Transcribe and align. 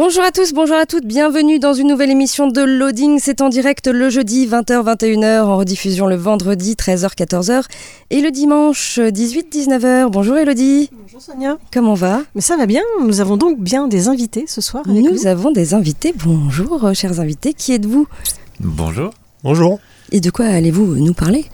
Bonjour 0.00 0.22
à 0.22 0.30
tous, 0.30 0.52
bonjour 0.52 0.76
à 0.76 0.86
toutes, 0.86 1.04
bienvenue 1.04 1.58
dans 1.58 1.74
une 1.74 1.88
nouvelle 1.88 2.12
émission 2.12 2.46
de 2.46 2.60
Loading. 2.60 3.18
C'est 3.20 3.40
en 3.40 3.48
direct 3.48 3.88
le 3.88 4.10
jeudi 4.10 4.46
20h-21h, 4.46 5.40
en 5.40 5.56
rediffusion 5.56 6.06
le 6.06 6.14
vendredi 6.14 6.74
13h-14h 6.74 7.64
et 8.10 8.20
le 8.20 8.30
dimanche 8.30 9.00
18-19h. 9.00 10.08
Bonjour 10.08 10.36
Elodie. 10.36 10.88
Bonjour 10.92 11.20
Sonia. 11.20 11.58
Comment 11.72 11.94
va? 11.94 12.22
Mais 12.36 12.40
ça 12.40 12.56
va 12.56 12.66
bien, 12.66 12.82
nous 13.02 13.20
avons 13.20 13.36
donc 13.36 13.58
bien 13.58 13.88
des 13.88 14.06
invités 14.06 14.44
ce 14.46 14.60
soir. 14.60 14.84
Avec 14.88 15.02
nous, 15.02 15.10
nous 15.10 15.26
avons 15.26 15.50
des 15.50 15.74
invités. 15.74 16.14
Bonjour 16.24 16.84
euh, 16.84 16.94
chers 16.94 17.18
invités, 17.18 17.52
qui 17.52 17.72
êtes-vous? 17.72 18.06
Bonjour. 18.60 19.12
Bonjour. 19.42 19.80
Et 20.12 20.20
de 20.20 20.30
quoi 20.30 20.46
allez-vous 20.46 20.94
nous 20.94 21.12
parler? 21.12 21.44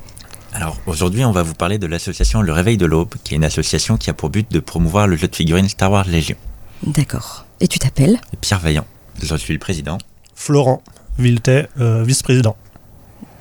Alors 0.53 0.77
aujourd'hui, 0.86 1.25
on 1.25 1.33
va 1.33 1.42
vous 1.42 1.55
parler 1.55 1.79
de 1.79 1.86
l'association 1.86 2.42
Le 2.42 2.53
Réveil 2.53 2.77
de 2.77 2.84
l'Aube, 2.84 3.14
qui 3.25 3.33
est 3.33 3.36
une 3.39 3.45
association 3.45 3.97
qui 3.97 4.11
a 4.11 4.12
pour 4.12 4.29
but 4.29 4.53
de 4.53 4.61
promouvoir 4.61 5.06
le 5.06 5.17
jeu 5.17 5.29
de 5.29 5.34
figurines 5.34 5.70
Star 5.70 5.91
Wars 5.91 6.06
Légion. 6.06 6.36
D'accord. 6.86 7.44
Et 7.60 7.69
tu 7.69 7.78
t'appelles 7.78 8.20
Pierre 8.41 8.60
Vaillant. 8.60 8.86
Je 9.22 9.34
suis 9.36 9.52
le 9.52 9.58
président. 9.58 9.98
Florent 10.34 10.83
Villetet, 11.19 11.69
euh, 11.80 12.02
vice-président. 12.02 12.56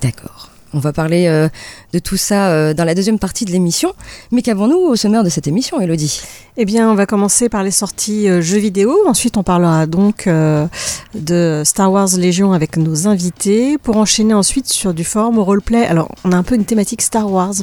D'accord. 0.00 0.50
On 0.72 0.80
va 0.80 0.92
parler 0.92 1.28
euh, 1.28 1.48
de 1.92 2.00
tout 2.00 2.16
ça 2.16 2.48
euh, 2.48 2.74
dans 2.74 2.84
la 2.84 2.96
deuxième 2.96 3.20
partie 3.20 3.44
de 3.44 3.52
l'émission. 3.52 3.92
Mais 4.32 4.42
qu'avons-nous 4.42 4.76
au 4.76 4.96
sommaire 4.96 5.22
de 5.22 5.28
cette 5.28 5.46
émission, 5.46 5.80
Elodie? 5.80 6.20
Eh 6.56 6.64
bien, 6.64 6.90
on 6.90 6.94
va 6.96 7.06
commencer 7.06 7.48
par 7.48 7.62
les 7.62 7.70
sorties 7.70 8.28
euh, 8.28 8.42
jeux 8.42 8.58
vidéo. 8.58 8.92
Ensuite, 9.06 9.36
on 9.36 9.44
parlera 9.44 9.86
donc 9.86 10.26
euh, 10.26 10.66
de 11.14 11.62
Star 11.64 11.92
Wars 11.92 12.08
Légion 12.16 12.52
avec 12.52 12.76
nos 12.76 13.06
invités. 13.06 13.78
Pour 13.78 13.96
enchaîner 13.98 14.34
ensuite 14.34 14.68
sur 14.68 14.94
du 14.94 15.04
forum 15.04 15.38
au 15.38 15.44
roleplay. 15.44 15.86
Alors, 15.86 16.12
on 16.24 16.32
a 16.32 16.36
un 16.36 16.42
peu 16.42 16.56
une 16.56 16.64
thématique 16.64 17.02
Star 17.02 17.30
Wars. 17.30 17.54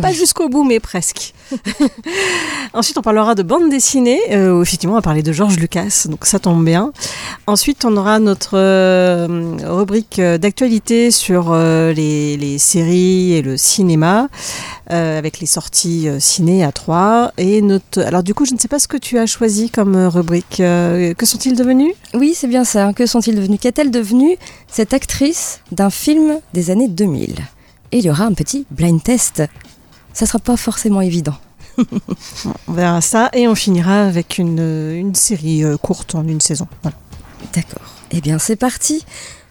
Pas 0.00 0.12
jusqu'au 0.12 0.48
bout, 0.48 0.64
mais 0.64 0.80
presque. 0.80 1.32
Ensuite, 2.74 2.98
on 2.98 3.02
parlera 3.02 3.34
de 3.34 3.42
bande 3.42 3.70
dessinée. 3.70 4.20
Euh, 4.30 4.60
effectivement, 4.62 4.94
on 4.94 4.98
va 4.98 5.02
parler 5.02 5.22
de 5.22 5.32
George 5.32 5.58
Lucas, 5.58 6.06
donc 6.06 6.26
ça 6.26 6.38
tombe 6.38 6.64
bien. 6.64 6.92
Ensuite, 7.46 7.84
on 7.84 7.96
aura 7.96 8.18
notre 8.18 8.56
euh, 8.58 9.56
rubrique 9.64 10.20
d'actualité 10.20 11.10
sur 11.10 11.52
euh, 11.52 11.92
les, 11.92 12.36
les, 12.36 12.58
séries 12.58 13.32
et 13.32 13.42
le 13.42 13.56
cinéma, 13.56 14.28
avec 14.88 15.40
les 15.40 15.46
sorties 15.46 16.08
ciné 16.18 16.64
à 16.64 16.72
3. 16.72 17.32
Et 17.38 17.62
notre... 17.62 18.02
Alors, 18.02 18.22
du 18.22 18.34
coup, 18.34 18.44
je 18.44 18.54
ne 18.54 18.58
sais 18.58 18.68
pas 18.68 18.78
ce 18.78 18.88
que 18.88 18.96
tu 18.96 19.18
as 19.18 19.26
choisi 19.26 19.70
comme 19.70 19.96
rubrique. 20.06 20.56
Que 20.58 21.26
sont-ils 21.26 21.56
devenus? 21.56 21.94
Oui, 22.14 22.34
c'est 22.34 22.46
bien 22.46 22.64
ça. 22.64 22.92
Que 22.92 23.06
sont-ils 23.06 23.34
devenus? 23.34 23.60
Qu'est-elle 23.60 23.90
devenue 23.90 24.36
cette 24.66 24.92
actrice 24.92 25.60
d'un 25.72 25.90
film 25.90 26.40
des 26.54 26.70
années 26.70 26.88
2000 26.88 27.34
Et 27.92 27.98
il 27.98 28.04
y 28.04 28.10
aura 28.10 28.24
un 28.24 28.32
petit 28.32 28.66
blind 28.70 29.02
test. 29.02 29.42
Ça 30.12 30.26
sera 30.26 30.38
pas 30.38 30.56
forcément 30.56 31.00
évident. 31.00 31.36
on 32.68 32.72
verra 32.72 33.00
ça 33.00 33.30
et 33.32 33.46
on 33.46 33.54
finira 33.54 34.02
avec 34.02 34.38
une, 34.38 34.92
une 34.94 35.14
série 35.14 35.64
euh, 35.64 35.76
courte 35.76 36.14
en 36.14 36.26
une 36.26 36.40
saison. 36.40 36.66
Voilà. 36.82 36.96
D'accord. 37.54 37.94
Eh 38.10 38.20
bien, 38.20 38.38
c'est 38.38 38.56
parti. 38.56 39.04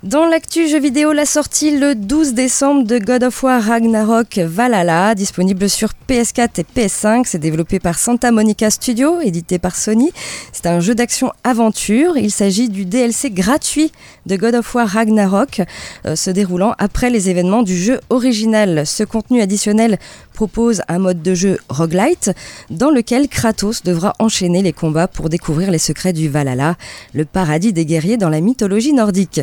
Dans 0.08 0.26
l'actu 0.26 0.70
jeu 0.70 0.80
vidéo, 0.80 1.12
la 1.12 1.26
sortie 1.26 1.78
le 1.78 1.94
12 1.94 2.34
décembre 2.34 2.86
de 2.86 2.98
God 2.98 3.24
of 3.24 3.44
War 3.44 3.62
Ragnarok 3.62 4.38
Valhalla, 4.38 5.14
disponible 5.16 5.70
sur 5.70 5.90
PS4 6.08 6.62
et 6.62 6.66
PS5. 6.80 7.24
C'est 7.26 7.40
développé 7.40 7.82
par 7.82 8.00
Santa 8.00 8.32
Monica 8.32 8.70
Studio, 8.70 9.20
édité 9.20 9.60
par 9.60 9.76
Sony. 9.76 10.14
C'est 10.54 10.68
un 10.68 10.80
jeu 10.80 10.96
d'action-aventure. 10.96 12.16
Il 12.16 12.32
s'agit 12.32 12.70
du 12.70 12.86
DLC 12.86 13.32
gratuit 13.32 13.92
de 14.26 14.38
God 14.38 14.56
of 14.56 14.76
War 14.76 14.88
Ragnarok, 14.88 15.62
euh, 16.06 16.16
se 16.16 16.30
déroulant 16.30 16.74
après 16.78 17.10
les 17.10 17.30
événements 17.30 17.64
du 17.64 17.78
jeu 17.78 18.00
original. 18.10 18.88
Ce 18.88 19.04
contenu 19.04 19.42
additionnel 19.42 20.00
propose 20.34 20.84
un 20.88 21.00
mode 21.00 21.22
de 21.22 21.34
jeu 21.34 21.58
roguelite 21.68 22.32
dans 22.70 22.92
lequel 22.92 23.28
Kratos 23.28 23.84
devra 23.84 24.14
enchaîner 24.20 24.62
les 24.62 24.72
combats 24.72 25.08
pour 25.08 25.30
découvrir 25.30 25.72
les 25.72 25.80
secrets 25.80 26.14
du 26.14 26.30
Valhalla, 26.30 26.76
le 27.14 27.26
paradis 27.26 27.74
des 27.74 27.86
guerriers 27.86 28.18
dans 28.18 28.30
la 28.30 28.40
mythologie 28.40 28.94
nordique. 28.94 29.42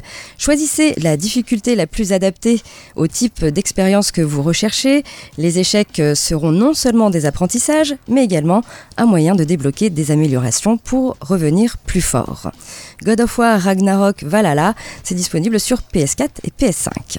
Choisissez 0.54 0.94
la 0.98 1.16
difficulté 1.16 1.74
la 1.74 1.88
plus 1.88 2.12
adaptée 2.12 2.62
au 2.94 3.08
type 3.08 3.44
d'expérience 3.44 4.12
que 4.12 4.20
vous 4.20 4.40
recherchez. 4.40 5.02
Les 5.36 5.58
échecs 5.58 6.00
seront 6.14 6.52
non 6.52 6.74
seulement 6.74 7.10
des 7.10 7.26
apprentissages, 7.26 7.96
mais 8.06 8.22
également 8.22 8.62
un 8.96 9.04
moyen 9.04 9.34
de 9.34 9.42
débloquer 9.42 9.90
des 9.90 10.12
améliorations 10.12 10.76
pour 10.76 11.16
revenir 11.20 11.76
plus 11.78 12.02
fort. 12.02 12.52
God 13.02 13.22
of 13.22 13.36
War 13.36 13.58
Ragnarok 13.58 14.22
Valhalla, 14.22 14.76
c'est 15.02 15.16
disponible 15.16 15.58
sur 15.58 15.78
PS4 15.92 16.28
et 16.44 16.52
PS5. 16.56 17.18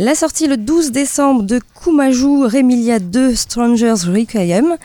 La 0.00 0.14
sortie 0.14 0.46
le 0.46 0.56
12 0.56 0.92
décembre 0.92 1.42
de 1.42 1.58
Kumaju 1.82 2.46
Remilia 2.46 3.00
2 3.00 3.34
Strangers 3.34 4.06
Requiem, 4.06 4.76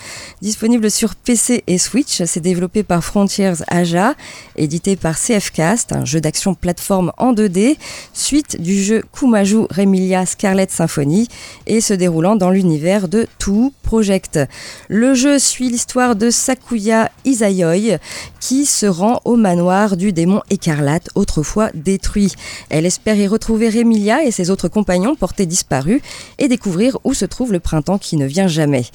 disponible 0.41 0.89
sur 0.89 1.13
PC 1.13 1.63
et 1.67 1.77
Switch. 1.77 2.23
C'est 2.25 2.39
développé 2.39 2.81
par 2.81 3.03
Frontiers 3.03 3.53
Aja, 3.67 4.15
édité 4.55 4.95
par 4.95 5.19
CFcast, 5.19 5.93
un 5.93 6.03
jeu 6.03 6.19
d'action 6.19 6.55
plateforme 6.55 7.11
en 7.19 7.31
2D, 7.31 7.77
suite 8.13 8.59
du 8.59 8.81
jeu 8.81 9.03
Kumaju 9.15 9.67
Remilia 9.69 10.25
Scarlet 10.25 10.65
Symphony 10.67 11.27
et 11.67 11.79
se 11.79 11.93
déroulant 11.93 12.35
dans 12.35 12.49
l'univers 12.49 13.07
de 13.07 13.27
Two 13.37 13.71
Project. 13.83 14.39
Le 14.87 15.13
jeu 15.13 15.37
suit 15.37 15.69
l'histoire 15.69 16.15
de 16.15 16.31
Sakuya 16.31 17.11
Isayoi 17.23 17.99
qui 18.39 18.65
se 18.65 18.87
rend 18.87 19.21
au 19.25 19.35
manoir 19.35 19.95
du 19.95 20.11
démon 20.11 20.41
écarlate, 20.49 21.09
autrefois 21.13 21.69
détruit. 21.75 22.33
Elle 22.71 22.87
espère 22.87 23.15
y 23.15 23.27
retrouver 23.27 23.69
Remilia 23.69 24.23
et 24.23 24.31
ses 24.31 24.49
autres 24.49 24.69
compagnons 24.69 25.02
portés 25.15 25.45
disparus 25.45 26.01
et 26.39 26.47
découvrir 26.47 26.97
où 27.03 27.13
se 27.13 27.25
trouve 27.25 27.51
le 27.51 27.59
printemps 27.59 27.97
qui 27.97 28.17
ne 28.17 28.25
vient 28.25 28.47
jamais. 28.47 28.85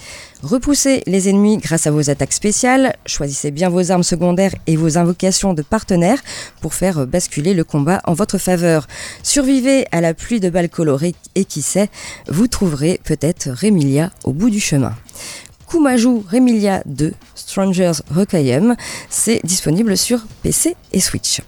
Repoussez 0.42 1.02
les 1.06 1.28
ennemis 1.28 1.58
grâce 1.58 1.86
à 1.86 1.90
vos 1.90 2.10
attaques 2.10 2.32
spéciales, 2.32 2.96
choisissez 3.06 3.50
bien 3.50 3.68
vos 3.68 3.90
armes 3.90 4.02
secondaires 4.02 4.54
et 4.66 4.76
vos 4.76 4.98
invocations 4.98 5.54
de 5.54 5.62
partenaires 5.62 6.22
pour 6.60 6.74
faire 6.74 7.06
basculer 7.06 7.54
le 7.54 7.64
combat 7.64 8.00
en 8.04 8.14
votre 8.14 8.38
faveur. 8.38 8.86
Survivez 9.22 9.86
à 9.92 10.00
la 10.00 10.14
pluie 10.14 10.40
de 10.40 10.50
balles 10.50 10.68
colorées 10.68 11.14
et 11.34 11.44
qui 11.44 11.62
sait, 11.62 11.90
vous 12.28 12.48
trouverez 12.48 13.00
peut-être 13.04 13.50
Remilia 13.50 14.10
au 14.24 14.32
bout 14.32 14.50
du 14.50 14.60
chemin. 14.60 14.94
Kumaju 15.68 16.22
Remilia 16.30 16.82
2 16.86 17.12
Strangers 17.34 18.00
Requiem, 18.10 18.74
c'est 19.10 19.40
disponible 19.44 19.96
sur 19.96 20.20
PC 20.42 20.76
et 20.92 21.00
Switch. 21.00 21.42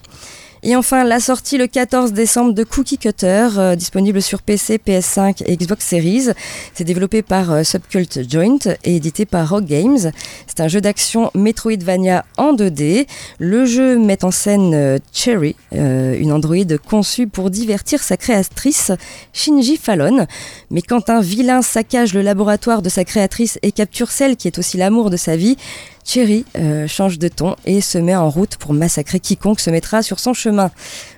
Et 0.63 0.75
enfin, 0.75 1.03
la 1.03 1.19
sortie 1.19 1.57
le 1.57 1.65
14 1.65 2.13
décembre 2.13 2.53
de 2.53 2.63
Cookie 2.63 2.99
Cutter, 2.99 3.47
euh, 3.57 3.75
disponible 3.75 4.21
sur 4.21 4.43
PC, 4.43 4.77
PS5 4.77 5.41
et 5.47 5.57
Xbox 5.57 5.83
Series. 5.83 6.27
C'est 6.75 6.83
développé 6.83 7.23
par 7.23 7.51
euh, 7.51 7.63
Subcult 7.63 8.29
Joint 8.29 8.59
et 8.83 8.97
édité 8.97 9.25
par 9.25 9.49
Rock 9.49 9.65
Games. 9.65 10.11
C'est 10.45 10.59
un 10.59 10.67
jeu 10.67 10.79
d'action 10.79 11.31
Metroidvania 11.33 12.25
en 12.37 12.53
2D. 12.53 13.07
Le 13.39 13.65
jeu 13.65 13.97
met 13.97 14.23
en 14.23 14.29
scène 14.29 14.75
euh, 14.75 14.99
Cherry, 15.11 15.55
une 15.71 16.31
androïde 16.31 16.77
conçue 16.77 17.25
pour 17.25 17.49
divertir 17.49 18.03
sa 18.03 18.15
créatrice 18.15 18.91
Shinji 19.33 19.77
Fallon. 19.77 20.27
Mais 20.69 20.83
quand 20.83 21.09
un 21.09 21.21
vilain 21.21 21.63
saccage 21.63 22.13
le 22.13 22.21
laboratoire 22.21 22.83
de 22.83 22.89
sa 22.89 23.03
créatrice 23.03 23.57
et 23.63 23.71
capture 23.71 24.11
celle 24.11 24.37
qui 24.37 24.47
est 24.47 24.59
aussi 24.59 24.77
l'amour 24.77 25.09
de 25.09 25.17
sa 25.17 25.35
vie, 25.35 25.57
Cherry 26.03 26.45
euh, 26.57 26.87
change 26.87 27.19
de 27.19 27.27
ton 27.27 27.55
et 27.65 27.81
se 27.81 27.97
met 27.97 28.15
en 28.15 28.29
route 28.29 28.57
pour 28.57 28.73
massacrer 28.73 29.19
quiconque 29.19 29.59
se 29.59 29.69
mettra 29.69 30.01
sur 30.01 30.19
son 30.19 30.33
chemin. 30.33 30.71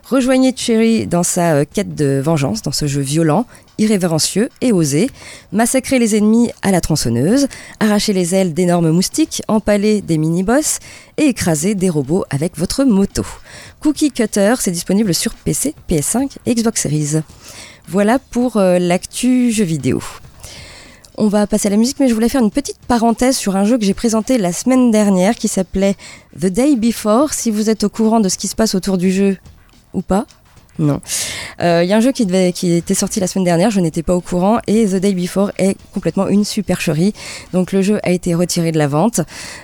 Rejoignez 0.10 0.54
Cherry 0.56 1.08
dans 1.08 1.24
sa 1.24 1.54
euh, 1.54 1.66
quête 1.72 1.96
de 1.96 2.22
vengeance, 2.24 2.62
dans 2.62 2.72
ce 2.72 2.88
jeu 2.88 3.02
violent, 3.02 3.46
irrévérencieux 3.78 4.50
et 4.62 4.72
osé. 4.72 5.10
Massacrer 5.52 6.00
les 6.00 6.16
ennemis 6.16 6.52
à 6.62 6.72
la 6.72 6.82
tronçonneuse, 6.82 7.48
arracher 7.80 8.14
les 8.14 8.36
ailes 8.36 8.54
d'énormes 8.54 8.92
moustiques, 8.92 9.42
empaler 9.48 10.02
des 10.02 10.18
mini-boss 10.18 10.80
et 11.18 11.24
écraser 11.24 11.76
des 11.76 11.90
robots 11.90 12.26
avec 12.30 12.58
votre 12.58 12.84
moto. 12.84 13.26
Cookie 13.80 14.12
Cutter, 14.12 14.56
c'est 14.60 14.72
disponible 14.72 15.14
sur 15.14 15.34
PC, 15.34 15.74
PS5 15.90 16.38
et 16.46 16.56
Xbox 16.56 16.82
Series. 16.82 17.22
Voilà 17.88 18.20
pour 18.20 18.58
euh, 18.58 18.80
l'actu 18.80 19.52
jeu 19.52 19.66
vidéo. 19.66 20.02
On 21.18 21.28
va 21.28 21.46
passer 21.46 21.68
à 21.68 21.72
la 21.72 21.78
musique, 21.78 22.00
mais 22.00 22.08
je 22.08 22.14
voulais 22.16 22.30
faire 22.30 22.42
une 22.42 22.50
petite 22.50 22.80
parenthèse 22.88 23.38
sur 23.38 23.56
un 23.56 23.66
jeu 23.66 23.78
que 23.78 23.86
j'ai 23.86 23.94
présenté 23.94 24.40
la 24.40 24.52
semaine 24.52 24.90
dernière 24.90 25.36
qui 25.36 25.48
s'appelait 25.48 25.96
The 26.40 26.48
Day 26.48 26.76
Before. 26.76 27.34
Si 27.34 27.52
vous 27.52 27.70
êtes 27.70 27.84
au 27.84 27.90
courant 27.90 28.20
de 28.20 28.30
ce 28.30 28.38
qui 28.38 28.48
se 28.48 28.56
passe 28.56 28.74
autour 28.74 28.98
du 28.98 29.12
jeu 29.12 29.38
ou 29.94 30.02
pas 30.02 30.26
Non. 30.80 31.02
Euh, 31.62 31.84
Il 31.84 31.90
y 31.90 31.94
a 31.94 31.98
un 31.98 32.00
jeu 32.00 32.12
qui 32.12 32.24
était 32.74 32.94
sorti 32.96 33.20
la 33.20 33.28
semaine 33.28 33.46
dernière, 33.46 33.70
je 33.70 33.80
n'étais 33.80 34.02
pas 34.02 34.16
au 34.16 34.22
courant, 34.22 34.58
et 34.66 34.88
The 34.88 34.96
Day 34.96 35.14
Before 35.14 35.52
est 35.60 35.78
complètement 35.94 36.28
une 36.28 36.46
supercherie. 36.46 37.14
Donc 37.54 37.74
le 37.74 37.84
jeu 37.84 38.00
a 38.02 38.10
été 38.10 38.34
retiré 38.34 38.72
de 38.72 38.80
la 38.80 38.88
vente. 38.88 39.22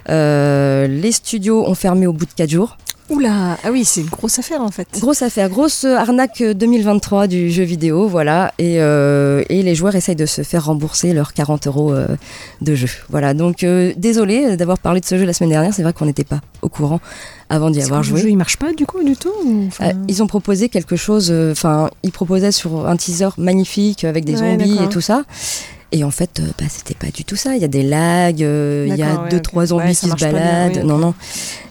Euh, 0.09 0.85
les 0.85 1.11
studios 1.11 1.67
ont 1.67 1.75
fermé 1.75 2.05
au 2.05 2.13
bout 2.13 2.27
de 2.27 2.33
4 2.33 2.47
jours. 2.47 2.77
Oula, 3.09 3.57
ah 3.63 3.71
oui, 3.71 3.85
c'est 3.85 4.01
une 4.01 4.07
grosse 4.09 4.37
affaire 4.37 4.61
en 4.61 4.69
fait. 4.69 4.87
Grosse 4.99 5.21
affaire, 5.23 5.49
grosse 5.49 5.83
arnaque 5.83 6.43
2023 6.43 7.27
du 7.27 7.49
jeu 7.49 7.63
vidéo, 7.63 8.07
voilà. 8.07 8.53
Et, 8.59 8.75
euh, 8.79 9.43
et 9.49 9.63
les 9.63 9.73
joueurs 9.73 9.95
essayent 9.95 10.15
de 10.15 10.25
se 10.27 10.43
faire 10.43 10.65
rembourser 10.65 11.13
leurs 11.13 11.33
40 11.33 11.65
euros 11.67 11.91
euh, 11.91 12.07
de 12.61 12.75
jeu. 12.75 12.89
Voilà, 13.09 13.33
donc 13.33 13.63
euh, 13.63 13.93
désolé 13.97 14.57
d'avoir 14.57 14.77
parlé 14.77 14.99
de 14.99 15.05
ce 15.05 15.17
jeu 15.17 15.25
la 15.25 15.33
semaine 15.33 15.49
dernière, 15.49 15.73
c'est 15.73 15.81
vrai 15.83 15.93
qu'on 15.93 16.05
n'était 16.05 16.23
pas 16.23 16.41
au 16.61 16.69
courant 16.69 16.99
avant 17.49 17.71
d'y 17.71 17.81
avoir 17.81 18.03
joué. 18.03 18.17
Le 18.17 18.23
jeu 18.25 18.29
il 18.29 18.37
marche 18.37 18.57
pas 18.57 18.73
du 18.73 18.85
coup 18.85 19.03
du 19.03 19.15
tout 19.15 19.31
enfin, 19.67 19.85
Euh, 19.89 19.93
ils 20.07 20.21
ont 20.21 20.27
proposé 20.27 20.69
quelque 20.69 20.95
chose, 20.95 21.29
euh, 21.31 21.51
enfin, 21.51 21.89
ils 22.03 22.11
proposaient 22.11 22.51
sur 22.51 22.87
un 22.87 22.95
teaser 22.95 23.29
magnifique 23.39 24.03
avec 24.03 24.23
des 24.23 24.39
Ouais, 24.39 24.51
zombies 24.57 24.77
et 24.83 24.89
tout 24.89 25.01
ça. 25.01 25.23
Et 25.91 26.03
en 26.03 26.11
fait, 26.11 26.39
euh, 26.39 26.43
bah, 26.59 26.65
c'était 26.69 26.93
pas 26.93 27.07
du 27.11 27.25
tout 27.25 27.35
ça. 27.35 27.55
Il 27.55 27.61
y 27.61 27.65
a 27.65 27.67
des 27.67 27.81
lags, 27.83 28.43
euh, 28.43 28.85
il 28.87 28.95
y 28.95 29.01
a 29.01 29.07
D'accord, 29.07 29.23
ouais, 29.23 29.29
deux, 29.29 29.37
ok. 29.37 29.43
trois 29.43 29.65
zombies 29.67 29.85
Ouais, 29.87 29.93
ça 29.95 30.07
qui 30.07 30.11
se 30.11 30.15
bien, 30.17 30.31
baladent. 30.31 30.77
oui. 30.77 30.83
Non, 30.87 30.97
non. 30.99 31.13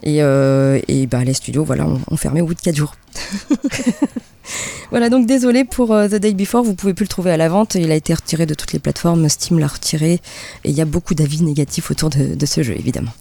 Et, 0.03 0.23
euh, 0.23 0.81
et 0.89 1.07
bah, 1.07 1.23
les 1.25 1.35
studios, 1.35 1.65
voilà, 1.65 1.87
ont, 1.87 2.01
ont 2.11 2.17
fermé 2.17 2.41
au 2.41 2.47
bout 2.47 2.55
de 2.55 2.61
4 2.61 2.75
jours. 2.75 2.95
voilà, 4.91 5.09
donc 5.11 5.27
désolé 5.27 5.65
pour 5.65 5.89
The 5.89 6.15
Day 6.17 6.35
Before, 6.35 6.65
vous 6.65 6.75
pouvez 6.75 6.95
plus 6.95 7.05
le 7.05 7.09
trouver 7.09 7.31
à 7.31 7.37
la 7.37 7.49
vente. 7.49 7.75
Il 7.77 7.91
a 7.93 7.95
été 7.95 8.13
retiré 8.15 8.47
de 8.47 8.55
toutes 8.55 8.73
les 8.73 8.79
plateformes, 8.79 9.29
Steam 9.29 9.59
l'a 9.59 9.67
retiré. 9.69 10.15
Et 10.65 10.71
il 10.71 10.73
y 10.73 10.81
a 10.81 10.85
beaucoup 10.85 11.15
d'avis 11.15 11.43
négatifs 11.43 11.91
autour 11.91 12.11
de, 12.11 12.35
de 12.35 12.47
ce 12.47 12.63
jeu, 12.63 12.75
évidemment. 12.77 13.13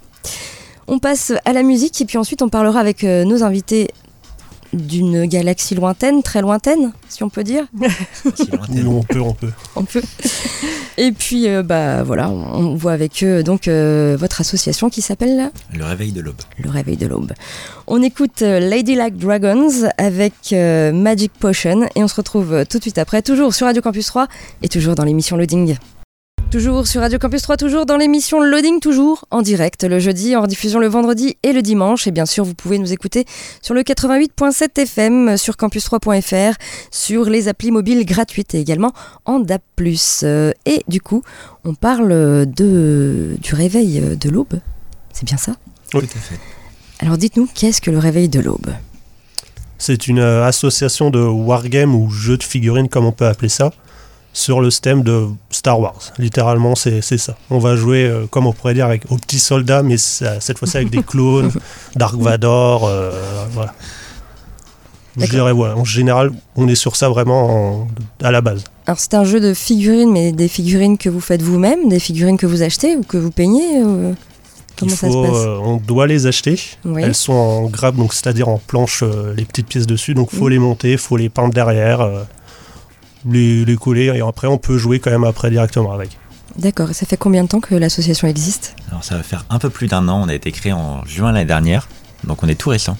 On 0.88 1.00
passe 1.00 1.34
à 1.46 1.52
la 1.54 1.64
musique 1.64 2.00
et 2.02 2.06
puis 2.06 2.18
ensuite 2.18 2.42
on 2.42 2.48
parlera 2.50 2.80
avec 2.80 3.04
nos 3.04 3.44
invités 3.44 3.90
d'une 4.74 5.26
galaxie 5.26 5.76
lointaine, 5.76 6.24
très 6.24 6.42
lointaine, 6.42 6.92
si 7.10 7.24
on 7.24 7.30
peut 7.30 7.44
dire. 7.44 7.66
Si 8.36 8.50
lointaine. 8.52 8.88
Oui, 8.88 8.96
on 9.00 9.04
peut, 9.04 9.20
on 9.22 9.34
peut. 9.34 9.52
On 9.76 9.84
peut. 9.84 10.02
Et 10.98 11.12
puis 11.12 11.48
euh, 11.48 11.64
bah 11.64 12.04
voilà, 12.04 12.30
on, 12.30 12.76
voit 12.76 12.92
avec 12.92 13.24
eux 13.24 13.44
donc 13.44 13.68
euh, 13.68 14.18
votre 14.20 14.42
association 14.42 14.90
qui 14.90 15.02
s'appelle 15.02 15.52
Le 15.74 15.86
réveil 15.86 16.12
de 16.12 16.22
l'aube. 16.22 16.42
Le 16.58 16.70
Réveil 16.70 16.98
de 16.98 17.08
l'Aube. 17.08 17.34
On 17.88 18.02
écoute 18.02 18.42
euh, 18.42 18.60
Ladylike 18.60 19.18
Dragons 19.18 19.90
avec 19.98 20.34
euh, 20.54 20.92
Magic 20.92 21.32
Potion 21.34 21.88
et 21.96 22.04
on 22.04 22.08
se 22.08 22.16
retrouve 22.16 22.66
tout 22.70 22.78
de 22.78 22.84
suite 22.84 22.98
après, 22.98 23.22
toujours 23.22 23.54
sur 23.54 23.68
Radio 23.68 23.82
Campus 23.82 24.08
3 24.08 24.28
et 24.62 24.70
toujours 24.70 24.96
dans 24.96 25.04
l'émission 25.04 25.38
Loading. 25.38 25.78
Toujours 26.52 26.88
sur 26.88 27.02
Radio 27.02 27.20
Campus 27.20 27.42
3, 27.42 27.58
toujours 27.58 27.86
dans 27.86 27.98
l'émission 27.98 28.42
Loading, 28.42 28.80
toujours 28.80 29.26
en 29.32 29.42
direct 29.42 29.84
le 29.84 30.00
jeudi, 30.00 30.36
en 30.38 30.48
diffusion 30.48 30.80
le 30.80 30.88
vendredi 30.88 31.36
et 31.44 31.52
le 31.52 31.62
dimanche. 31.62 32.08
Et 32.08 32.12
bien 32.12 32.26
sûr, 32.26 32.46
vous 32.46 32.54
pouvez 32.54 32.80
nous 32.80 32.94
écouter 32.94 33.26
sur 33.62 33.74
le 33.74 33.82
88.7 33.82 34.80
FM, 34.82 35.36
sur 35.38 35.56
campus3.fr, 35.56 36.58
sur 36.90 37.26
les 37.26 37.50
applis 37.50 37.72
mobiles 37.72 38.06
gratuites 38.06 38.56
et 38.56 38.60
également 38.62 38.94
en 39.26 39.40
DAP+. 39.40 39.62
Euh, 40.24 40.52
Et 40.66 40.84
du 40.88 41.02
coup, 41.02 41.22
on 41.66 41.76
parle 41.76 42.46
de, 42.46 43.36
du 43.42 43.54
réveil 43.54 44.16
de 44.18 44.30
l'aube. 44.30 44.62
C'est 45.12 45.26
bien 45.26 45.38
ça? 45.38 45.54
Oui. 45.94 46.08
Tout 46.08 46.18
à 46.18 46.22
fait. 46.22 46.40
Alors 47.00 47.18
dites-nous, 47.18 47.50
qu'est-ce 47.54 47.82
que 47.82 47.92
le 47.92 48.00
réveil 48.00 48.30
de 48.30 48.40
l'aube? 48.40 48.72
C'est 49.78 50.08
une 50.08 50.20
euh, 50.20 50.46
association 50.46 51.10
de 51.10 51.20
wargame 51.20 51.94
ou 51.94 52.10
jeux 52.10 52.38
de 52.38 52.44
figurines, 52.44 52.88
comme 52.88 53.06
on 53.06 53.12
peut 53.12 53.28
appeler 53.28 53.50
ça, 53.50 53.74
sur 54.38 54.62
le 54.62 54.70
thème 54.72 55.02
de 55.02 55.26
Star 55.50 55.80
Wars. 55.80 56.00
Littéralement, 56.20 56.76
c'est 56.76 57.02
ça. 57.02 57.36
On 57.50 57.58
va 57.58 57.76
jouer, 57.76 58.06
euh, 58.06 58.28
comme 58.30 58.46
on 58.46 58.54
pourrait 58.54 58.76
dire, 58.76 58.86
avec, 58.86 59.04
aux 59.10 59.18
petits 59.18 59.40
soldats, 59.40 59.82
mais 59.82 59.98
ça- 59.98 60.40
cette 60.40 60.60
fois-ci 60.60 60.78
avec 60.78 60.92
des 60.92 61.02
clones, 61.12 61.52
Dark 61.96 62.16
Vador, 62.16 62.86
euh, 62.86 63.12
voilà. 63.54 63.74
Je 65.20 65.26
dirais, 65.26 65.52
voilà. 65.54 65.76
En 65.76 65.84
général, 65.84 66.32
on 66.56 66.68
est 66.68 66.76
sur 66.76 66.96
ça 66.96 67.10
vraiment 67.10 67.82
en- 67.82 67.88
à 68.22 68.30
la 68.32 68.42
base. 68.42 68.64
Alors 68.86 69.00
c'est 69.00 69.16
un 69.16 69.24
jeu 69.24 69.40
de 69.40 69.56
figurines, 69.56 70.12
mais 70.12 70.32
des 70.32 70.48
figurines 70.48 71.00
que 71.00 71.10
vous 71.10 71.20
faites 71.20 71.42
vous-même, 71.42 71.90
des 71.90 72.00
figurines 72.00 72.38
que 72.38 72.46
vous 72.46 72.62
achetez 72.62 72.96
ou 72.96 73.02
que 73.02 73.18
vous 73.18 73.32
peignez 73.32 73.82
euh, 73.84 74.14
Comment 74.78 74.92
Il 74.92 74.96
ça 74.96 75.08
se 75.08 75.12
faut, 75.12 75.24
passe? 75.24 75.32
euh, 75.34 75.58
on 75.64 75.78
doit 75.78 76.06
les 76.06 76.28
acheter. 76.28 76.60
Oui. 76.86 77.02
Elles 77.04 77.16
sont 77.16 77.34
en 77.34 77.64
grappe, 77.64 77.96
donc 77.96 78.14
c'est-à-dire 78.14 78.48
en 78.48 78.60
planche, 78.60 79.02
euh, 79.02 79.34
les 79.36 79.44
petites 79.46 79.66
pièces 79.66 79.88
dessus. 79.88 80.14
Donc 80.14 80.30
faut 80.30 80.44
Mhm. 80.46 80.50
les 80.52 80.60
monter, 80.60 80.98
faut 80.98 81.18
les 81.18 81.30
peindre 81.30 81.52
derrière, 81.52 82.02
euh, 82.02 82.22
les, 83.30 83.66
les 83.66 83.76
coller, 83.76 84.06
et 84.16 84.22
après 84.22 84.48
on 84.48 84.58
peut 84.58 84.78
jouer 84.78 85.00
quand 85.00 85.12
même 85.12 85.24
après 85.24 85.50
directement 85.50 85.92
avec. 85.94 86.10
D'accord, 86.58 86.90
et 86.90 86.94
ça 86.94 87.06
fait 87.06 87.18
combien 87.18 87.44
de 87.44 87.50
temps 87.50 87.60
que 87.60 87.76
l'association 87.76 88.28
existe? 88.28 88.76
Alors 88.90 89.04
ça 89.04 89.16
va 89.16 89.24
faire 89.24 89.46
un 89.50 89.60
peu 89.60 89.70
plus 89.70 89.88
d'un 89.88 90.08
an, 90.08 90.22
on 90.26 90.28
a 90.30 90.34
été 90.34 90.52
créé 90.52 90.74
en 90.74 91.06
juin 91.06 91.32
l'année 91.32 91.46
dernière, 91.46 91.88
donc 92.24 92.42
on 92.44 92.48
est 92.48 92.56
tout 92.56 92.70
récent. 92.70 92.98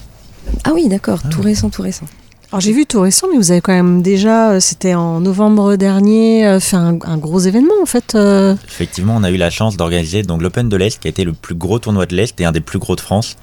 Ah 0.64 0.70
oui, 0.74 0.88
d'accord, 0.88 1.18
Ah 1.24 1.28
tout 1.28 1.40
oui. 1.40 1.46
récent, 1.46 1.68
tout 1.68 1.82
récent. 1.82 2.06
Alors 2.50 2.60
j'ai 2.60 2.72
vu 2.72 2.86
tout 2.86 3.00
récent, 3.02 3.26
mais 3.30 3.36
vous 3.36 3.50
avez 3.50 3.60
quand 3.60 3.74
même 3.74 4.00
déjà, 4.00 4.52
euh, 4.52 4.60
c'était 4.60 4.94
en 4.94 5.20
novembre 5.20 5.76
dernier, 5.76 6.46
euh, 6.46 6.60
fait 6.60 6.76
un, 6.76 6.96
un 7.04 7.18
gros 7.18 7.40
événement 7.40 7.74
en 7.82 7.86
fait. 7.86 8.14
euh. 8.14 8.54
Effectivement, 8.66 9.16
on 9.16 9.22
a 9.22 9.30
eu 9.30 9.36
la 9.36 9.50
chance 9.50 9.76
d'organiser 9.76 10.22
donc 10.22 10.40
l'Open 10.40 10.68
de 10.70 10.76
l'Est, 10.76 10.98
qui 10.98 11.08
a 11.08 11.10
été 11.10 11.24
le 11.24 11.34
plus 11.34 11.54
gros 11.54 11.78
tournoi 11.78 12.06
de 12.06 12.14
l'Est 12.16 12.40
et 12.40 12.46
un 12.46 12.52
des 12.52 12.60
plus 12.62 12.78
gros 12.78 12.96
de 12.96 13.02
France, 13.02 13.36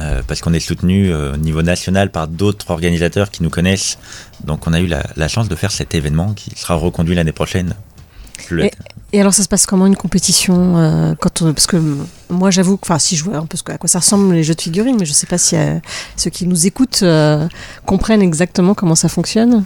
euh, 0.00 0.22
parce 0.26 0.40
qu'on 0.40 0.52
est 0.54 0.60
soutenu 0.60 1.12
euh, 1.12 1.34
au 1.34 1.36
niveau 1.36 1.62
national 1.62 2.10
par 2.10 2.28
d'autres 2.28 2.70
organisateurs 2.70 3.30
qui 3.30 3.42
nous 3.42 3.50
connaissent. 3.50 3.98
Donc 4.44 4.66
on 4.66 4.72
a 4.72 4.80
eu 4.80 4.86
la, 4.86 5.02
la 5.16 5.28
chance 5.28 5.48
de 5.48 5.54
faire 5.54 5.70
cet 5.70 5.94
événement 5.94 6.32
qui 6.34 6.50
sera 6.56 6.74
reconduit 6.74 7.14
l'année 7.14 7.32
prochaine. 7.32 7.74
Le- 8.50 8.64
Et, 8.64 8.72
et 9.12 9.20
alors 9.20 9.34
ça 9.34 9.42
se 9.42 9.48
passe 9.48 9.66
comment 9.66 9.86
une 9.86 9.96
compétition 9.96 10.76
euh, 10.78 11.14
quand 11.20 11.42
on- 11.42 11.52
Parce 11.52 11.66
que 11.66 11.76
moi 12.30 12.50
j'avoue 12.50 12.76
que, 12.76 12.82
enfin 12.86 12.98
si 12.98 13.16
je 13.16 13.24
vois 13.24 13.36
un 13.36 13.46
peu 13.46 13.56
à 13.66 13.78
quoi 13.78 13.88
ça 13.88 13.98
ressemble 14.00 14.32
les 14.34 14.42
jeux 14.42 14.54
de 14.54 14.60
figurines, 14.60 14.96
mais 14.98 15.04
je 15.06 15.12
sais 15.12 15.26
pas 15.26 15.38
si 15.38 15.56
euh, 15.56 15.78
ceux 16.16 16.30
qui 16.30 16.46
nous 16.46 16.66
écoutent 16.66 17.00
euh, 17.02 17.46
comprennent 17.86 18.22
exactement 18.22 18.74
comment 18.74 18.94
ça 18.96 19.08
fonctionne. 19.08 19.64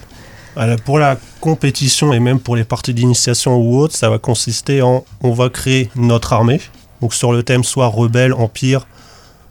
Alors, 0.58 0.80
pour 0.80 0.98
la 0.98 1.18
compétition 1.40 2.12
et 2.14 2.18
même 2.20 2.40
pour 2.40 2.56
les 2.56 2.64
parties 2.64 2.94
d'initiation 2.94 3.56
ou 3.56 3.76
autres, 3.78 3.94
ça 3.94 4.08
va 4.08 4.18
consister 4.18 4.80
en 4.82 5.04
on 5.22 5.32
va 5.32 5.50
créer 5.50 5.90
notre 5.96 6.32
armée, 6.32 6.60
donc 7.02 7.12
sur 7.14 7.32
le 7.32 7.42
thème 7.42 7.62
soit 7.62 7.86
rebelle, 7.88 8.32
empire, 8.32 8.86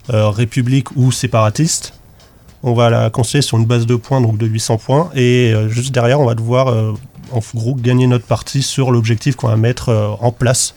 république 0.08 0.94
ou 0.96 1.12
séparatiste. 1.12 1.92
On 2.62 2.74
va 2.74 2.90
la 2.90 3.10
construire 3.10 3.44
sur 3.44 3.58
une 3.58 3.64
base 3.64 3.86
de 3.86 3.96
points, 3.96 4.20
donc 4.20 4.38
de 4.38 4.46
800 4.46 4.78
points, 4.78 5.10
et 5.14 5.52
euh, 5.52 5.68
juste 5.68 5.92
derrière, 5.92 6.20
on 6.20 6.26
va 6.26 6.34
devoir 6.34 6.68
euh, 6.68 6.94
en 7.32 7.40
gros 7.54 7.74
gagner 7.74 8.06
notre 8.06 8.24
partie 8.24 8.62
sur 8.62 8.90
l'objectif 8.90 9.36
qu'on 9.36 9.48
va 9.48 9.56
mettre 9.56 9.90
euh, 9.90 10.08
en 10.20 10.32
place 10.32 10.74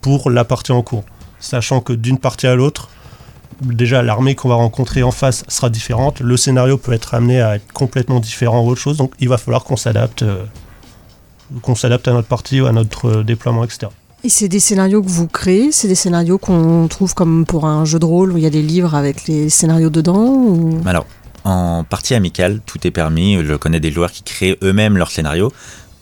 pour 0.00 0.30
la 0.30 0.44
partie 0.44 0.72
en 0.72 0.82
cours. 0.82 1.04
Sachant 1.38 1.80
que 1.80 1.92
d'une 1.92 2.18
partie 2.18 2.46
à 2.46 2.54
l'autre, 2.54 2.90
déjà 3.62 4.02
l'armée 4.02 4.34
qu'on 4.34 4.48
va 4.48 4.56
rencontrer 4.56 5.02
en 5.02 5.10
face 5.10 5.44
sera 5.48 5.70
différente, 5.70 6.20
le 6.20 6.36
scénario 6.36 6.76
peut 6.78 6.92
être 6.92 7.14
amené 7.14 7.40
à 7.40 7.56
être 7.56 7.72
complètement 7.72 8.20
différent 8.20 8.62
ou 8.64 8.68
autre 8.68 8.80
chose, 8.80 8.96
donc 8.96 9.12
il 9.20 9.28
va 9.28 9.38
falloir 9.38 9.64
qu'on 9.64 9.76
s'adapte, 9.76 10.22
euh, 10.22 10.44
qu'on 11.62 11.74
s'adapte 11.74 12.08
à 12.08 12.12
notre 12.12 12.28
partie 12.28 12.60
ou 12.60 12.66
à 12.66 12.72
notre 12.72 13.06
euh, 13.06 13.24
déploiement, 13.24 13.64
etc. 13.64 13.88
Et 14.22 14.28
c'est 14.28 14.48
des 14.48 14.60
scénarios 14.60 15.02
que 15.02 15.08
vous 15.08 15.26
créez, 15.26 15.72
c'est 15.72 15.88
des 15.88 15.94
scénarios 15.94 16.36
qu'on 16.36 16.88
trouve 16.88 17.14
comme 17.14 17.46
pour 17.46 17.64
un 17.64 17.86
jeu 17.86 17.98
de 17.98 18.04
rôle 18.04 18.32
où 18.32 18.36
il 18.36 18.42
y 18.42 18.46
a 18.46 18.50
des 18.50 18.60
livres 18.60 18.94
avec 18.94 19.26
les 19.26 19.48
scénarios 19.48 19.88
dedans. 19.88 20.78
Alors, 20.84 21.06
en 21.44 21.84
partie 21.84 22.14
amicale, 22.14 22.60
tout 22.66 22.86
est 22.86 22.90
permis. 22.90 23.38
Je 23.42 23.54
connais 23.54 23.80
des 23.80 23.90
joueurs 23.90 24.12
qui 24.12 24.22
créent 24.22 24.58
eux-mêmes 24.62 24.98
leurs 24.98 25.10
scénarios. 25.10 25.52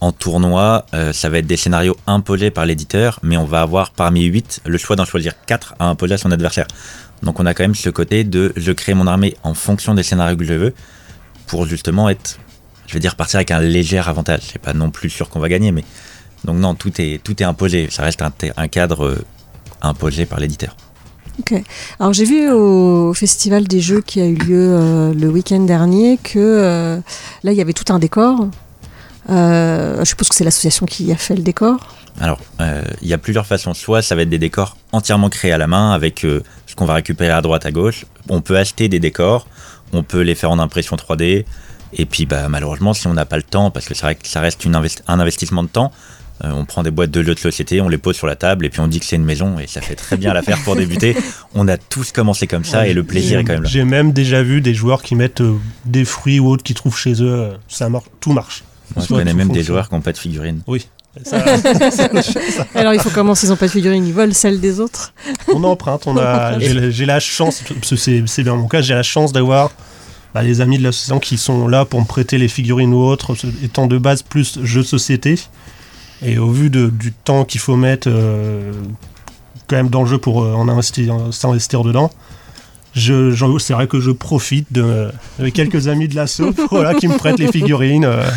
En 0.01 0.11
tournoi, 0.11 0.85
euh, 0.95 1.13
ça 1.13 1.29
va 1.29 1.39
être 1.39 1.47
des 1.47 1.57
scénarios 1.57 1.97
imposés 2.09 2.51
par 2.51 2.67
l'éditeur, 2.67 3.21
mais 3.23 3.37
on 3.37 3.45
va 3.45 3.63
avoir 3.63 3.93
parmi 3.93 4.25
8 4.25 4.63
le 4.67 4.79
choix 4.79 4.97
d'en 4.97 5.05
choisir 5.05 5.35
4 5.47 5.77
à 5.79 5.87
imposer 5.87 6.15
à 6.15 6.19
son 6.19 6.33
adversaire. 6.33 6.67
Donc 7.23 7.39
on 7.39 7.47
a 7.47 7.55
quand 7.55 7.65
même 7.65 7.75
ce 7.75 7.91
côté 7.91 8.25
de 8.25 8.53
je 8.57 8.73
crée 8.73 8.95
mon 8.95 9.07
armée 9.07 9.37
en 9.45 9.55
fonction 9.55 9.95
des 9.95 10.03
scénarios 10.03 10.37
que 10.37 10.45
je 10.45 10.55
veux 10.55 10.75
pour 11.47 11.67
justement 11.67 12.09
être, 12.09 12.39
je 12.87 12.95
vais 12.95 13.01
dire, 13.01 13.15
partir 13.15 13.37
avec 13.37 13.53
un 13.53 13.61
léger 13.61 13.99
avantage. 13.99 14.41
C'est 14.53 14.63
pas 14.63 14.75
non 14.75 14.91
plus 14.91 15.11
sûr 15.11 15.29
qu'on 15.29 15.41
va 15.41 15.49
gagner, 15.49 15.73
mais 15.73 15.85
donc 16.45 16.59
non, 16.59 16.75
tout 16.75 16.93
est, 17.01 17.23
tout 17.23 17.41
est 17.43 17.47
imposé. 17.47 17.89
Ça 17.91 18.03
reste 18.03 18.23
un, 18.23 18.69
cadre 18.69 19.05
euh, 19.05 19.25
imposé 19.83 20.27
par 20.27 20.41
l'éditeur. 20.41 20.77
Ok. 21.41 21.55
Alors 22.01 22.13
j'ai 22.13 22.25
vu 22.25 22.51
au 22.51 23.15
festival 23.15 23.69
des 23.69 23.81
jeux 23.81 24.01
qui 24.01 24.21
a 24.21 24.27
eu 24.27 24.35
lieu 24.35 24.69
euh, 24.73 25.15
le 25.15 25.29
week-end 25.29 25.61
dernier 25.61 26.19
que 26.23 26.39
euh, 26.39 26.97
là 27.45 27.53
il 27.53 27.57
y 27.57 27.61
avait 27.61 27.73
tout 27.73 27.93
un 27.93 27.99
décor. 27.99 28.49
Euh, 29.31 29.99
je 30.01 30.05
suppose 30.05 30.29
que 30.29 30.35
c'est 30.35 30.45
l'association 30.45 30.87
qui 30.87 31.13
a 31.13 31.17
fait 31.17 31.37
le 31.37 31.43
décor. 31.43 31.77
Alors, 32.21 32.41
euh, 32.61 32.83
il 33.03 33.09
y 33.09 33.13
a 33.13 33.19
plusieurs 33.19 33.47
façons. 33.47 33.75
Soit 33.75 34.03
ça 34.03 34.15
va 34.15 34.23
être 34.23 34.31
des 34.31 34.39
décors 34.39 34.77
entièrement 34.93 35.29
créés 35.29 35.53
à 35.53 35.59
la 35.59 35.67
main 35.67 35.93
avec 35.93 36.25
euh, 36.25 36.43
ce 36.67 36.75
qu'on 36.75 36.87
va 36.87 36.95
récupérer 36.95 37.31
à 37.31 37.41
droite, 37.43 37.67
à 37.67 37.71
gauche. 37.71 38.07
On 38.29 38.41
peut 38.41 38.57
acheter 38.57 38.89
des 38.89 38.99
décors, 38.99 39.47
on 39.93 40.03
peut 40.03 40.23
les 40.23 40.35
faire 40.35 40.51
en 40.51 40.59
impression 40.59 40.97
3D. 40.97 41.45
Et 41.93 42.07
puis, 42.07 42.27
bah, 42.27 42.49
malheureusement, 42.49 42.93
si 42.95 43.07
on 43.07 43.15
n'a 43.15 43.25
pas 43.25 43.37
le 43.37 43.43
temps, 43.43 43.71
parce 43.71 43.87
que 43.87 43.95
c'est 43.95 44.03
vrai 44.03 44.15
que 44.15 44.27
ça 44.27 44.41
reste 44.41 44.65
une 44.65 44.75
investi- 44.75 45.03
un 45.07 45.21
investissement 45.21 45.63
de 45.63 45.69
temps, 45.69 45.93
euh, 46.45 46.51
on 46.53 46.65
prend 46.65 46.83
des 46.83 46.91
boîtes 46.91 47.11
de 47.11 47.23
jeux 47.23 47.35
de 47.35 47.39
société, 47.41 47.81
on 47.81 47.89
les 47.89 47.99
pose 47.99 48.17
sur 48.17 48.27
la 48.27 48.37
table 48.37 48.65
et 48.67 48.71
puis 48.71 48.81
on 48.81 48.87
dit 48.87 49.01
que 49.01 49.07
c'est 49.07 49.17
une 49.17 49.25
maison 49.25 49.59
et 49.59 49.67
ça 49.67 49.81
fait 49.81 49.95
très 49.97 50.17
bien 50.17 50.33
l'affaire 50.33 50.59
pour 50.65 50.77
débuter. 50.77 51.17
On 51.55 51.67
a 51.69 51.77
tous 51.77 52.13
commencé 52.13 52.47
comme 52.47 52.65
ça 52.65 52.87
et 52.87 52.95
le 52.95 53.03
plaisir 53.05 53.41
est 53.41 53.45
quand 53.45 53.55
même 53.55 53.63
là. 53.65 53.69
J'ai 53.69 53.85
même 53.85 54.13
déjà 54.13 54.43
vu 54.43 54.61
des 54.61 54.75
joueurs 54.75 55.03
qui 55.03 55.15
mettent 55.17 55.41
euh, 55.41 55.55
des 55.85 56.05
fruits 56.05 56.39
ou 56.41 56.49
autres 56.49 56.63
qu'ils 56.63 56.77
trouvent 56.77 56.97
chez 56.99 57.15
eux, 57.23 57.33
euh, 57.33 57.55
ça 57.69 57.89
marche, 57.89 58.07
tout 58.21 58.33
marche. 58.33 58.63
Moi, 58.97 59.05
je 59.09 59.15
connais 59.15 59.35
même 59.35 59.51
des 59.51 59.63
joueurs 59.63 59.89
qui 59.89 59.95
n'ont 59.95 60.01
pas 60.01 60.13
de 60.13 60.19
figurines. 60.19 60.63
Oui. 60.67 60.87
Ça- 61.25 61.43
Alors 62.75 62.95
il 62.95 63.01
faut 63.01 63.11
comment 63.11 63.35
s'ils 63.35 63.49
n'ont 63.49 63.57
pas 63.57 63.67
de 63.67 63.73
figurines, 63.73 64.07
ils 64.07 64.13
volent 64.13 64.33
celles 64.33 64.61
des 64.61 64.79
autres? 64.79 65.13
on 65.53 65.65
emprunte, 65.65 66.07
on 66.07 66.17
a, 66.17 66.59
j'ai 66.61 67.07
la- 67.07 67.19
chance, 67.21 67.63
parce 67.69 67.91
que 67.91 67.97
c'est 67.97 68.43
bien 68.43 68.55
mon 68.55 68.69
cas, 68.69 68.81
j'ai 68.83 68.95
la 68.95 69.03
chance 69.03 69.33
d'avoir 69.33 69.73
bah, 70.35 70.43
les 70.43 70.61
amis 70.61 70.79
de 70.79 70.85
l'association 70.85 71.19
qui 71.19 71.37
sont 71.37 71.67
là 71.67 71.85
pour 71.85 72.01
me 72.01 72.07
prêter 72.07 72.39
les 72.39 72.47
figurines 72.49 72.93
ou 72.95 72.99
autres, 73.01 73.35
étant 73.65 73.87
de 73.87 73.99
base 73.99 74.23
plus 74.23 74.61
jeux 74.63 74.83
de 74.83 74.87
société. 74.87 75.39
Et 76.23 76.39
au 76.39 76.51
vu 76.51 76.69
de- 76.71 76.89
du 76.89 77.13
temps 77.13 77.45
qu'il 77.45 77.61
faut 77.61 77.77
mettre 77.77 78.09
euh, 78.11 78.73
quand 79.69 79.77
même 79.77 79.89
dans 79.89 80.03
le 80.03 80.09
jeu 80.09 80.19
pour 80.19 80.43
euh, 80.43 80.53
en 80.55 80.69
investir, 80.69 81.15
s'investir 81.31 81.83
dedans, 81.85 82.11
je, 82.95 83.35
c'est 83.61 83.73
vrai 83.75 83.87
que 83.87 84.01
je 84.01 84.11
profite 84.11 84.73
de, 84.73 85.11
avec 85.39 85.55
quelques 85.55 85.87
amis 85.89 86.09
de 86.09 86.17
l'asso 86.17 86.43
voilà, 86.71 86.95
qui 86.95 87.07
me 87.09 87.17
prêtent 87.17 87.39
les 87.39 87.53
figurines. 87.53 88.05
euh, 88.05 88.29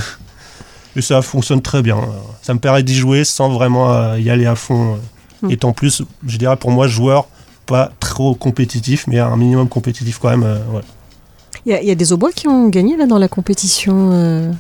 et 0.96 1.02
ça 1.02 1.22
fonctionne 1.22 1.62
très 1.62 1.82
bien. 1.82 1.98
Ça 2.42 2.54
me 2.54 2.60
permet 2.60 2.84
d'y 2.84 2.96
jouer 2.96 3.24
sans 3.24 3.50
vraiment 3.50 3.92
euh, 3.94 4.20
y 4.20 4.30
aller 4.30 4.46
à 4.46 4.56
fond. 4.56 5.00
Mm. 5.42 5.52
Étant 5.52 5.72
plus, 5.72 6.04
je 6.28 6.38
dirais 6.38 6.58
pour 6.58 6.70
moi, 6.70 6.88
joueur, 6.88 7.28
pas 7.66 7.92
trop 8.02 8.36
compétitif, 8.36 9.08
mais 9.08 9.18
un 9.20 9.38
minimum 9.38 9.70
compétitif 9.70 10.20
quand 10.22 10.30
même. 10.30 10.44
euh, 10.44 10.58
ouais. 10.74 10.82
Il 11.66 11.72
y, 11.72 11.76
a- 11.76 11.82
il 11.82 11.88
y 11.88 11.92
a 11.92 11.96
des 11.96 12.12
Aubois 12.12 12.32
qui 12.34 12.48
ont 12.50 12.68
gagné 12.70 12.98
là 12.98 13.06
dans 13.08 13.18
la 13.20 13.28
compétition 13.30 14.10
euh, 14.12 14.52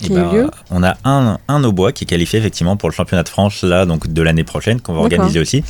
qui 0.00 0.12
a 0.12 0.20
eu 0.20 0.22
ben, 0.22 0.32
lieu. 0.32 0.50
on 0.70 0.82
a 0.82 0.96
un, 1.04 1.38
un 1.48 1.64
Aubois 1.64 1.92
qui 1.92 2.04
est 2.04 2.06
qualifié 2.06 2.38
effectivement 2.38 2.76
pour 2.76 2.88
le 2.88 2.94
championnat 2.94 3.22
de 3.22 3.28
France 3.28 3.62
là, 3.62 3.86
donc 3.86 4.06
de 4.08 4.22
l'année 4.22 4.44
prochaine, 4.44 4.80
qu'on 4.80 4.92
va 4.94 5.02
D'accord. 5.02 5.18
organiser 5.20 5.40
aussi. 5.40 5.64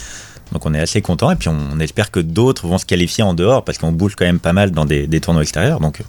Donc 0.52 0.64
on 0.64 0.72
est 0.74 0.80
assez 0.80 1.02
content 1.02 1.30
et 1.30 1.36
puis 1.36 1.48
on, 1.48 1.56
on 1.74 1.80
espère 1.80 2.10
que 2.10 2.20
d'autres 2.20 2.66
vont 2.66 2.78
se 2.78 2.86
qualifier 2.86 3.22
en 3.24 3.34
dehors 3.34 3.64
parce 3.64 3.76
qu'on 3.78 3.92
bouge 3.92 4.14
quand 4.16 4.24
même 4.24 4.40
pas 4.40 4.52
mal 4.54 4.70
dans 4.70 4.84
des, 4.86 5.06
des 5.06 5.20
tournois 5.20 5.42
extérieurs. 5.42 5.78
Donc 5.80 6.00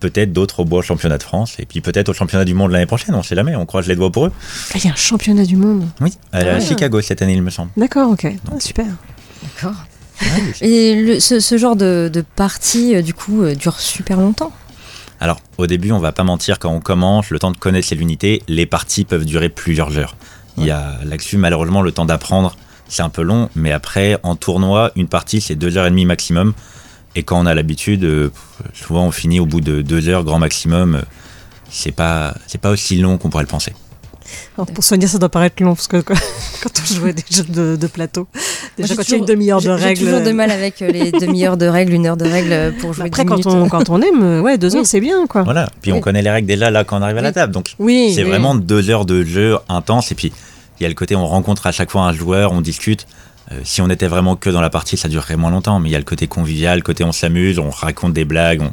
peut-être 0.00 0.32
d'autres 0.32 0.60
Aubois 0.60 0.80
au 0.80 0.82
championnat 0.82 1.18
de 1.18 1.22
France 1.22 1.56
et 1.58 1.66
puis 1.66 1.80
peut-être 1.80 2.08
au 2.10 2.12
championnat 2.12 2.44
du 2.44 2.54
monde 2.54 2.70
l'année 2.70 2.86
prochaine. 2.86 3.14
On 3.14 3.22
sait 3.22 3.34
jamais, 3.34 3.56
on 3.56 3.66
croise 3.66 3.86
les 3.88 3.96
doigts 3.96 4.12
pour 4.12 4.26
eux. 4.26 4.32
Ah, 4.70 4.78
Il 4.78 4.84
y 4.84 4.88
a 4.88 4.92
un 4.92 4.96
championnat 4.96 5.44
du 5.44 5.56
monde. 5.56 5.86
Oui, 6.00 6.12
à 6.32 6.38
Ah. 6.40 6.60
Chicago 6.60 7.00
cette 7.00 7.22
année 7.22 7.32
il 7.34 7.42
me 7.42 7.50
semble. 7.50 7.70
D'accord, 7.76 8.10
ok. 8.10 8.26
Ah, 8.52 8.60
super. 8.60 8.86
D'accord. 9.42 9.74
Et 10.60 10.94
le- 10.94 11.18
ce, 11.20 11.40
ce 11.40 11.58
genre 11.58 11.74
de, 11.74 12.08
de 12.12 12.20
partie, 12.36 12.94
euh, 12.94 13.02
du 13.02 13.12
coup, 13.14 13.42
euh, 13.42 13.54
dure 13.56 13.80
super 13.80 14.18
longtemps. 14.20 14.52
Alors, 15.20 15.40
au 15.58 15.66
début, 15.66 15.92
on 15.92 15.98
va 15.98 16.12
pas 16.12 16.24
mentir, 16.24 16.58
quand 16.58 16.70
on 16.70 16.80
commence, 16.80 17.30
le 17.30 17.38
temps 17.38 17.50
de 17.50 17.56
connaître 17.56 17.88
les 17.90 18.00
unités, 18.00 18.42
les 18.48 18.66
parties 18.66 19.04
peuvent 19.04 19.24
durer 19.24 19.48
plusieurs 19.48 19.96
heures. 19.98 20.16
Il 20.56 20.64
y 20.64 20.70
a 20.70 20.98
là-dessus, 21.04 21.36
malheureusement, 21.36 21.82
le 21.82 21.92
temps 21.92 22.04
d'apprendre, 22.04 22.56
c'est 22.88 23.02
un 23.02 23.08
peu 23.08 23.22
long, 23.22 23.48
mais 23.56 23.72
après, 23.72 24.18
en 24.22 24.36
tournoi, 24.36 24.92
une 24.96 25.08
partie, 25.08 25.40
c'est 25.40 25.54
deux 25.54 25.76
heures 25.76 25.86
et 25.86 25.90
demie 25.90 26.04
maximum. 26.04 26.52
Et 27.16 27.22
quand 27.22 27.40
on 27.40 27.46
a 27.46 27.54
l'habitude, 27.54 28.04
euh, 28.04 28.30
souvent, 28.72 29.06
on 29.06 29.10
finit 29.10 29.40
au 29.40 29.46
bout 29.46 29.60
de 29.60 29.82
deux 29.82 30.08
heures, 30.08 30.24
grand 30.24 30.38
maximum. 30.38 31.02
C'est 31.70 31.92
pas, 31.92 32.34
c'est 32.46 32.60
pas 32.60 32.70
aussi 32.70 32.96
long 32.96 33.18
qu'on 33.18 33.30
pourrait 33.30 33.44
le 33.44 33.48
penser. 33.48 33.72
Alors, 34.56 34.66
pour 34.68 34.82
Sonia, 34.84 35.06
ça 35.08 35.18
doit 35.18 35.28
paraître 35.28 35.62
long 35.62 35.74
parce 35.74 35.88
que 35.88 36.00
quoi, 36.00 36.16
quand 36.62 36.70
on 36.82 36.94
jouait 36.94 37.12
des 37.12 37.22
jeux 37.30 37.44
de, 37.44 37.76
de 37.76 37.86
plateau, 37.86 38.26
déjà 38.76 38.88
J'ai 38.88 38.96
quand 38.96 39.02
il 39.02 39.10
y 39.10 39.14
a 39.14 39.16
une 39.16 39.22
toujours- 39.24 39.36
demi-heure 39.36 39.60
de 39.62 39.68
règles. 39.70 40.00
J'ai 40.00 40.04
toujours 40.06 40.20
de 40.22 40.32
mal 40.32 40.50
avec 40.50 40.80
euh, 40.82 40.90
les 40.90 41.10
demi-heures 41.20 41.56
de 41.56 41.66
règles, 41.66 41.92
une 41.92 42.06
heure 42.06 42.16
de 42.16 42.24
règles 42.24 42.52
euh, 42.52 42.70
pour 42.80 42.92
jouer 42.94 43.06
Après, 43.06 43.22
10 43.24 43.28
quand 43.28 43.36
minutes. 43.36 43.46
on, 43.52 43.68
quand 43.68 43.90
on 43.90 44.00
aime, 44.02 44.22
euh, 44.22 44.40
ouais, 44.40 44.58
deux 44.58 44.74
heures, 44.74 44.82
Oui. 44.82 44.86
c'est 44.86 45.00
bien, 45.00 45.26
quoi. 45.26 45.42
Voilà. 45.42 45.68
Puis 45.82 45.92
on 45.92 45.96
Oui. 45.96 46.00
connaît 46.00 46.22
les 46.22 46.30
règles 46.30 46.46
déjà 46.48 46.70
là 46.70 46.84
quand 46.84 46.98
on 46.98 47.02
arrive 47.02 47.18
à 47.18 47.22
la 47.22 47.32
table. 47.32 47.52
Donc 47.52 47.74
Oui, 47.78 48.12
c'est 48.14 48.22
oui. 48.22 48.28
vraiment 48.30 48.54
deux 48.54 48.90
heures 48.90 49.04
de 49.04 49.24
jeu 49.24 49.58
intense. 49.68 50.10
Et 50.12 50.14
puis 50.14 50.32
il 50.80 50.82
y 50.82 50.86
a 50.86 50.88
le 50.88 50.94
côté 50.94 51.14
on 51.16 51.26
rencontre 51.26 51.66
à 51.66 51.72
chaque 51.72 51.90
fois 51.90 52.02
un 52.02 52.12
joueur, 52.12 52.52
on 52.52 52.60
discute. 52.60 53.06
Euh, 53.52 53.60
si 53.62 53.82
on 53.82 53.90
était 53.90 54.06
vraiment 54.08 54.36
que 54.36 54.48
dans 54.48 54.62
la 54.62 54.70
partie, 54.70 54.96
ça 54.96 55.08
durerait 55.08 55.36
moins 55.36 55.50
longtemps. 55.50 55.78
Mais 55.78 55.90
il 55.90 55.92
y 55.92 55.96
a 55.96 55.98
le 55.98 56.04
côté 56.04 56.26
convivial, 56.26 56.78
le 56.78 56.82
côté 56.82 57.04
on 57.04 57.12
s'amuse, 57.12 57.58
on 57.58 57.68
raconte 57.70 58.14
des 58.14 58.24
blagues, 58.24 58.62
on, 58.62 58.72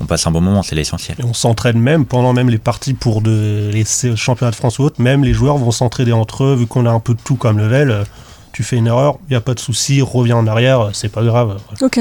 on 0.00 0.06
passe 0.06 0.26
un 0.26 0.30
bon 0.30 0.40
moment, 0.40 0.62
c'est 0.62 0.74
l'essentiel. 0.76 1.16
Et 1.20 1.24
on 1.24 1.34
s'entraide 1.34 1.76
même 1.76 2.04
pendant 2.06 2.32
même 2.32 2.50
les 2.50 2.58
parties 2.58 2.94
pour 2.94 3.20
de, 3.20 3.70
les 3.72 3.84
championnats 4.16 4.50
de 4.50 4.56
France 4.56 4.78
ou 4.78 4.82
autres. 4.84 5.00
Même 5.02 5.24
les 5.24 5.32
joueurs 5.32 5.56
vont 5.58 5.70
s'entraider 5.72 6.12
entre 6.12 6.44
eux, 6.44 6.54
vu 6.54 6.66
qu'on 6.66 6.86
a 6.86 6.90
un 6.90 7.00
peu 7.00 7.14
de 7.14 7.20
tout 7.22 7.36
comme 7.36 7.58
level. 7.58 7.90
euh, 7.90 8.04
Tu 8.52 8.62
fais 8.64 8.76
une 8.76 8.86
erreur, 8.88 9.18
il 9.28 9.32
n'y 9.32 9.36
a 9.36 9.40
pas 9.40 9.54
de 9.54 9.60
souci, 9.60 10.00
reviens 10.02 10.36
en 10.36 10.46
arrière, 10.46 10.80
euh, 10.80 10.90
c'est 10.92 11.08
pas 11.10 11.22
grave. 11.22 11.58
Ok. 11.80 12.00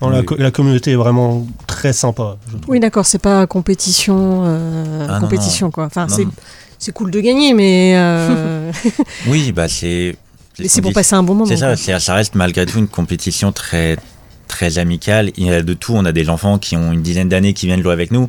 Non, 0.00 0.08
la, 0.10 0.20
Oui. 0.20 0.24
co- 0.24 0.36
la 0.36 0.50
communauté 0.50 0.92
est 0.92 0.96
vraiment 0.96 1.46
très 1.66 1.92
sympa. 1.92 2.36
je. 2.50 2.56
Oui, 2.68 2.80
d'accord, 2.80 3.04
c'est 3.04 3.18
pas 3.18 3.46
compétition, 3.46 4.42
euh, 4.46 5.06
Ah, 5.08 5.20
compétition 5.20 5.66
non. 5.66 5.70
quoi. 5.70 5.84
Enfin, 5.86 6.06
c'est 6.78 6.92
cool 6.92 7.10
de 7.10 7.20
gagner, 7.20 7.52
mais 7.54 7.94
euh, 7.96 8.70
Oui, 9.26 9.52
bah 9.52 9.68
c'est. 9.68 10.16
c'est 10.66 10.80
pour 10.82 10.92
passer 10.92 11.14
un 11.14 11.22
bon 11.22 11.34
moment. 11.34 11.46
C'est 11.46 11.56
ça, 11.56 11.98
ça 12.00 12.14
reste 12.14 12.34
malgré 12.36 12.64
tout 12.66 12.78
une 12.78 12.88
compétition 12.88 13.52
très, 13.52 13.96
très 14.48 14.78
amicale. 14.78 15.30
Il 15.36 15.46
y 15.46 15.52
a 15.52 15.62
de 15.62 15.74
tout. 15.74 15.92
On 15.94 16.04
a 16.04 16.12
des 16.12 16.28
enfants 16.28 16.58
qui 16.58 16.76
ont 16.76 16.92
une 16.92 17.02
dizaine 17.02 17.28
d'années 17.28 17.52
qui 17.52 17.66
viennent 17.66 17.82
jouer 17.82 17.92
avec 17.92 18.10
nous. 18.10 18.28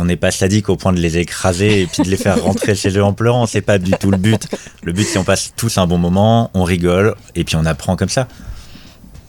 On 0.00 0.04
n'est 0.04 0.16
pas 0.16 0.30
sadique 0.30 0.68
au 0.68 0.76
point 0.76 0.92
de 0.92 1.00
les 1.00 1.18
écraser 1.18 1.82
et 1.82 1.86
puis 1.86 2.04
de 2.04 2.08
les 2.08 2.16
faire 2.16 2.40
rentrer 2.44 2.76
chez 2.76 2.90
eux 2.90 3.02
en 3.02 3.12
pleurant. 3.12 3.46
C'est 3.46 3.62
pas 3.62 3.78
du 3.78 3.90
tout 3.90 4.12
le 4.12 4.16
but. 4.16 4.46
Le 4.84 4.92
but, 4.92 5.04
c'est 5.04 5.18
on 5.18 5.24
passe 5.24 5.52
tous 5.56 5.76
un 5.78 5.88
bon 5.88 5.98
moment, 5.98 6.52
on 6.54 6.62
rigole 6.62 7.16
et 7.34 7.42
puis 7.42 7.56
on 7.56 7.64
apprend 7.64 7.96
comme 7.96 8.08
ça. 8.08 8.28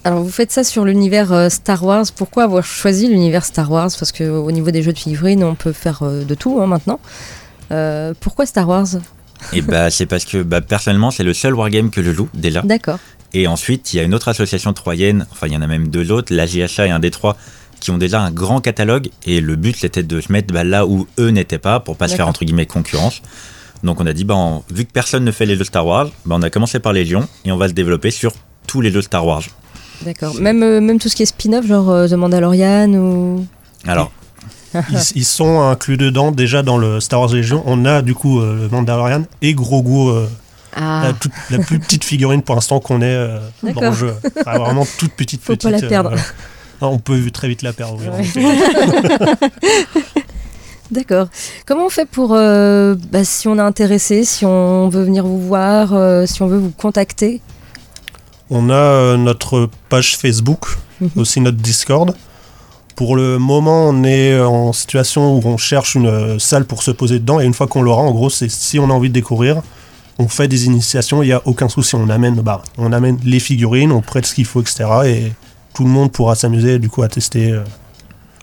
Alors 0.03 0.23
vous 0.23 0.29
faites 0.29 0.51
ça 0.51 0.63
sur 0.63 0.85
l'univers 0.85 1.33
euh, 1.33 1.49
Star 1.49 1.83
Wars. 1.83 2.05
Pourquoi 2.15 2.43
avoir 2.43 2.63
choisi 2.63 3.07
l'univers 3.07 3.43
Star 3.43 3.69
Wars? 3.69 3.89
Parce 3.99 4.11
qu'au 4.11 4.51
niveau 4.51 4.71
des 4.71 4.81
jeux 4.83 4.93
de 4.93 4.99
figurines, 4.99 5.43
on 5.43 5.55
peut 5.55 5.73
faire 5.73 6.03
euh, 6.03 6.23
de 6.23 6.35
tout 6.35 6.61
hein, 6.61 6.67
maintenant. 6.67 6.99
Euh, 7.71 8.13
pourquoi 8.19 8.45
Star 8.45 8.67
Wars? 8.67 8.87
Et 9.53 9.61
bah, 9.61 9.89
c'est 9.89 10.05
parce 10.05 10.25
que 10.25 10.41
bah, 10.43 10.61
personnellement, 10.61 11.11
c'est 11.11 11.23
le 11.23 11.33
seul 11.33 11.53
wargame 11.53 11.89
que 11.89 12.03
je 12.03 12.11
joue 12.11 12.29
déjà. 12.33 12.61
D'accord. 12.61 12.99
Et 13.33 13.47
ensuite, 13.47 13.93
il 13.93 13.97
y 13.97 13.99
a 13.99 14.03
une 14.03 14.13
autre 14.15 14.27
association 14.27 14.73
troyenne, 14.73 15.27
enfin 15.31 15.47
il 15.47 15.53
y 15.53 15.57
en 15.57 15.61
a 15.61 15.67
même 15.67 15.87
deux 15.89 16.11
autres, 16.11 16.33
la 16.33 16.45
JHA 16.45 16.87
et 16.87 16.89
un 16.89 16.99
Détroit, 16.99 17.37
qui 17.79 17.91
ont 17.91 17.97
déjà 17.97 18.21
un 18.21 18.31
grand 18.31 18.59
catalogue. 18.61 19.09
Et 19.25 19.39
le 19.39 19.55
but, 19.55 19.75
c'était 19.77 20.03
de 20.03 20.19
se 20.19 20.31
mettre 20.31 20.53
bah, 20.53 20.63
là 20.63 20.85
où 20.85 21.07
eux 21.19 21.29
n'étaient 21.29 21.59
pas, 21.59 21.79
pour 21.79 21.95
pas 21.95 22.07
se 22.07 22.15
faire 22.15 22.27
entre 22.27 22.43
guillemets 22.45 22.65
concurrence. 22.65 23.21
Donc 23.83 24.01
on 24.01 24.05
a 24.05 24.13
dit, 24.13 24.23
bah, 24.25 24.35
on- 24.35 24.63
vu 24.73 24.83
que 24.85 24.91
personne 24.91 25.23
ne 25.23 25.31
fait 25.31 25.45
les 25.45 25.55
jeux 25.55 25.63
Star 25.63 25.85
Wars, 25.85 26.07
bah, 26.25 26.35
on 26.37 26.41
a 26.41 26.49
commencé 26.49 26.79
par 26.79 26.91
Légion 26.91 27.27
et 27.45 27.51
on 27.51 27.57
va 27.57 27.67
se 27.69 27.73
développer 27.73 28.11
sur 28.11 28.33
tous 28.67 28.81
les 28.81 28.91
jeux 28.91 29.01
Star 29.01 29.25
Wars. 29.25 29.43
D'accord. 30.03 30.33
Même, 30.39 30.63
euh, 30.63 30.81
même 30.81 30.97
tout 30.99 31.07
ce 31.09 31.15
qui 31.15 31.23
est 31.23 31.27
spin-off, 31.27 31.65
genre 31.65 31.89
euh, 31.89 32.07
The 32.07 32.13
Mandalorian 32.13 32.93
ou. 32.93 33.45
Alors, 33.85 34.11
Ils, 34.91 34.97
ils 35.15 35.25
sont 35.25 35.61
inclus 35.61 35.97
dedans 35.97 36.31
déjà 36.31 36.61
dans 36.61 36.77
le 36.77 36.99
Star 36.99 37.21
Wars 37.21 37.33
Legion. 37.33 37.63
On 37.65 37.85
a 37.85 38.01
du 38.03 38.13
coup 38.13 38.39
euh, 38.39 38.55
le 38.63 38.69
Mandalorian 38.69 39.23
et 39.41 39.53
Grogu, 39.55 40.09
euh, 40.11 40.25
Ah, 40.75 41.01
la, 41.05 41.13
toute- 41.13 41.31
la 41.49 41.59
plus 41.59 41.79
petite 41.79 42.03
figurine 42.03 42.41
pour 42.41 42.55
l'instant 42.55 42.79
qu'on 42.79 43.01
ait 43.01 43.05
euh, 43.05 43.39
dans 43.63 43.81
le 43.81 43.91
jeu. 43.91 44.13
Ah, 44.45 44.57
vraiment 44.59 44.85
toute 44.97 45.13
petite 45.13 45.41
Faut 45.41 45.53
petite. 45.55 45.71
pas 45.71 45.77
la 45.79 45.87
perdre. 45.87 46.09
voilà. 46.09 46.23
Non, 46.81 46.89
on 46.91 46.99
peut 46.99 47.29
très 47.31 47.47
vite 47.49 47.61
la 47.61 47.73
perdre. 47.73 47.99
Ouais. 47.99 48.23
d'accord. 50.91 51.27
Comment 51.65 51.85
on 51.85 51.89
fait 51.89 52.05
pour. 52.07 52.33
euh, 52.33 52.95
bah, 53.11 53.23
si 53.23 53.47
on 53.47 53.57
est 53.57 53.61
intéressé, 53.61 54.23
si 54.23 54.45
on 54.45 54.89
veut 54.89 55.03
venir 55.03 55.25
vous 55.25 55.41
voir, 55.41 55.93
euh, 55.93 56.25
si 56.25 56.41
on 56.41 56.47
veut 56.47 56.57
vous 56.59 56.71
contacter? 56.71 57.41
On 58.49 58.69
a 58.69 58.73
euh, 58.73 59.17
notre 59.17 59.69
page 59.89 60.17
Facebook, 60.17 60.77
Mhm. 61.01 61.09
aussi 61.17 61.39
notre 61.41 61.57
Discord. 61.57 62.15
Pour 62.95 63.15
le 63.15 63.37
moment, 63.39 63.85
on 63.89 64.03
est 64.03 64.37
en 64.41 64.73
situation 64.73 65.37
où 65.37 65.41
on 65.45 65.55
cherche 65.57 65.95
une 65.95 66.07
euh, 66.07 66.39
salle 66.39 66.65
pour 66.65 66.83
se 66.83 66.91
poser 66.91 67.19
dedans. 67.19 67.39
Et 67.39 67.45
une 67.45 67.53
fois 67.53 67.67
qu'on 67.67 67.81
l'aura, 67.81 68.01
en 68.01 68.11
gros, 68.11 68.29
c'est 68.29 68.49
si 68.49 68.79
on 68.79 68.89
a 68.89 68.93
envie 68.93 69.07
de 69.09 69.13
découvrir, 69.13 69.61
on 70.19 70.27
fait 70.27 70.47
des 70.47 70.65
initiations. 70.67 71.23
Il 71.23 71.27
n'y 71.27 71.31
a 71.33 71.41
aucun 71.45 71.67
souci. 71.69 71.95
On 71.95 72.09
amène, 72.09 72.35
bah, 72.41 72.61
on 72.77 72.91
amène 72.93 73.17
les 73.23 73.39
figurines, 73.39 73.91
on 73.91 74.01
prête 74.01 74.25
ce 74.27 74.35
qu'il 74.35 74.45
faut, 74.45 74.61
etc. 74.61 74.85
Et 75.05 75.33
tout 75.73 75.83
le 75.83 75.89
monde 75.89 76.11
pourra 76.11 76.35
s'amuser 76.35 76.77
du 76.77 76.89
coup 76.89 77.01
à 77.01 77.07
tester. 77.07 77.51
euh. 77.51 77.63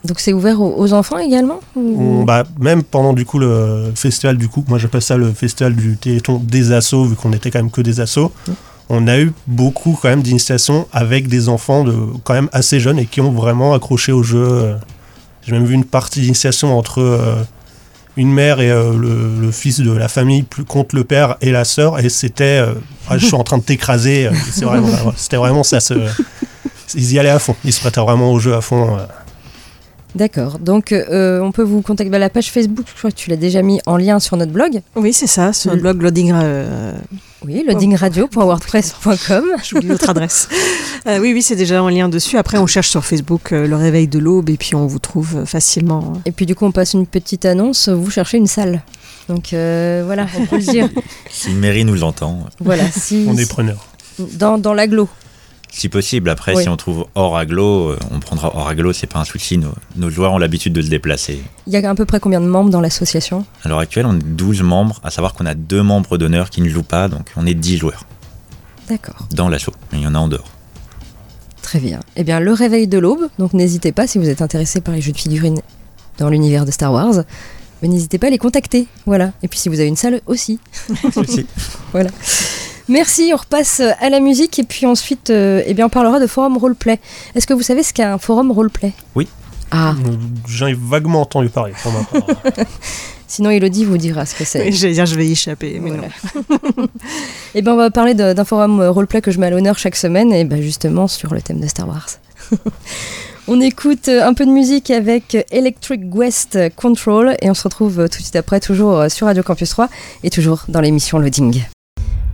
Donc 0.05 0.21
c'est 0.21 0.33
ouvert 0.33 0.61
aux, 0.61 0.75
aux 0.79 0.93
enfants 0.93 1.19
également 1.19 1.59
On- 1.77 2.23
bah, 2.25 2.45
même 2.61 2.83
pendant 2.85 3.13
du 3.13 3.25
coup 3.25 3.39
le 3.41 3.91
festival 3.95 4.37
du 4.37 4.49
coup, 4.49 4.65
moi 4.69 4.79
j'appelle 4.79 5.03
ça 5.03 5.17
le 5.17 5.33
festival 5.33 5.75
du 5.75 5.97
Téléthon 5.97 6.39
des 6.43 6.71
assos 6.73 7.05
vu 7.07 7.17
qu'on 7.17 7.33
était 7.33 7.51
quand 7.51 7.59
même 7.59 7.71
que 7.73 7.81
des 7.81 7.99
assos. 8.01 8.31
On 8.89 9.09
a 9.09 9.19
eu 9.19 9.33
beaucoup 9.49 9.99
quand 10.01 10.09
même 10.09 10.23
d'initiations 10.23 10.87
avec 10.93 11.27
des 11.27 11.49
enfants 11.49 11.83
de 11.83 11.93
quand 12.23 12.35
même 12.35 12.49
assez 12.53 12.79
jeunes 12.79 13.01
et 13.01 13.07
qui 13.07 13.21
ont 13.21 13.33
vraiment 13.33 13.75
accroché 13.75 14.13
au 14.13 14.23
jeu. 14.23 14.47
euh. 14.49 14.77
J'ai 15.45 15.53
même 15.53 15.65
vu 15.67 15.75
une 15.75 15.85
partie 15.85 16.21
d'initiation 16.21 16.77
entre 16.79 17.01
euh, 17.03 17.35
une 18.17 18.33
mère 18.33 18.61
et 18.61 18.71
euh, 18.71 18.93
le, 18.97 19.41
le 19.41 19.51
fils 19.51 19.81
de 19.81 19.93
la 19.93 20.09
famille 20.09 20.43
plus 20.43 20.65
contre 20.65 20.95
le 20.97 21.05
père 21.05 21.37
et 21.41 21.51
la 21.51 21.65
sœur 21.65 21.99
et 22.01 22.09
c'était 22.09 22.59
euh, 22.63 22.73
Ah, 23.09 23.19
je 23.19 23.27
suis 23.27 23.35
en 23.35 23.45
train 23.45 23.59
de 23.59 23.63
t'écraser. 23.63 24.27
euh, 24.27 24.33
c'est 24.53 24.65
vraiment- 24.65 24.89
C'était 25.17 25.37
vraiment 25.37 25.63
ça. 25.63 25.79
ils 26.95 27.13
y 27.13 27.19
allaient 27.19 27.29
à 27.31 27.39
fond. 27.39 27.55
Ils 27.65 27.73
se 27.73 27.81
prêtaient 27.81 28.01
vraiment 28.01 28.33
au 28.33 28.39
jeu 28.39 28.55
à 28.55 28.61
fond. 28.61 28.97
D'accord. 30.17 30.59
Donc 30.59 30.93
euh, 30.93 31.41
on 31.41 31.53
peut 31.53 31.63
vous 31.63 31.83
contacter. 31.83 32.11
Bah, 32.11 32.19
la 32.19 32.31
page 32.31 32.51
Facebook, 32.51 32.87
je 32.93 32.99
crois 32.99 33.11
que 33.11 33.17
tu 33.17 33.31
l'as 33.31 33.37
déjà 33.37 33.63
mis 33.63 33.81
en 33.87 33.97
lien 33.97 34.19
sur 34.19 34.37
notre 34.37 34.51
blog. 34.53 34.81
Oui, 34.97 35.13
c'est 35.13 35.27
ça, 35.27 35.53
sur 35.53 35.73
le 35.75 35.81
blog 35.81 36.01
Loading. 36.03 36.33
euh, 36.35 36.93
Oui, 37.45 37.63
loadingradio.wordpress.com. 37.67 39.45
J'oublie 39.65 39.87
notre 39.89 40.09
adresse. 40.11 40.49
Euh, 41.07 41.19
oui, 41.21 41.33
oui, 41.35 41.43
c'est 41.43 41.57
déjà 41.57 41.83
en 41.83 41.89
lien 41.89 42.09
dessus. 42.09 42.37
Après, 42.39 42.59
on 42.59 42.67
cherche 42.67 42.89
sur 42.89 43.05
Facebook 43.05 43.53
euh, 43.53 43.67
le 43.67 43.77
réveil 43.77 44.09
de 44.09 44.19
l'aube 44.19 44.49
et 44.51 44.57
puis 44.57 44.75
on 44.75 44.87
vous 44.87 44.99
trouve 44.99 45.45
facilement. 45.45 46.15
Et 46.25 46.33
puis 46.33 46.47
du 46.47 46.55
coup, 46.55 46.65
on 46.65 46.73
passe 46.73 46.95
une 46.95 47.07
petite 47.07 47.45
annonce. 47.45 47.89
Vous 47.89 48.11
cherchez 48.11 48.39
une 48.39 48.47
salle. 48.47 48.83
Donc 49.29 49.53
euh, 49.53 50.03
voilà, 50.07 50.27
on 50.39 50.47
peut 50.47 50.57
le 50.57 50.63
dire. 50.63 50.89
si 51.31 51.51
une 51.51 51.59
mairie 51.59 51.85
nous 51.85 52.03
entend, 52.05 52.45
Voilà, 52.61 52.85
si 52.91 53.27
On 53.29 53.37
est 53.37 53.49
preneur. 53.49 53.87
dans, 54.19 54.57
dans 54.59 54.73
l'agglo. 54.73 55.09
Si 55.71 55.89
possible, 55.89 56.31
après, 56.31 56.55
Oui. 56.55 56.63
si 56.63 56.69
on 56.69 56.77
trouve 56.77 57.07
hors 57.15 57.37
aglo, 57.37 57.91
euh, 57.91 57.99
on 58.11 58.19
prendra 58.21 58.55
hors 58.57 58.67
aglo, 58.69 58.93
c'est 58.93 59.07
pas 59.07 59.19
un 59.19 59.25
souci. 59.25 59.59
Nos, 59.59 59.73
nos 59.97 60.09
joueurs 60.11 60.33
ont 60.33 60.39
l'habitude 60.39 60.73
de 60.73 60.81
se 60.83 60.89
déplacer. 60.89 61.43
Il 61.67 61.73
y 61.73 61.77
a 61.77 61.91
à 61.91 61.95
peu 61.95 62.05
près 62.07 62.19
combien 62.21 62.41
de 62.41 62.47
membres 62.47 62.71
dans 62.71 62.81
l'association? 62.81 63.45
À 63.63 63.69
l'heure 63.69 63.79
actuelle, 63.81 64.07
on 64.07 64.15
est 64.15 64.23
12 64.25 64.63
membres, 64.63 65.01
à 65.05 65.11
savoir 65.11 65.35
qu'on 65.35 65.45
a 65.47 65.55
deux 65.55 65.83
membres 65.83 66.17
d'honneur 66.19 66.49
qui 66.51 66.63
ne 66.63 66.69
jouent 66.69 66.83
pas, 66.83 67.09
donc 67.09 67.31
on 67.37 67.47
est 67.47 67.55
10 67.55 67.77
joueurs 67.79 68.05
D'accord, 68.89 69.27
dans 69.35 69.49
l'assaut. 69.49 69.73
Il 69.93 70.01
y 70.01 70.07
en 70.07 70.15
a 70.15 70.19
en 70.19 70.29
dehors. 70.29 70.49
très 71.63 71.81
bien. 71.81 72.01
Eh 72.15 72.23
bien, 72.25 72.39
le 72.41 72.53
réveil 72.53 72.87
de 72.87 72.99
l'aube. 72.99 73.29
Donc, 73.39 73.53
n'hésitez 73.53 73.91
pas 73.93 74.07
si 74.07 74.19
vous 74.19 74.29
êtes 74.29 74.41
intéressé 74.43 74.81
par 74.81 74.95
les 74.95 75.01
jeux 75.01 75.13
de 75.13 75.19
figurines 75.19 75.61
dans 76.19 76.31
l'univers 76.31 76.65
de 76.65 76.71
Star 76.71 76.93
Wars. 76.93 77.25
Mais 77.83 77.89
n'hésitez 77.89 78.19
pas 78.19 78.29
à 78.29 78.31
les 78.31 78.39
contacter. 78.39 78.87
Voilà. 79.05 79.33
Et 79.43 79.49
puis, 79.49 79.59
si 79.59 79.69
vous 79.69 79.81
avez 79.81 79.89
une 79.89 79.97
salle 79.97 80.21
aussi. 80.27 80.61
Aussi. 81.17 81.45
voilà. 81.93 82.11
Merci, 82.89 83.31
on 83.33 83.37
repasse 83.37 83.81
à 84.01 84.11
la 84.11 84.21
musique 84.21 84.59
et 84.59 84.63
puis 84.65 84.87
ensuite, 84.87 85.31
euh, 85.31 85.63
eh 85.67 85.75
bien, 85.75 85.87
on 85.87 85.89
parlera 85.89 86.21
de 86.21 86.27
forum 86.27 86.57
roleplay. 86.57 87.01
Est-ce 87.35 87.47
que 87.47 87.53
vous 87.55 87.63
savez 87.63 87.83
ce 87.83 87.93
qu'est 87.93 88.05
un 88.05 88.19
forum 88.19 88.51
roleplay? 88.53 88.93
Oui. 89.15 89.27
Ah, 89.73 89.95
Euh, 90.07 90.11
J'en 90.47 90.69
ai 90.69 90.75
vaguement 90.75 91.23
entendu 91.23 91.49
parler. 91.49 91.73
pour 91.83 91.93
ma 91.93 92.05
part. 92.05 92.37
sinon 93.27 93.51
Elodie 93.51 93.85
vous 93.85 93.99
dira 93.99 94.25
ce 94.25 94.37
que 94.37 94.45
c'est. 94.45 94.63
Oui, 94.67 94.73
J'allais 94.73 94.95
dire, 94.95 95.07
je 95.07 95.17
vais 95.17 95.27
y 95.27 95.33
échapper, 95.33 95.81
mais 95.83 95.91
Voilà. 95.91 96.09
Eh 97.57 97.63
ben, 97.63 97.73
on 97.73 97.77
va 97.77 97.91
parler 97.91 98.15
de- 98.15 98.33
d'un 98.33 98.45
forum 98.45 98.79
euh, 98.81 98.91
roleplay 98.93 99.21
que 99.21 99.33
je 99.33 99.41
mets 99.41 99.47
à 99.47 99.51
l'honneur 99.51 99.77
chaque 99.79 99.97
semaine, 99.97 100.33
et 100.33 100.45
ben 100.45 100.63
justement 100.63 101.09
sur 101.09 101.35
le 101.35 101.43
thème 101.43 101.59
de 101.59 101.67
Star 101.67 101.89
Wars. 101.89 102.07
on 103.49 103.61
écoute 103.61 104.07
euh, 104.09 104.25
un 104.25 104.35
peu 104.35 104.47
de 104.47 104.51
musique 104.53 104.91
avec 104.93 105.35
euh, 105.35 105.43
Electric 105.51 106.03
West 106.15 106.57
Control, 106.77 107.35
et 107.43 107.51
on 107.51 107.55
se 107.55 107.65
retrouve 107.65 107.99
euh, 108.01 108.09
tout 108.09 108.19
de 108.19 108.23
suite 108.23 108.37
après, 108.37 108.61
toujours 108.61 108.97
euh, 109.01 109.09
sur 109.09 109.27
Radio 109.27 109.43
Campus 109.43 109.71
3, 109.71 109.89
et 110.23 110.31
toujours 110.31 110.63
dans 110.69 110.81
l'émission 110.81 111.19
Loading. 111.19 111.65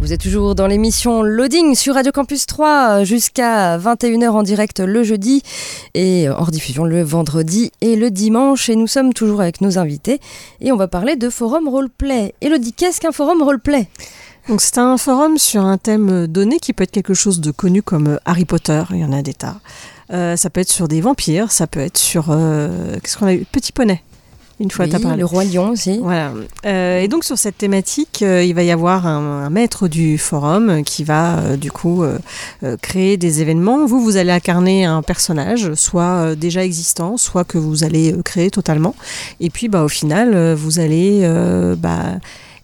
Vous 0.02 0.12
êtes 0.12 0.21
toujours 0.21 0.56
dans 0.56 0.66
l'émission 0.66 1.23
Loading 1.23 1.76
sur 1.76 1.94
Radio 1.94 2.11
Campus 2.11 2.47
3 2.47 2.68
euh, 3.02 3.04
jusqu'à 3.04 3.78
21h 3.78 4.30
en 4.30 4.42
direct 4.42 4.80
le 4.80 5.04
jeudi 5.04 5.44
et 5.94 6.28
euh, 6.28 6.35
en 6.35 6.42
rediffusion 6.42 6.82
le 6.82 7.04
vendredi 7.04 7.71
et 7.82 7.94
le 7.94 8.11
dimanche. 8.11 8.68
Et 8.68 8.75
nous 8.75 8.88
sommes 8.88 9.14
toujours 9.14 9.40
avec 9.40 9.61
nos 9.61 9.78
invités 9.78 10.18
et 10.61 10.73
on 10.73 10.76
va 10.76 10.88
parler 10.88 11.14
de 11.14 11.30
forum 11.30 11.68
roleplay. 11.68 12.35
Elodie, 12.40 12.73
qu'est-ce 12.73 13.00
qu'un 13.00 13.12
forum 13.12 13.42
roleplay? 13.44 13.87
Donc 14.49 14.61
c'est 14.61 14.78
un 14.78 14.97
forum 14.99 15.38
sur 15.38 15.64
un 15.64 15.78
thème 15.78 16.26
donné 16.26 16.59
qui 16.59 16.73
peut 16.73 16.82
être 16.82 16.90
quelque 16.90 17.14
chose 17.14 17.40
de 17.40 17.52
connu 17.52 17.80
comme 17.80 18.09
euh, 18.09 18.16
Harry 18.25 18.44
Potter, 18.44 18.82
il 18.90 18.99
y 18.99 19.04
en 19.04 19.12
a 19.12 19.23
des 19.23 19.35
tas. 19.35 19.61
Euh, 20.12 20.35
ça 20.37 20.50
peut 20.50 20.62
être 20.62 20.73
sur 20.73 20.88
des 20.88 21.00
vampires, 21.00 21.52
ça 21.52 21.68
peut 21.68 21.78
être 21.78 21.97
sur... 21.99 22.26
euh, 22.30 22.99
Qu'est-ce 23.00 23.16
qu'on 23.18 23.26
a 23.26 23.35
eu? 23.35 23.44
Petit 23.52 23.71
poney. 23.71 24.02
Une 24.62 24.71
fois, 24.71 24.85
Oui, 24.85 24.92
parlé. 25.02 25.19
le 25.19 25.25
roi 25.25 25.45
lion 25.45 25.71
aussi. 25.71 25.99
Voilà. 26.00 26.33
Euh, 26.66 27.00
et 27.00 27.09
donc 27.09 27.25
sur 27.25 27.37
cette 27.37 27.59
thématique, 27.59 28.21
euh, 28.23 28.45
il 28.45 28.54
va 28.54 28.62
y 28.62 28.71
avoir 28.71 29.09
un, 29.09 29.45
un 29.45 29.50
maître 29.50 29.88
du 29.88 30.19
forum 30.19 30.85
qui 30.85 31.02
va 31.02 31.38
euh, 31.40 31.57
du 31.57 31.73
coup 31.73 32.04
créer 32.81 33.16
des 33.16 33.42
événements. 33.42 33.87
Vous, 33.87 34.00
vous 34.00 34.16
allez 34.16 34.31
incarner 34.31 34.85
un 34.85 35.02
personnage, 35.02 35.75
soit 35.75 36.37
déjà 36.37 36.64
existant, 36.64 37.16
soit 37.16 37.45
que 37.45 37.59
vous 37.59 37.83
allez 37.83 38.14
créer 38.25 38.50
totalement. 38.50 38.95
Et 39.40 39.50
puis, 39.50 39.69
bah, 39.69 39.83
au 39.83 39.88
final, 39.88 40.54
vous 40.54 40.78
allez 40.78 41.28
bah, 41.76 42.19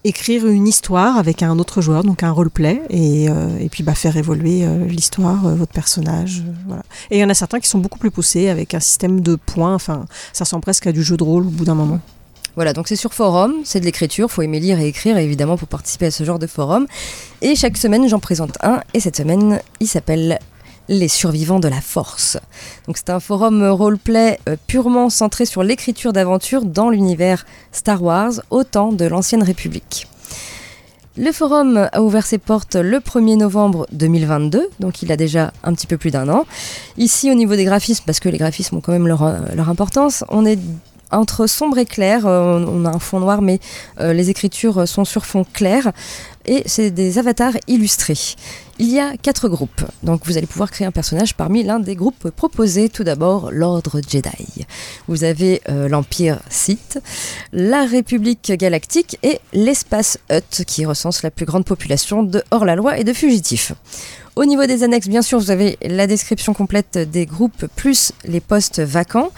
écrire 0.04 0.46
une 0.46 0.68
histoire 0.68 1.16
avec 1.16 1.42
un 1.42 1.58
autre 1.58 1.80
joueur, 1.80 2.04
donc 2.04 2.22
un 2.22 2.30
roleplay, 2.30 2.82
et, 2.90 3.28
euh, 3.28 3.58
et 3.58 3.68
puis 3.68 3.82
bah, 3.82 3.94
faire 3.94 4.16
évoluer 4.16 4.64
euh, 4.64 4.86
l'histoire, 4.86 5.46
euh, 5.46 5.54
votre 5.54 5.72
personnage. 5.72 6.42
voilà. 6.66 6.82
Et 7.10 7.18
il 7.18 7.20
y 7.20 7.24
en 7.24 7.30
a 7.30 7.34
certains 7.34 7.60
qui 7.60 7.68
sont 7.68 7.78
beaucoup 7.78 7.98
plus 7.98 8.10
poussés 8.10 8.48
avec 8.48 8.74
un 8.74 8.80
système 8.80 9.20
de 9.20 9.36
points. 9.36 9.74
Enfin, 9.74 10.06
ça 10.32 10.44
ressemble 10.44 10.62
presque 10.62 10.86
à 10.86 10.92
du 10.92 11.02
jeu 11.02 11.16
de 11.16 11.24
rôle 11.24 11.46
au 11.46 11.50
bout 11.50 11.64
d'un 11.64 11.74
moment. 11.74 12.00
Voilà, 12.54 12.72
donc 12.72 12.88
c'est 12.88 12.96
sur 12.96 13.14
forum, 13.14 13.54
c'est 13.64 13.78
de 13.78 13.84
l'écriture, 13.84 14.30
faut 14.30 14.42
aimer 14.42 14.58
lire 14.58 14.80
et 14.80 14.88
écrire 14.88 15.16
évidemment 15.16 15.56
pour 15.56 15.68
participer 15.68 16.06
à 16.06 16.10
ce 16.10 16.24
genre 16.24 16.40
de 16.40 16.48
forum. 16.48 16.88
Et 17.40 17.54
chaque 17.54 17.76
semaine 17.76 18.08
j'en 18.08 18.18
présente 18.18 18.58
un, 18.62 18.82
et 18.94 19.00
cette 19.00 19.16
semaine 19.16 19.60
il 19.78 19.86
s'appelle 19.86 20.40
Les 20.90 21.08
survivants 21.08 21.60
de 21.60 21.68
la 21.68 21.82
force. 21.82 22.38
Donc 22.86 22.96
c'est 22.96 23.10
un 23.10 23.20
forum 23.20 23.62
roleplay 23.62 24.40
euh, 24.48 24.56
purement 24.66 25.10
centré 25.10 25.44
sur 25.44 25.62
l'écriture 25.62 26.14
d'aventure 26.14 26.64
dans 26.64 26.88
l'univers 26.88 27.44
Star 27.72 28.02
Wars 28.02 28.32
au 28.48 28.64
temps 28.64 28.92
de 28.92 29.04
l'ancienne 29.04 29.42
République. 29.42 30.08
Le 31.18 31.30
forum 31.32 31.88
a 31.92 32.00
ouvert 32.00 32.24
ses 32.24 32.38
portes 32.38 32.76
le 32.76 33.00
1er 33.00 33.36
novembre 33.36 33.86
2022, 33.92 34.70
donc 34.80 35.02
il 35.02 35.12
a 35.12 35.16
déjà 35.16 35.52
un 35.62 35.74
petit 35.74 35.86
peu 35.86 35.98
plus 35.98 36.10
d'un 36.10 36.28
an. 36.30 36.46
Ici, 36.96 37.30
au 37.30 37.34
niveau 37.34 37.54
des 37.54 37.64
graphismes, 37.64 38.04
parce 38.06 38.20
que 38.20 38.30
les 38.30 38.38
graphismes 38.38 38.76
ont 38.76 38.80
quand 38.80 38.92
même 38.92 39.08
leur, 39.08 39.24
euh, 39.24 39.38
importance, 39.68 40.24
on 40.30 40.46
est 40.46 40.58
entre 41.10 41.46
sombre 41.46 41.76
et 41.78 41.86
clair. 41.86 42.26
euh, 42.26 42.64
on 42.66 42.84
a 42.86 42.90
un 42.90 42.98
fond 42.98 43.20
noir, 43.20 43.42
mais 43.42 43.60
les 43.98 44.30
écritures 44.30 44.86
sont 44.86 45.04
sur 45.04 45.26
fond 45.26 45.44
clair. 45.52 45.92
Et 46.46 46.62
c'est 46.66 46.90
des 46.90 47.18
avatars 47.18 47.54
illustrés. 47.66 48.36
Il 48.80 48.92
y 48.92 49.00
a 49.00 49.16
quatre 49.16 49.48
groupes, 49.48 49.82
donc 50.04 50.24
vous 50.24 50.38
allez 50.38 50.46
pouvoir 50.46 50.70
créer 50.70 50.86
un 50.86 50.92
personnage 50.92 51.34
parmi 51.34 51.64
l'un 51.64 51.80
des 51.80 51.96
groupes 51.96 52.30
proposés. 52.30 52.88
Tout 52.88 53.02
d'abord, 53.02 53.50
l'Ordre 53.50 54.00
Jedi. 54.08 54.66
Vous 55.08 55.24
avez 55.24 55.60
euh, 55.68 55.88
l'Empire 55.88 56.38
Sith, 56.48 57.00
la 57.52 57.86
République 57.86 58.52
Galactique 58.52 59.18
et 59.24 59.40
l'Espace 59.52 60.18
Hutt, 60.30 60.62
qui 60.64 60.86
recense 60.86 61.24
la 61.24 61.32
plus 61.32 61.44
grande 61.44 61.64
population 61.64 62.22
de 62.22 62.40
hors-la-loi 62.52 62.98
et 62.98 63.04
de 63.04 63.12
fugitifs. 63.12 63.72
Au 64.36 64.44
niveau 64.44 64.64
des 64.66 64.84
annexes, 64.84 65.08
bien 65.08 65.22
sûr, 65.22 65.40
vous 65.40 65.50
avez 65.50 65.76
la 65.82 66.06
description 66.06 66.54
complète 66.54 66.98
des 66.98 67.26
groupes 67.26 67.66
plus 67.74 68.12
les 68.24 68.38
postes 68.38 68.78
vacants. 68.78 69.30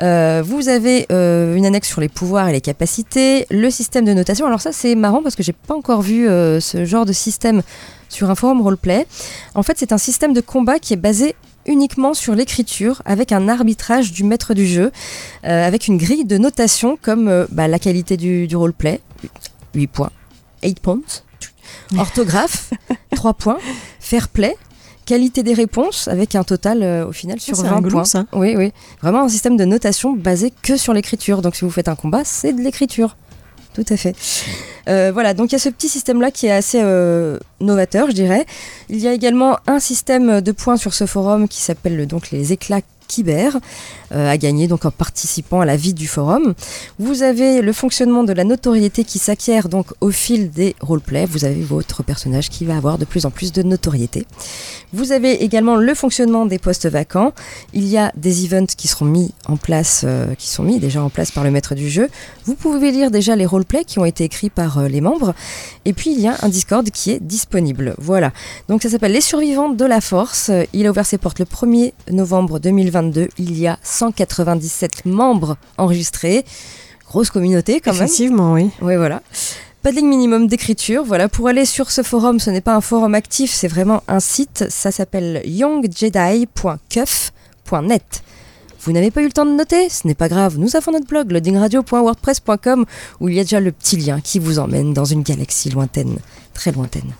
Euh, 0.00 0.44
vous 0.46 0.68
avez 0.68 1.06
euh, 1.10 1.56
une 1.56 1.66
annexe 1.66 1.88
sur 1.88 2.00
les 2.00 2.08
pouvoirs 2.08 2.48
et 2.48 2.52
les 2.52 2.60
capacités, 2.60 3.46
le 3.50 3.68
système 3.68 4.04
de 4.04 4.12
notation. 4.12 4.46
Alors 4.46 4.60
ça, 4.60 4.70
c'est 4.70 4.94
marrant 4.94 5.24
parce 5.24 5.34
que 5.34 5.42
j'ai 5.42 5.52
pas 5.52 5.74
encore 5.74 6.02
vu 6.02 6.26
ce 6.28 6.84
genre 6.84 7.04
de 7.04 7.12
système 7.12 7.62
sur 8.08 8.30
un 8.30 8.34
forum 8.34 8.60
roleplay. 8.60 9.06
En 9.54 9.62
fait, 9.62 9.74
c'est 9.78 9.92
un 9.92 9.98
système 9.98 10.32
de 10.32 10.40
combat 10.40 10.78
qui 10.78 10.92
est 10.92 10.96
basé 10.98 11.34
uniquement 11.66 12.14
sur 12.14 12.34
l'écriture 12.34 13.02
avec 13.04 13.32
un 13.32 13.48
arbitrage 13.48 14.12
du 14.12 14.22
maître 14.24 14.54
du 14.54 14.66
jeu, 14.66 14.92
euh, 15.44 15.66
avec 15.66 15.88
une 15.88 15.96
grille 15.98 16.24
de 16.24 16.38
notation 16.38 16.96
comme 17.00 17.28
euh, 17.28 17.46
bah, 17.50 17.66
la 17.68 17.78
qualité 17.78 18.16
du, 18.16 18.46
du 18.46 18.56
roleplay, 18.56 19.00
8 19.74 19.86
points, 19.88 20.10
8 20.62 20.78
points, 20.80 21.00
orthographe, 21.98 22.70
3 23.14 23.34
points, 23.34 23.58
fair 23.98 24.28
play, 24.28 24.54
qualité 25.06 25.42
des 25.42 25.54
réponses 25.54 26.08
avec 26.08 26.34
un 26.34 26.44
total 26.44 26.82
euh, 26.82 27.06
au 27.08 27.12
final 27.12 27.40
sur 27.40 27.56
c'est 27.56 27.62
20 27.64 27.76
rigolo, 27.76 27.90
points. 27.96 28.04
ça. 28.04 28.26
Oui, 28.32 28.54
oui. 28.56 28.72
Vraiment 29.02 29.22
un 29.22 29.28
système 29.28 29.56
de 29.56 29.64
notation 29.64 30.12
basé 30.12 30.52
que 30.62 30.76
sur 30.76 30.92
l'écriture. 30.92 31.42
Donc 31.42 31.56
si 31.56 31.64
vous 31.64 31.70
faites 31.70 31.88
un 31.88 31.94
combat, 31.96 32.22
c'est 32.24 32.52
de 32.52 32.60
l'écriture. 32.60 33.16
Tout 33.76 33.84
à 33.90 33.96
fait. 33.98 34.16
Euh, 34.88 35.10
voilà, 35.12 35.34
donc 35.34 35.50
il 35.50 35.52
y 35.52 35.56
a 35.56 35.58
ce 35.58 35.68
petit 35.68 35.88
système-là 35.90 36.30
qui 36.30 36.46
est 36.46 36.50
assez 36.50 36.80
euh, 36.82 37.38
novateur, 37.60 38.06
je 38.08 38.12
dirais. 38.14 38.46
Il 38.88 38.96
y 38.98 39.06
a 39.06 39.12
également 39.12 39.58
un 39.66 39.80
système 39.80 40.40
de 40.40 40.52
points 40.52 40.78
sur 40.78 40.94
ce 40.94 41.04
forum 41.04 41.46
qui 41.46 41.60
s'appelle 41.60 41.94
le- 41.94 42.06
donc 42.06 42.30
les 42.30 42.54
éclats 42.54 42.80
Kyber, 43.06 43.50
à 44.10 44.36
gagner 44.38 44.68
donc 44.68 44.84
en 44.84 44.90
participant 44.90 45.60
à 45.60 45.64
la 45.64 45.76
vie 45.76 45.94
du 45.94 46.06
forum. 46.06 46.54
Vous 46.98 47.22
avez 47.22 47.62
le 47.62 47.72
fonctionnement 47.72 48.24
de 48.24 48.32
la 48.32 48.44
notoriété 48.44 49.04
qui 49.04 49.18
s'acquiert 49.18 49.68
donc 49.68 49.86
au 50.00 50.10
fil 50.10 50.50
des 50.50 50.74
roleplays. 50.80 51.26
Vous 51.26 51.44
avez 51.44 51.62
votre 51.62 52.02
personnage 52.02 52.50
qui 52.50 52.64
va 52.64 52.76
avoir 52.76 52.98
de 52.98 53.04
plus 53.04 53.26
en 53.26 53.30
plus 53.30 53.52
de 53.52 53.62
notoriété. 53.62 54.26
Vous 54.92 55.12
avez 55.12 55.42
également 55.42 55.76
le 55.76 55.94
fonctionnement 55.94 56.46
des 56.46 56.58
postes 56.58 56.86
vacants. 56.86 57.32
Il 57.72 57.86
y 57.86 57.98
a 57.98 58.12
des 58.16 58.44
events 58.44 58.66
qui 58.76 58.88
seront 58.88 59.04
mis 59.04 59.32
en 59.46 59.56
place, 59.56 60.02
euh, 60.04 60.34
qui 60.34 60.48
sont 60.48 60.62
mis 60.62 60.78
déjà 60.78 61.02
en 61.02 61.10
place 61.10 61.30
par 61.30 61.44
le 61.44 61.50
maître 61.50 61.74
du 61.74 61.88
jeu. 61.88 62.08
Vous 62.44 62.54
pouvez 62.54 62.90
lire 62.92 63.10
déjà 63.10 63.36
les 63.36 63.46
roleplays 63.46 63.84
qui 63.84 63.98
ont 63.98 64.04
été 64.04 64.24
écrits 64.24 64.50
par 64.50 64.78
euh, 64.78 64.88
les 64.88 65.00
membres. 65.00 65.34
Et 65.84 65.92
puis 65.92 66.12
il 66.12 66.20
y 66.20 66.28
a 66.28 66.36
un 66.42 66.48
Discord 66.48 66.88
qui 66.90 67.10
est 67.10 67.20
disponible. 67.20 67.94
Voilà. 67.98 68.32
Donc 68.68 68.82
ça 68.82 68.90
s'appelle 68.90 69.12
Les 69.12 69.20
Survivants 69.20 69.68
de 69.70 69.84
la 69.84 70.00
Force. 70.00 70.50
Euh, 70.50 70.64
Il 70.72 70.86
a 70.86 70.90
ouvert 70.90 71.06
ses 71.06 71.18
portes 71.18 71.38
le 71.38 71.44
1er 71.44 71.92
novembre 72.10 72.58
2022. 72.58 73.28
Il 73.38 73.58
y 73.58 73.66
a 73.66 73.78
197 73.96 75.06
membres 75.06 75.56
enregistrés. 75.78 76.44
Grosse 77.06 77.30
communauté 77.30 77.80
quand 77.80 77.92
même. 77.92 78.02
Effectivement, 78.02 78.52
oui. 78.52 78.70
Oui, 78.82 78.96
voilà. 78.96 79.22
Pas 79.82 79.92
de 79.92 79.96
ligne 79.96 80.08
minimum 80.08 80.48
d'écriture. 80.48 81.04
Voilà, 81.04 81.28
pour 81.28 81.48
aller 81.48 81.64
sur 81.64 81.90
ce 81.90 82.02
forum, 82.02 82.40
ce 82.40 82.50
n'est 82.50 82.60
pas 82.60 82.74
un 82.74 82.80
forum 82.80 83.14
actif, 83.14 83.52
c'est 83.52 83.68
vraiment 83.68 84.02
un 84.08 84.20
site. 84.20 84.64
Ça 84.68 84.90
s'appelle 84.90 85.42
youngjedi.cuff.net. 85.44 88.22
Vous 88.80 88.92
n'avez 88.92 89.10
pas 89.10 89.22
eu 89.22 89.26
le 89.26 89.32
temps 89.32 89.46
de 89.46 89.52
noter? 89.52 89.88
Ce 89.88 90.06
n'est 90.06 90.14
pas 90.14 90.28
grave. 90.28 90.58
Nous 90.58 90.76
avons 90.76 90.92
notre 90.92 91.06
blog 91.06 91.32
loadingradio.wordpress.com 91.32 92.84
où 93.20 93.28
il 93.28 93.34
y 93.34 93.40
a 93.40 93.42
déjà 93.42 93.60
le 93.60 93.72
petit 93.72 93.96
lien 93.96 94.20
qui 94.20 94.38
vous 94.38 94.58
emmène 94.58 94.92
dans 94.92 95.04
une 95.04 95.22
galaxie 95.22 95.70
lointaine, 95.70 96.18
très 96.54 96.72
lointaine. 96.72 97.12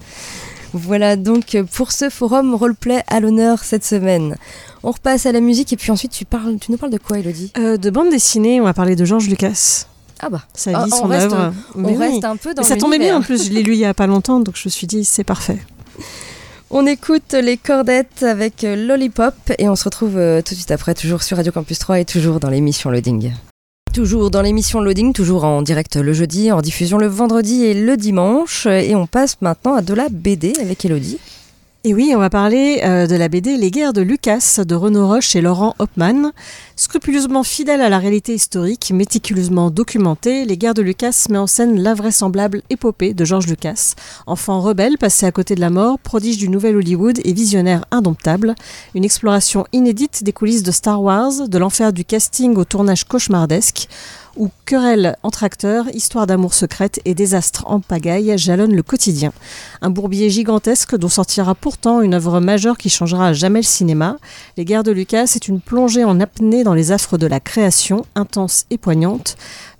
Voilà 0.72 1.16
donc 1.16 1.57
pour 1.72 1.92
ce 1.92 2.11
forum 2.11 2.55
roleplay 2.55 3.02
à 3.09 3.20
l'honneur 3.20 3.64
cette 3.64 3.85
semaine. 3.85 4.37
On 4.83 4.90
repasse 4.90 5.26
à 5.26 5.33
la 5.33 5.40
musique 5.40 5.72
et 5.72 5.76
puis 5.76 5.90
ensuite 5.90 6.12
tu, 6.12 6.24
parles, 6.24 6.59
tu 6.61 6.70
nous 6.70 6.79
parles 6.79 6.92
de 6.92 6.98
quoi 6.98 7.18
Elodie? 7.18 7.52
Euh, 7.59 7.76
de 7.76 7.90
bande 7.90 8.11
dessinée, 8.11 8.61
on 8.61 8.64
va 8.64 8.74
parler 8.74 8.94
de 8.96 9.05
Georges 9.05 9.29
Lucas. 9.29 9.87
Ah 10.20 10.29
bah, 10.31 10.42
Sa 10.55 10.70
Ah, 10.79 10.85
vie, 10.85 10.90
on 10.92 10.96
son 10.96 11.11
œuvre. 11.11 11.52
on 11.74 11.85
oui. 11.85 11.96
reste 11.96 12.24
un 12.24 12.37
peu 12.37 12.55
dans 12.55 12.62
Mais 12.62 12.68
ça 12.68 12.76
tombait 12.76 12.98
bien 12.98 13.16
en 13.16 13.20
plus, 13.22 13.46
je 13.46 13.52
l'ai 13.52 13.62
lu 13.62 13.72
il 13.72 13.79
y 13.79 13.85
a 13.85 13.94
pas 13.94 14.07
longtemps, 14.07 14.40
donc 14.40 14.57
je 14.57 14.62
me 14.66 14.70
suis 14.70 14.87
dit 14.87 15.05
c'est 15.05 15.24
parfait. 15.24 15.59
On 16.70 16.85
écoute 16.85 17.33
les 17.33 17.57
cordettes 17.59 18.24
avec 18.24 18.62
Lollipop 18.68 19.35
et 19.57 19.68
on 19.68 19.76
se 19.76 19.85
retrouve 19.85 20.16
euh, 20.18 20.42
tout 20.42 20.52
de 20.55 20.59
suite 20.59 20.72
après, 20.72 20.94
toujours 20.94 21.22
sur 21.22 21.37
Radio 21.37 21.52
Campus 21.52 21.79
3 21.79 22.00
et 22.00 22.05
toujours 22.05 22.40
dans 22.40 22.50
l'émission 22.50 22.90
Loading. 22.90 23.31
Toujours 23.96 24.30
dans 24.30 24.42
l'émission 24.42 24.82
Loading, 24.82 25.14
toujours 25.14 25.44
en 25.44 25.62
direct 25.62 25.96
le 25.96 26.12
jeudi, 26.12 26.52
en 26.52 26.61
diffusion 26.61 26.98
le 26.98 27.06
vendredi 27.06 27.64
et 27.64 27.72
le 27.72 27.96
dimanche. 27.96 28.66
Et 28.66 28.94
on 28.94 29.06
passe 29.06 29.40
maintenant 29.40 29.74
à 29.74 29.80
de 29.80 29.94
la 29.94 30.11
BD 30.11 30.52
avec 30.61 30.85
Elodie. 30.85 31.16
Et 31.82 31.94
oui, 31.94 32.12
on 32.14 32.18
va 32.18 32.28
parler 32.28 32.82
euh, 32.85 33.06
de 33.06 33.16
la 33.16 33.30
BD 33.30 33.56
Les 33.56 33.70
guerres 33.70 33.94
de 33.94 34.02
Lucas 34.02 34.59
de 34.62 34.74
Renaud 34.74 35.09
Roche 35.09 35.35
et 35.35 35.40
Laurent 35.40 35.74
Hopman. 35.78 36.32
Scrupuleusement 36.79 37.43
fidèle 37.43 37.81
à 37.81 37.89
la 37.89 37.99
réalité 37.99 38.35
historique, 38.35 38.93
méticuleusement 38.93 39.71
documentée, 39.71 40.45
Les 40.45 40.59
guerres 40.59 40.75
de 40.75 40.83
Lucas 40.83 41.25
met 41.31 41.39
en 41.39 41.47
scène 41.47 41.81
l'invraisemblable 41.81 42.61
épopée 42.69 43.15
de 43.15 43.25
George 43.25 43.47
Lucas, 43.47 43.95
enfant 44.27 44.61
rebelle 44.61 44.99
passé 44.99 45.25
à 45.25 45.33
côté 45.33 45.55
de 45.55 45.61
la 45.62 45.71
mort, 45.71 45.99
prodige 45.99 46.37
du 46.37 46.51
nouvel 46.51 46.77
Hollywood 46.77 47.19
et 47.25 47.33
visionnaire 47.33 47.87
indomptable. 47.93 48.55
Une 48.95 49.07
exploration 49.07 49.65
inédite 49.73 50.23
des 50.23 50.35
coulisses 50.35 50.62
de 50.62 50.71
Star 50.71 51.03
Wars, 51.03 51.49
de 51.49 51.59
l'enfer 51.59 51.95
du 51.95 52.05
casting 52.05 52.55
au 52.57 52.67
tournage 52.67 53.05
cauchemardesque 53.05 53.89
où 54.37 54.51
querelles 54.65 55.17
entre 55.23 55.45
acteurs, 55.45 55.87
histoire 55.95 56.27
d'amour 56.27 56.55
secrète 56.55 57.01
et 57.05 57.15
désastres 57.15 57.65
en 57.67 57.81
pagaille 57.81 58.37
jalonnent 58.37 58.75
le 58.75 58.83
quotidien. 58.83 59.33
Un 59.81 59.91
bourbier 59.91 60.31
gigantesque 60.31 60.97
dont 60.97 61.09
sortira 61.09 61.55
pourtant 61.55 62.01
une 62.01 62.15
œuvre 62.15 62.41
majeure 62.41 62.77
qui 62.77 62.91
changera 62.91 63.29
à 63.29 63.33
jamais 63.33 63.61
le 63.61 63.65
cinéma. 63.65 64.19
Les 64.57 64.65
guerres 64.65 64.83
de 64.83 64.93
Lucas 64.93 65.33
est 65.35 65.49
une 65.49 65.61
plongée 65.61 66.05
en 66.05 66.21
apnée 66.21 66.65
dans 66.66 66.74
les 66.74 66.90
affres 66.90 67.16
de 67.16 67.29
la 67.29 67.38
création, 67.38 68.05
intense 68.16 68.66
et 68.70 68.76
poignante 68.76 69.37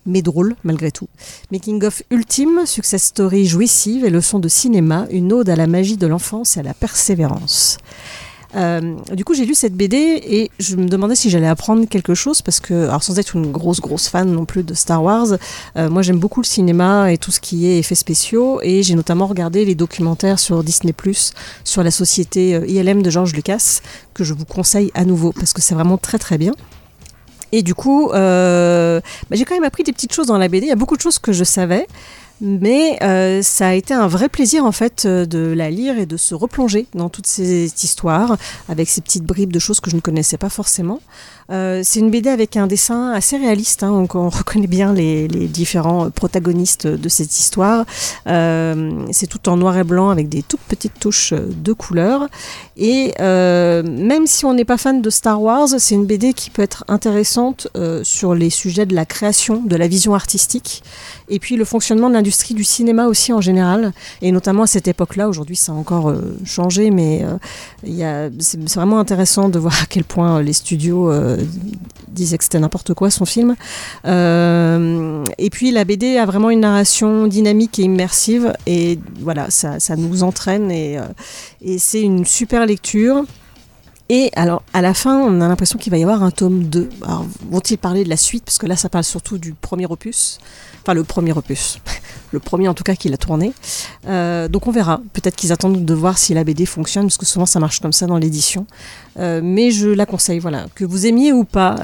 mais 0.07 0.23
drôle 0.23 0.55
malgré 0.63 0.93
tout. 0.93 1.09
Making 1.51 1.85
of 1.85 2.01
ultime, 2.13 2.65
success 2.65 3.03
story 3.03 3.45
jouissive 3.45 4.05
et 4.05 4.11
leçon 4.11 4.39
de 4.39 4.47
cinéma, 4.47 5.09
une 5.11 5.33
ode 5.33 5.49
à 5.49 5.57
la 5.57 5.67
magie 5.67 5.97
de 5.97 6.07
l'enfance 6.07 6.57
et 6.57 6.61
à 6.61 6.63
la 6.63 6.75
persévérance. 6.75 7.79
Euh, 8.55 8.95
du 9.13 9.25
coup, 9.25 9.35
j'ai 9.35 9.45
lu 9.45 9.55
cette 9.55 9.75
BD 9.75 9.97
et 9.97 10.51
je 10.59 10.77
me 10.77 10.89
demandais 10.89 11.15
si 11.15 11.29
j'allais 11.29 11.49
apprendre 11.49 11.87
quelque 11.87 12.15
chose 12.15 12.41
parce 12.41 12.61
que, 12.61 12.89
sans 13.01 13.19
être 13.19 13.37
une 13.37 13.51
grosse 13.51 13.81
grosse 13.81 14.09
fan 14.09 14.31
non 14.31 14.45
plus 14.45 14.63
de 14.63 14.73
Star 14.73 15.03
Wars, 15.03 15.37
euh, 15.77 15.91
moi 15.91 16.03
j'aime 16.03 16.19
beaucoup 16.19 16.41
le 16.41 16.47
cinéma 16.47 17.13
et 17.13 17.19
tout 17.19 17.31
ce 17.31 17.41
qui 17.41 17.67
est 17.67 17.79
effets 17.79 17.95
spéciaux 17.95 18.61
et 18.63 18.83
j'ai 18.83 18.95
notamment 18.95 19.27
regardé 19.27 19.65
les 19.65 19.75
documentaires 19.75 20.39
sur 20.39 20.63
Disney 20.63 20.95
sur 21.65 21.83
la 21.83 21.91
société 21.91 22.55
euh, 22.55 22.67
ILM 22.67 23.03
de 23.03 23.11
George 23.11 23.35
Lucas 23.35 23.81
que 24.15 24.25
je 24.25 24.33
vous 24.33 24.47
conseille 24.47 24.91
à 24.95 25.05
nouveau 25.05 25.33
parce 25.33 25.53
que 25.53 25.61
c'est 25.61 25.75
vraiment 25.75 25.99
très 25.99 26.19
très 26.19 26.39
bien. 26.39 26.53
Et 27.53 27.63
du 27.63 27.75
coup, 27.75 28.09
bah, 28.13 29.01
j'ai 29.31 29.45
quand 29.45 29.55
même 29.55 29.65
appris 29.65 29.83
des 29.83 29.93
petites 29.93 30.13
choses 30.13 30.27
dans 30.27 30.39
la 30.39 30.49
BD. 30.49 30.67
Il 30.67 30.69
y 30.69 30.73
a 30.73 30.77
beaucoup 30.77 30.97
de 30.97 31.03
choses 31.03 31.19
que 31.19 31.33
je 31.33 31.45
savais. 31.45 31.87
Mais 32.41 32.99
euh, 33.03 33.41
ça 33.41 33.69
a 33.69 33.73
été 33.73 33.95
un 33.95 34.07
vrai 34.07 34.29
plaisir 34.29 34.65
en 34.65 34.73
fait 34.73 35.05
euh, 35.07 35.25
de 35.25 35.55
la 35.57 35.71
lire 35.71 35.99
et 35.99 36.05
de 36.05 36.19
se 36.19 36.35
replonger 36.35 36.87
dans 36.95 37.09
toute 37.09 37.27
cette 37.27 37.83
histoire 37.83 38.37
avec 38.69 38.89
ces 38.91 39.01
petites 39.01 39.25
bribes 39.25 39.53
de 39.53 39.59
choses 39.59 39.81
que 39.81 39.91
je 39.91 39.97
ne 39.97 40.03
connaissais 40.03 40.37
pas 40.37 40.51
forcément. 40.51 41.01
Euh, 41.51 41.83
c'est 41.85 42.01
une 42.01 42.11
BD 42.11 42.29
avec 42.29 42.57
un 42.57 42.67
dessin 42.67 43.13
assez 43.13 43.37
réaliste, 43.37 43.83
hein, 43.83 43.91
donc 43.91 44.15
on 44.15 44.29
reconnaît 44.31 44.67
bien 44.67 44.93
les, 44.93 45.29
différents 45.29 46.11
protagonistes 46.11 46.87
de 46.87 47.09
cette 47.09 47.39
histoire. 47.39 47.85
Euh, 48.27 48.91
c'est 49.13 49.27
tout 49.27 49.49
en 49.49 49.57
noir 49.57 49.77
et 49.79 49.85
blanc 49.85 50.11
avec 50.11 50.29
des 50.29 50.43
toutes 50.43 50.61
petites 50.61 50.99
touches 50.99 51.33
de 51.33 51.73
couleur. 51.73 52.29
Et 52.77 53.15
euh, 53.21 53.83
même 53.83 54.27
si 54.27 54.45
on 54.45 54.55
n'est 54.55 54.65
pas 54.65 54.77
fan 54.77 55.01
de 55.01 55.11
Star 55.11 55.41
Wars, 55.41 55.69
c'est 55.79 55.95
une 55.95 56.07
BD 56.07 56.33
qui 56.33 56.51
peut 56.51 56.63
être 56.63 56.85
intéressante 56.89 57.69
sur 58.03 58.35
les 58.35 58.51
sujets 58.51 58.87
de 58.87 58.95
la 58.95 59.05
création, 59.05 59.63
de 59.63 59.77
la 59.77 59.89
vision 59.89 60.15
artistique, 60.15 60.83
et 61.29 61.39
puis 61.39 61.57
le 61.57 61.65
fonctionnement 61.65 62.09
de 62.09 62.15
l'industrie 62.15 62.55
du 62.55 62.65
cinéma 62.65 63.07
aussi 63.07 63.33
en 63.33 63.41
général, 63.41 63.93
et 64.23 64.33
notamment 64.33 64.65
à 64.65 64.67
cette 64.67 64.89
époque-là. 64.89 65.29
Aujourd'hui, 65.29 65.57
ça 65.57 65.73
a 65.73 65.75
encore 65.75 66.13
changé, 66.45 66.91
mais 66.91 67.25
c'est 68.39 68.59
vraiment 68.75 68.99
intéressant 68.99 69.49
de 69.49 69.59
voir 69.59 69.75
à 69.83 69.87
quel 69.87 70.05
point 70.05 70.43
les 70.43 70.53
studios 70.53 71.11
disait 72.09 72.39
que 72.39 72.45
c'était 72.45 72.59
n'importe 72.59 72.95
quoi 72.95 73.11
son 73.11 73.25
film. 73.25 73.57
Euh, 74.07 75.25
et 75.39 75.51
puis 75.51 75.71
la 75.71 75.85
BD 75.85 76.17
a 76.17 76.27
vraiment 76.27 76.51
une 76.51 76.61
narration 76.61 77.27
dynamique 77.27 77.79
et 77.79 77.83
immersive 77.83 78.53
et 78.67 78.99
voilà, 79.21 79.51
ça, 79.51 79.81
ça 79.81 79.97
nous 79.97 80.23
entraîne 80.23 80.71
et, 80.71 80.99
euh, 80.99 81.03
et 81.63 81.79
c'est 81.79 82.03
une 82.03 82.25
super 82.25 82.67
lecture. 82.67 83.25
Et 84.09 84.31
alors, 84.37 84.63
à 84.73 84.83
la 84.83 84.95
fin, 84.95 85.19
on 85.19 85.41
a 85.41 85.49
l'impression 85.49 85.79
qu'il 85.79 85.91
va 85.91 85.99
y 85.99 86.03
avoir 86.03 86.23
un 86.23 86.31
tome 86.31 86.65
2. 86.65 86.89
Alors, 87.03 87.27
vont-ils 87.51 87.77
parler 87.77 88.05
de 88.05 88.09
la 88.09 88.17
suite? 88.17 88.45
Parce 88.45 88.59
que 88.59 88.67
là, 88.67 88.77
ça 88.77 88.89
parle 88.89 89.03
surtout 89.03 89.37
du 89.37 89.53
premier 89.53 89.87
opus. 89.87 90.39
Enfin, 90.83 90.95
le 90.95 91.03
premier 91.03 91.33
opus. 91.33 91.81
le 92.31 92.39
premier, 92.39 92.69
en 92.69 92.75
tout 92.75 92.85
cas, 92.85 92.95
qu'il 92.95 93.13
a 93.15 93.17
tourné. 93.17 93.53
Euh, 94.07 94.47
donc, 94.47 94.69
on 94.69 94.71
verra. 94.71 95.01
Peut-être 95.13 95.35
qu'ils 95.35 95.51
attendent 95.53 95.85
de 95.85 95.95
voir 95.95 96.19
si 96.19 96.35
la 96.35 96.45
BD 96.45 96.67
fonctionne, 96.67 97.07
parce 97.07 97.17
que 97.17 97.27
souvent, 97.27 97.47
ça 97.47 97.59
marche 97.59 97.81
comme 97.81 97.93
ça 97.93 98.07
dans 98.07 98.19
l'édition. 98.19 98.67
Euh, 99.19 99.41
mais 99.43 99.73
je 99.73 99.89
la 99.89 100.07
conseille, 100.07 100.39
voilà. 100.39 100.67
Que 100.77 100.85
vous 100.85 101.07
aimiez 101.07 101.33
ou 101.33 101.43
pas 101.43 101.75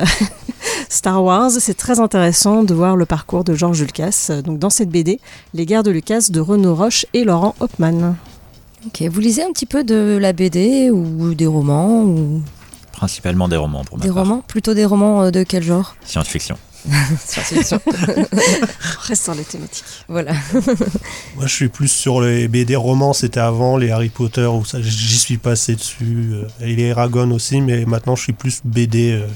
Star 0.89 1.25
Wars, 1.25 1.51
c'est 1.51 1.77
très 1.77 1.99
intéressant 1.99 2.63
de 2.63 2.73
voir 2.73 2.95
le 2.95 3.05
parcours 3.05 3.43
de 3.43 3.55
George 3.55 3.83
Lucas. 3.83 4.31
Donc, 4.45 4.61
dans 4.61 4.71
cette 4.71 4.91
BD, 4.91 5.19
Les 5.55 5.67
guerres 5.67 5.83
de 5.83 5.91
Lucas 5.91 6.27
de 6.31 6.39
Renaud 6.39 6.77
Roche 6.77 7.05
et 7.15 7.25
Laurent 7.25 7.57
Hopman. 7.59 8.15
Ok, 8.87 9.03
vous 9.11 9.21
lisez 9.21 9.43
un 9.45 9.53
petit 9.53 9.67
peu 9.67 9.85
de 9.85 10.19
la 10.21 10.33
BD 10.33 10.91
ou 10.91 11.35
des 11.35 11.47
romans 11.47 12.03
ou... 12.03 12.43
Principalement 12.93 13.49
des 13.49 13.57
romans 13.57 13.85
pour 13.85 13.99
Des 13.99 14.11
romans? 14.11 14.43
Plutôt 14.47 14.75
des 14.75 14.85
romans 14.85 15.23
euh, 15.25 15.31
de 15.31 15.43
quel 15.43 15.63
genre? 15.63 15.97
Science-fiction. 16.05 16.57
Science-fiction. 17.25 17.81
On 17.87 19.07
reste 19.07 19.23
sur 19.25 19.35
les 19.35 19.45
thématiques. 19.45 19.85
Voilà. 20.09 20.33
Moi, 21.37 21.47
je 21.47 21.55
suis 21.55 21.69
plus 21.69 21.89
sur 21.89 22.21
les 22.21 22.49
BD 22.49 22.75
romans, 22.77 23.13
c'était 23.13 23.41
avant 23.41 23.77
les 23.77 23.91
Harry 23.91 24.09
Potter, 24.09 24.47
où 24.47 24.65
ça, 24.65 24.81
j'y 24.81 25.19
suis 25.19 25.39
passé 25.39 25.75
dessus. 25.77 26.31
euh, 26.33 26.49
Et 26.61 26.75
les 26.77 26.85
Eragon 26.85 27.31
aussi, 27.33 27.61
mais 27.61 27.85
maintenant, 27.85 28.17
je 28.17 28.23
suis 28.23 28.33
plus 28.33 28.61
BD 28.65 29.13
euh, 29.13 29.27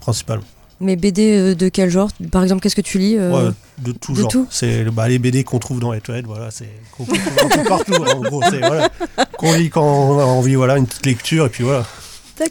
principalement. 0.00 0.44
Mais 0.80 0.96
BD 0.96 1.36
euh, 1.36 1.54
de 1.54 1.68
quel 1.68 1.90
genre? 1.90 2.10
Par 2.32 2.42
exemple, 2.42 2.60
qu'est-ce 2.62 2.76
que 2.76 2.80
tu 2.80 2.98
lis 2.98 3.16
euh, 3.16 3.30
Ouais, 3.30 3.52
de 3.78 3.92
tout 3.92 4.12
de 4.12 4.20
genre. 4.20 4.28
tout? 4.28 4.46
C'est 4.50 4.84
bah, 4.84 5.08
les 5.08 5.18
BD 5.18 5.44
qu'on 5.44 5.58
trouve 5.58 5.80
dans 5.80 5.92
les 5.92 6.00
toilettes, 6.00 6.26
voilà, 6.26 6.50
c'est 6.50 6.68
qu'on 6.96 7.04
un 7.44 7.48
peu 7.48 7.68
partout. 7.68 7.94
En 7.94 8.20
gros, 8.20 8.42
c'est 8.50 8.58
voilà, 8.58 8.90
qu'on 9.38 9.52
lit 9.52 9.70
quand 9.70 9.84
on 9.84 10.18
a 10.18 10.24
envie, 10.24 10.54
voilà, 10.56 10.76
une 10.76 10.86
petite 10.86 11.06
lecture, 11.06 11.46
et 11.46 11.48
puis 11.48 11.64
voilà. 11.64 11.84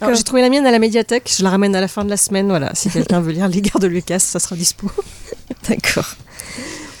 Alors, 0.00 0.14
J'ai 0.14 0.22
trouvé 0.22 0.40
la 0.40 0.48
mienne 0.48 0.66
à 0.66 0.70
la 0.70 0.78
médiathèque. 0.78 1.30
Je 1.36 1.42
la 1.42 1.50
ramène 1.50 1.76
à 1.76 1.80
la 1.80 1.88
fin 1.88 2.04
de 2.04 2.10
la 2.10 2.16
semaine. 2.16 2.48
Voilà, 2.48 2.70
si 2.74 2.88
quelqu'un 2.88 3.20
veut 3.20 3.32
lire 3.32 3.48
Les 3.48 3.60
Guerres 3.60 3.80
de 3.80 3.86
Lucas, 3.86 4.18
ça 4.18 4.38
sera 4.38 4.56
dispo. 4.56 4.90
D'accord. 5.68 6.16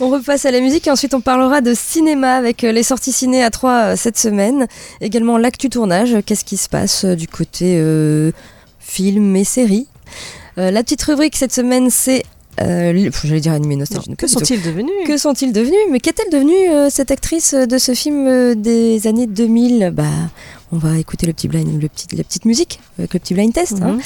On 0.00 0.10
repasse 0.10 0.44
à 0.44 0.50
la 0.50 0.60
musique 0.60 0.86
et 0.86 0.90
ensuite 0.90 1.14
on 1.14 1.20
parlera 1.20 1.60
de 1.60 1.72
cinéma 1.72 2.34
avec 2.34 2.64
euh, 2.64 2.72
les 2.72 2.82
sorties 2.82 3.12
ciné 3.12 3.44
à 3.44 3.50
3 3.50 3.96
cette 3.96 4.18
semaine. 4.18 4.66
Également 5.00 5.38
l'actu 5.38 5.70
tournage, 5.70 6.16
qu'est-ce 6.26 6.44
qui 6.44 6.56
se 6.56 6.68
passe 6.68 7.04
du 7.04 7.28
côté 7.28 7.76
euh, 7.78 8.32
film 8.80 9.36
et 9.36 9.44
séries. 9.44 9.86
Euh, 10.58 10.70
la 10.70 10.82
petite 10.82 11.02
rubrique 11.02 11.36
cette 11.36 11.52
semaine 11.52 11.90
c'est... 11.90 12.22
euh, 12.60 13.10
J'allais 13.24 13.40
dire 13.40 13.52
animé 13.52 13.76
nostalgie. 13.76 14.14
que 14.16 14.26
sont-ils 14.26 14.62
devenus? 14.62 14.92
Que 15.06 15.16
sont-ils 15.16 15.52
devenus? 15.52 15.78
Mais 15.90 16.00
qu'est-elle 16.00 16.30
devenue 16.32 16.70
euh, 16.70 16.88
cette 16.90 17.10
actrice 17.10 17.54
de 17.54 17.78
ce 17.78 17.94
film 17.94 18.26
euh, 18.28 18.54
des 18.54 19.06
années 19.06 19.26
2000 19.26 19.90
Bah, 19.92 20.04
on 20.72 20.78
va 20.78 20.96
écouter 20.98 21.26
le 21.26 21.32
petit 21.32 21.48
blind, 21.48 21.80
le 21.80 21.88
petit, 21.88 22.06
la 22.16 22.22
petite 22.24 22.44
musique 22.44 22.80
avec 22.98 23.12
le 23.14 23.18
petit 23.20 23.34
blind 23.34 23.52
test. 23.52 23.74
hein. 23.82 23.92
Mhm. 23.94 24.00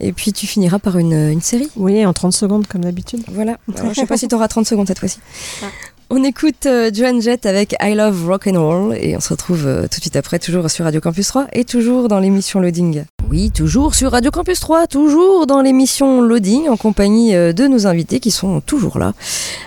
Et 0.00 0.12
puis 0.12 0.32
tu 0.32 0.46
finiras 0.46 0.78
par 0.78 0.98
une, 0.98 1.12
une 1.14 1.40
série. 1.42 1.68
Oui, 1.76 2.04
en 2.06 2.12
30 2.12 2.32
secondes 2.32 2.66
comme 2.68 2.82
d'habitude. 2.84 3.22
Voilà. 3.32 3.58
Alors, 3.76 3.92
je 3.94 4.00
sais 4.00 4.06
pas 4.06 4.16
si 4.16 4.28
tu 4.28 4.34
auras 4.34 4.46
30 4.48 4.66
secondes 4.66 4.86
cette 4.86 4.98
fois-ci. 5.00 5.18
Ah. 5.62 5.66
On 6.10 6.24
écoute 6.24 6.64
euh, 6.64 6.90
Joan 6.92 7.20
Jett 7.20 7.44
avec 7.44 7.76
I 7.82 7.94
Love 7.94 8.26
Rock 8.26 8.46
and 8.46 8.58
Roll 8.58 8.96
et 8.98 9.14
on 9.14 9.20
se 9.20 9.28
retrouve 9.28 9.66
euh, 9.66 9.82
tout 9.82 9.96
de 9.98 10.00
suite 10.00 10.16
après, 10.16 10.38
toujours 10.38 10.70
sur 10.70 10.86
Radio 10.86 11.02
Campus 11.02 11.26
3 11.26 11.48
et 11.52 11.64
toujours 11.64 12.08
dans 12.08 12.18
l'émission 12.18 12.60
Loading. 12.60 13.04
Oui, 13.28 13.50
toujours 13.50 13.94
sur 13.94 14.12
Radio 14.12 14.30
Campus 14.30 14.58
3, 14.60 14.86
toujours 14.86 15.46
dans 15.46 15.60
l'émission 15.60 16.22
Loading 16.22 16.68
en 16.70 16.78
compagnie 16.78 17.34
euh, 17.34 17.52
de 17.52 17.66
nos 17.66 17.86
invités 17.86 18.20
qui 18.20 18.30
sont 18.30 18.62
toujours 18.62 18.98
là. 18.98 19.12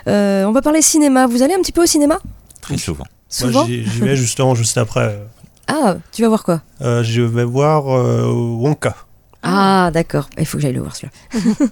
Euh, 0.08 0.46
on 0.46 0.52
va 0.52 0.64
parler 0.64 0.82
cinéma. 0.82 1.28
Vous 1.28 1.44
allez 1.44 1.54
un 1.54 1.62
petit 1.62 1.72
peu 1.72 1.84
au 1.84 1.88
cinéma? 1.88 2.20
Très 2.60 2.78
souvent. 2.78 3.06
Souvent 3.30 3.60
Moi, 3.60 3.68
j'y 3.68 3.86
j'y 3.86 4.00
vais 4.00 4.16
justement 4.16 4.56
juste 4.56 4.80
après. 4.80 5.20
Ah, 5.68 5.98
tu 6.12 6.24
vas 6.24 6.28
voir 6.28 6.44
quoi? 6.44 6.62
Euh, 6.82 7.04
je 7.04 7.22
vais 7.22 7.46
voir 7.46 7.88
euh, 7.88 8.26
Wonka. 8.26 8.96
Ah, 9.44 9.92
d'accord. 9.94 10.28
Il 10.40 10.46
faut 10.48 10.58
que 10.58 10.64
j'aille 10.64 10.74
le 10.74 10.82
voir 10.82 10.96
celui-là. 10.96 11.68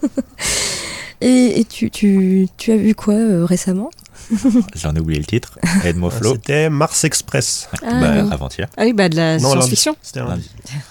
et 1.20 1.60
et 1.60 1.64
tu, 1.64 1.90
tu, 1.90 2.48
tu 2.56 2.72
as 2.72 2.76
vu 2.76 2.94
quoi 2.94 3.14
euh, 3.14 3.44
récemment? 3.44 3.90
J'en 4.74 4.94
ai 4.94 5.00
oublié 5.00 5.18
le 5.18 5.26
titre. 5.26 5.58
Edmo 5.84 6.08
Euh, 6.08 6.10
Flo. 6.10 6.32
C'était 6.34 6.70
Mars 6.70 7.04
Express. 7.04 7.68
Ah, 7.82 8.00
Bah, 8.00 8.10
oui. 8.22 8.28
avant-hier. 8.32 8.68
Ah 8.76 8.82
oui, 8.84 8.92
bah 8.92 9.08
de 9.08 9.16
la 9.16 9.38
science-fiction. 9.38 9.96
C'était 10.02 10.20
un 10.20 10.28
lundi. 10.28 10.50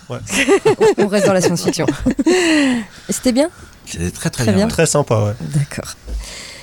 Ouais. 0.10 0.18
On 0.98 1.08
reste 1.08 1.26
dans 1.26 1.34
la 1.34 1.42
science-fiction. 1.42 1.86
C'était 3.10 3.32
bien? 3.32 3.50
C'était 3.86 4.12
très 4.12 4.30
très, 4.30 4.44
Très 4.44 4.54
bien. 4.54 4.66
bien. 4.66 4.68
Très 4.68 4.86
sympa, 4.86 5.20
ouais. 5.24 5.34
D'accord. 5.42 5.96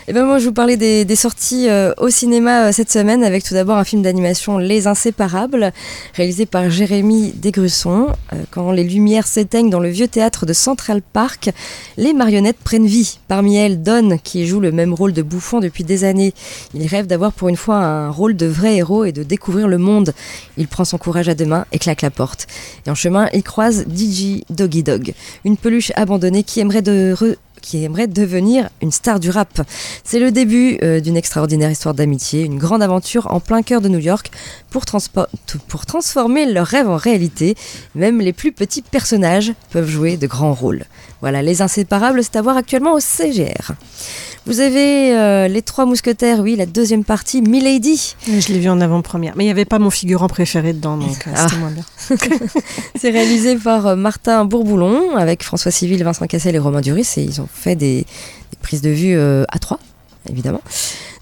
Et 0.08 0.12
ben 0.12 0.24
moi 0.24 0.38
je 0.38 0.44
vous 0.46 0.52
parlais 0.52 0.76
des, 0.76 1.04
des 1.04 1.16
sorties 1.16 1.68
euh, 1.68 1.92
au 1.98 2.10
cinéma 2.10 2.66
euh, 2.68 2.72
cette 2.72 2.92
semaine 2.92 3.24
avec 3.24 3.42
tout 3.42 3.54
d'abord 3.54 3.76
un 3.76 3.82
film 3.82 4.02
d'animation 4.02 4.56
Les 4.56 4.86
Inséparables 4.86 5.72
réalisé 6.14 6.46
par 6.46 6.70
Jérémy 6.70 7.32
Desgrusson. 7.32 8.06
Euh, 8.32 8.36
quand 8.52 8.70
les 8.70 8.84
lumières 8.84 9.26
s'éteignent 9.26 9.68
dans 9.68 9.80
le 9.80 9.88
vieux 9.88 10.06
théâtre 10.06 10.46
de 10.46 10.52
Central 10.52 11.02
Park, 11.02 11.50
les 11.96 12.12
marionnettes 12.12 12.58
prennent 12.62 12.86
vie. 12.86 13.18
Parmi 13.26 13.56
elles 13.56 13.82
Don 13.82 14.16
qui 14.22 14.46
joue 14.46 14.60
le 14.60 14.70
même 14.70 14.94
rôle 14.94 15.12
de 15.12 15.22
bouffon 15.22 15.58
depuis 15.58 15.82
des 15.82 16.04
années. 16.04 16.34
Il 16.72 16.86
rêve 16.86 17.08
d'avoir 17.08 17.32
pour 17.32 17.48
une 17.48 17.56
fois 17.56 17.78
un 17.78 18.08
rôle 18.08 18.36
de 18.36 18.46
vrai 18.46 18.76
héros 18.76 19.04
et 19.04 19.10
de 19.10 19.24
découvrir 19.24 19.66
le 19.66 19.78
monde. 19.78 20.12
Il 20.56 20.68
prend 20.68 20.84
son 20.84 20.98
courage 20.98 21.28
à 21.28 21.34
deux 21.34 21.46
mains 21.46 21.66
et 21.72 21.80
claque 21.80 22.02
la 22.02 22.12
porte. 22.12 22.46
Et 22.86 22.90
en 22.90 22.94
chemin 22.94 23.28
il 23.34 23.42
croise 23.42 23.86
Digi 23.88 24.44
Doggy 24.50 24.84
Dog, 24.84 25.14
une 25.44 25.56
peluche 25.56 25.90
abandonnée 25.96 26.44
qui 26.44 26.60
aimerait 26.60 26.82
de 26.82 27.12
re- 27.18 27.34
qui 27.66 27.82
aimerait 27.82 28.06
devenir 28.06 28.70
une 28.80 28.92
star 28.92 29.18
du 29.18 29.28
rap. 29.28 29.60
C'est 30.04 30.20
le 30.20 30.30
début 30.30 30.78
euh, 30.84 31.00
d'une 31.00 31.16
extraordinaire 31.16 31.70
histoire 31.70 31.94
d'amitié, 31.94 32.42
une 32.44 32.58
grande 32.58 32.80
aventure 32.80 33.26
en 33.32 33.40
plein 33.40 33.62
cœur 33.62 33.80
de 33.80 33.88
New 33.88 33.98
York 33.98 34.30
pour, 34.80 35.26
pour 35.68 35.86
transformer 35.86 36.46
leurs 36.46 36.66
rêves 36.66 36.88
en 36.88 36.96
réalité. 36.96 37.54
Même 37.94 38.20
les 38.20 38.32
plus 38.32 38.52
petits 38.52 38.82
personnages 38.82 39.52
peuvent 39.70 39.88
jouer 39.88 40.16
de 40.16 40.26
grands 40.26 40.52
rôles. 40.54 40.84
Voilà, 41.20 41.42
Les 41.42 41.62
Inséparables, 41.62 42.22
c'est 42.22 42.36
à 42.36 42.42
voir 42.42 42.56
actuellement 42.56 42.92
au 42.94 43.00
CGR. 43.00 43.72
Vous 44.44 44.60
avez 44.60 45.12
euh, 45.16 45.48
Les 45.48 45.60
Trois 45.62 45.86
Mousquetaires, 45.86 46.38
oui, 46.40 46.54
la 46.54 46.66
deuxième 46.66 47.02
partie, 47.04 47.42
Milady. 47.42 48.14
Je 48.28 48.52
l'ai 48.52 48.60
vu 48.60 48.68
en 48.68 48.80
avant-première, 48.80 49.32
mais 49.36 49.42
il 49.42 49.46
n'y 49.48 49.50
avait 49.50 49.64
pas 49.64 49.80
mon 49.80 49.90
figurant 49.90 50.28
préféré 50.28 50.72
dedans, 50.72 50.96
donc 50.98 51.26
euh, 51.26 51.32
Ah. 51.34 51.46
c'était 51.48 51.60
moins 51.60 51.70
bien. 51.72 51.84
C'est 52.94 53.10
réalisé 53.10 53.56
par 53.56 53.86
euh, 53.88 53.96
Martin 53.96 54.44
Bourboulon 54.44 55.16
avec 55.16 55.42
François 55.42 55.72
Civil, 55.72 56.02
Vincent 56.04 56.26
Cassel 56.26 56.54
et 56.54 56.58
Romain 56.60 56.80
Duris 56.80 57.08
et 57.16 57.22
ils 57.22 57.40
ont 57.40 57.48
fait 57.52 57.74
des, 57.74 58.02
des 58.52 58.56
prises 58.62 58.82
de 58.82 58.90
vue 58.90 59.16
euh, 59.16 59.44
à 59.48 59.58
trois, 59.58 59.80
évidemment. 60.30 60.60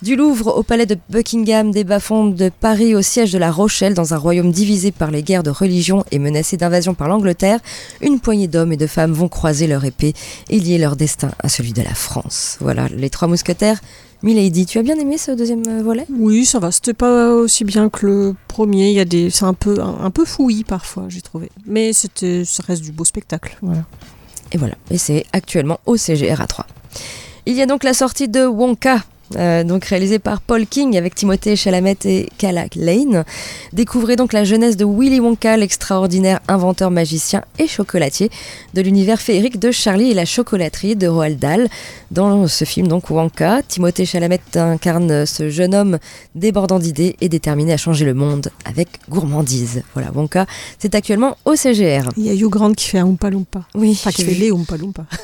Du 0.03 0.17
Louvre 0.17 0.59
au 0.59 0.63
palais 0.63 0.87
de 0.87 0.99
Buckingham, 1.09 1.71
des 1.71 1.85
bas-fonds 1.85 2.27
de 2.27 2.51
Paris 2.51 2.95
au 2.95 3.01
siège 3.01 3.33
de 3.33 3.39
La 3.39 3.51
Rochelle, 3.51 3.95
dans 3.95 4.13
un 4.13 4.19
royaume 4.19 4.53
divisé 4.53 4.93
par 4.93 5.11
les 5.11 5.23
guerres 5.23 5.43
de 5.43 5.51
religion 5.51 6.05
et 6.11 6.19
menacé 6.19 6.57
d'invasion 6.57 6.95
par 6.95 7.09
l'Angleterre, 7.09 7.61
une 8.03 8.21
poignée 8.21 8.49
d'hommes 8.49 8.73
et 8.73 8.77
de 8.77 8.87
femmes 8.87 9.13
vont 9.13 9.29
croiser 9.29 9.67
leur 9.67 9.85
épée 9.85 10.13
et 10.51 10.61
lier 10.61 10.79
leur 10.79 10.97
destin 10.97 11.31
à 11.39 11.49
celui 11.49 11.73
de 11.73 11.83
la 11.83 11.95
France. 11.95 12.59
Voilà, 12.61 12.89
les 12.89 13.09
trois 13.09 13.29
mousquetaires. 13.29 13.81
Milady, 14.23 14.67
tu 14.67 14.79
as 14.79 14.83
bien 14.83 14.99
aimé 14.99 15.19
ce 15.19 15.33
deuxième 15.33 15.63
euh, 15.69 15.83
volet? 15.83 16.07
Oui, 16.11 16.47
ça 16.47 16.59
va. 16.59 16.73
C'était 16.73 16.95
pas 16.95 17.31
aussi 17.31 17.65
bien 17.65 17.91
que 17.91 18.07
le 18.07 18.35
premier. 18.49 18.89
Il 18.89 18.95
y 18.95 19.01
a 19.01 19.05
des, 19.05 19.29
c'est 19.29 19.45
un 19.45 19.53
peu, 19.53 19.81
un, 19.81 19.99
un 20.03 20.11
peu 20.11 20.25
fouillis 20.25 20.65
parfois, 20.65 21.05
j'ai 21.09 21.21
trouvé. 21.21 21.51
Mais 21.67 21.93
c'était, 21.93 22.45
ça 22.45 22.63
reste 22.67 22.83
du 22.83 22.93
beau 22.93 23.05
spectacle. 23.05 23.59
Voilà. 23.61 23.85
Et 24.53 24.57
voilà, 24.57 24.75
et 24.91 24.99
c'est 24.99 25.25
actuellement 25.33 25.81
au 25.85 25.97
CGR 25.97 26.41
à 26.41 26.47
3. 26.47 26.67
Il 27.47 27.55
y 27.55 27.63
a 27.63 27.67
donc 27.67 27.85
la 27.85 27.95
sortie 27.95 28.29
de 28.29 28.47
Wonka. 28.47 29.03
euh, 29.37 29.65
donc 29.65 29.85
réalisé 29.87 30.19
par 30.19 30.41
Paul 30.41 30.67
King 30.67 30.97
avec 30.97 31.15
Timothée 31.15 31.57
Chalamet 31.57 31.97
et 32.05 32.29
Calla 32.39 32.67
Lane. 32.77 33.25
Découvrez 33.73 34.17
donc 34.17 34.33
la 34.33 34.45
jeunesse 34.45 34.77
de 34.77 34.85
Willy 34.85 35.19
Wonka, 35.21 35.57
l'extraordinaire 35.57 36.41
inventeur 36.49 36.91
magicien 36.91 37.43
et 37.59 37.67
chocolatier 37.67 38.31
de 38.75 38.81
l'univers 38.83 39.21
féerique 39.21 39.59
de 39.59 39.71
Charlie 39.71 40.11
et 40.11 40.15
la 40.15 40.25
chocolaterie 40.25 40.95
de 40.97 41.07
Roald 41.07 41.39
Dahl. 41.39 41.69
Dans 42.11 42.47
ce 42.49 42.65
film 42.65 42.87
donc 42.89 43.11
Wonka, 43.11 43.61
Timothée 43.67 44.07
Chalamet 44.07 44.41
incarne 44.55 45.27
ce 45.27 45.51
jeune 45.51 45.75
homme 45.75 45.99
débordant 46.35 46.79
d'idées 46.79 47.17
et 47.21 47.29
déterminé 47.29 47.73
à 47.75 47.77
changer 47.79 48.05
le 48.07 48.15
monde 48.15 48.51
avec 48.65 48.89
gourmandise. 49.11 49.83
Voilà, 49.95 50.11
Wonka, 50.13 50.47
c'est 50.79 50.95
actuellement 50.95 51.37
au 51.45 51.57
CGR. 51.57 52.09
Il 52.17 52.25
y 52.25 52.31
a 52.31 52.35
Hugh 52.35 52.49
Grant 52.51 52.73
qui 52.73 52.89
fait 52.89 52.99
un 52.99 53.07
Oompa 53.07 53.29
Loompa. 53.31 53.63
Oui, 53.75 53.91
Enfin, 53.93 54.11
qui 54.13 54.25
fait 54.25 54.35
les 54.35 54.51
Oompa 54.51 54.77
Loompa. 54.79 55.05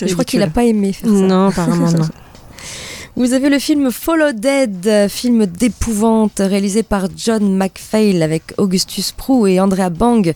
Je 0.00 0.12
crois 0.12 0.24
qu'il 0.24 0.40
n'a 0.40 0.48
pas 0.48 0.64
aimé 0.64 0.92
faire 0.92 1.08
ça. 1.08 1.14
Non, 1.14 1.48
apparemment 1.48 1.90
non. 1.92 2.08
Vous 3.16 3.32
avez 3.32 3.48
le 3.48 3.60
film 3.60 3.92
Follow 3.92 4.32
Dead, 4.32 5.08
film 5.08 5.46
d'épouvante 5.46 6.40
réalisé 6.40 6.82
par 6.82 7.06
John 7.16 7.56
McPhail 7.56 8.20
avec 8.24 8.54
Augustus 8.56 9.12
Proux 9.12 9.46
et 9.46 9.60
Andrea 9.60 9.88
Bang. 9.88 10.34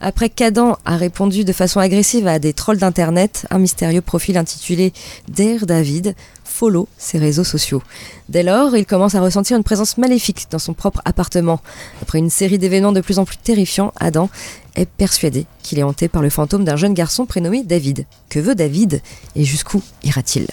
Après 0.00 0.28
qu'Adam 0.28 0.76
a 0.84 0.96
répondu 0.96 1.42
de 1.42 1.52
façon 1.52 1.80
agressive 1.80 2.28
à 2.28 2.38
des 2.38 2.52
trolls 2.52 2.78
d'internet, 2.78 3.46
un 3.50 3.58
mystérieux 3.58 4.00
profil 4.00 4.36
intitulé 4.36 4.92
Dare 5.28 5.66
David 5.66 6.14
follow 6.44 6.88
ses 6.98 7.18
réseaux 7.18 7.44
sociaux. 7.44 7.82
Dès 8.28 8.42
lors, 8.42 8.76
il 8.76 8.84
commence 8.84 9.14
à 9.14 9.20
ressentir 9.20 9.56
une 9.56 9.64
présence 9.64 9.98
maléfique 9.98 10.46
dans 10.50 10.58
son 10.58 10.74
propre 10.74 11.00
appartement. 11.04 11.60
Après 12.02 12.18
une 12.18 12.30
série 12.30 12.58
d'événements 12.58 12.92
de 12.92 13.00
plus 13.00 13.18
en 13.18 13.24
plus 13.24 13.38
terrifiants, 13.38 13.92
Adam 13.98 14.28
est 14.76 14.88
persuadé 14.88 15.46
qu'il 15.62 15.78
est 15.78 15.82
hanté 15.82 16.08
par 16.08 16.22
le 16.22 16.30
fantôme 16.30 16.64
d'un 16.64 16.76
jeune 16.76 16.94
garçon 16.94 17.26
prénommé 17.26 17.62
David. 17.62 18.06
Que 18.28 18.38
veut 18.38 18.54
David 18.54 19.02
et 19.36 19.44
jusqu'où 19.44 19.82
ira-t-il? 20.02 20.46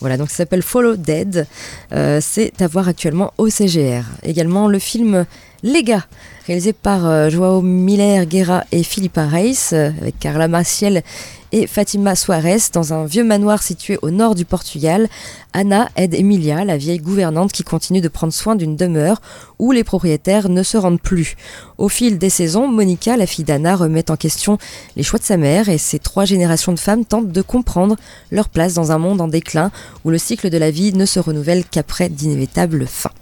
Voilà, 0.00 0.16
donc 0.16 0.30
ça 0.30 0.38
s'appelle 0.38 0.62
Follow 0.62 0.96
Dead. 0.96 1.46
Euh, 1.92 2.18
c'est 2.20 2.60
à 2.60 2.66
voir 2.66 2.88
actuellement 2.88 3.32
au 3.38 3.48
CGR. 3.48 4.04
Également 4.24 4.68
le 4.68 4.78
film 4.78 5.26
Les 5.64 5.84
gars, 5.84 6.04
réalisé 6.48 6.72
par 6.72 7.06
euh, 7.06 7.30
Joao 7.30 7.62
Miller 7.62 8.26
Guerra 8.26 8.64
et 8.72 8.82
Philippa 8.82 9.26
Reis, 9.26 9.70
euh, 9.72 9.92
avec 10.00 10.18
Carla 10.18 10.48
Maciel 10.48 11.04
et 11.52 11.68
Fatima 11.68 12.16
Soares, 12.16 12.72
dans 12.72 12.92
un 12.92 13.04
vieux 13.04 13.22
manoir 13.22 13.62
situé 13.62 13.96
au 14.02 14.10
nord 14.10 14.34
du 14.34 14.44
Portugal. 14.44 15.08
Anna 15.52 15.88
aide 15.94 16.14
Emilia, 16.14 16.64
la 16.64 16.76
vieille 16.76 16.98
gouvernante 16.98 17.52
qui 17.52 17.62
continue 17.62 18.00
de 18.00 18.08
prendre 18.08 18.32
soin 18.32 18.56
d'une 18.56 18.74
demeure 18.74 19.22
où 19.60 19.70
les 19.70 19.84
propriétaires 19.84 20.48
ne 20.48 20.64
se 20.64 20.76
rendent 20.76 21.00
plus. 21.00 21.36
Au 21.78 21.88
fil 21.88 22.18
des 22.18 22.30
saisons, 22.30 22.66
Monica, 22.66 23.16
la 23.16 23.26
fille 23.26 23.44
d'Anna, 23.44 23.76
remet 23.76 24.10
en 24.10 24.16
question 24.16 24.58
les 24.96 25.04
choix 25.04 25.20
de 25.20 25.24
sa 25.24 25.36
mère 25.36 25.68
et 25.68 25.78
ces 25.78 26.00
trois 26.00 26.24
générations 26.24 26.72
de 26.72 26.80
femmes 26.80 27.04
tentent 27.04 27.30
de 27.30 27.42
comprendre 27.42 27.94
leur 28.32 28.48
place 28.48 28.74
dans 28.74 28.90
un 28.90 28.98
monde 28.98 29.20
en 29.20 29.28
déclin 29.28 29.70
où 30.04 30.10
le 30.10 30.18
cycle 30.18 30.50
de 30.50 30.58
la 30.58 30.72
vie 30.72 30.92
ne 30.92 31.06
se 31.06 31.20
renouvelle 31.20 31.64
qu'après 31.64 32.08
d'inévitables 32.08 32.84
fins. 32.88 33.12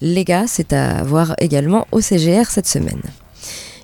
Les 0.00 0.24
gars, 0.24 0.46
c'est 0.46 0.72
à 0.72 1.02
voir 1.02 1.34
également 1.38 1.86
au 1.92 2.00
CGR 2.00 2.46
cette 2.50 2.68
semaine. 2.68 3.02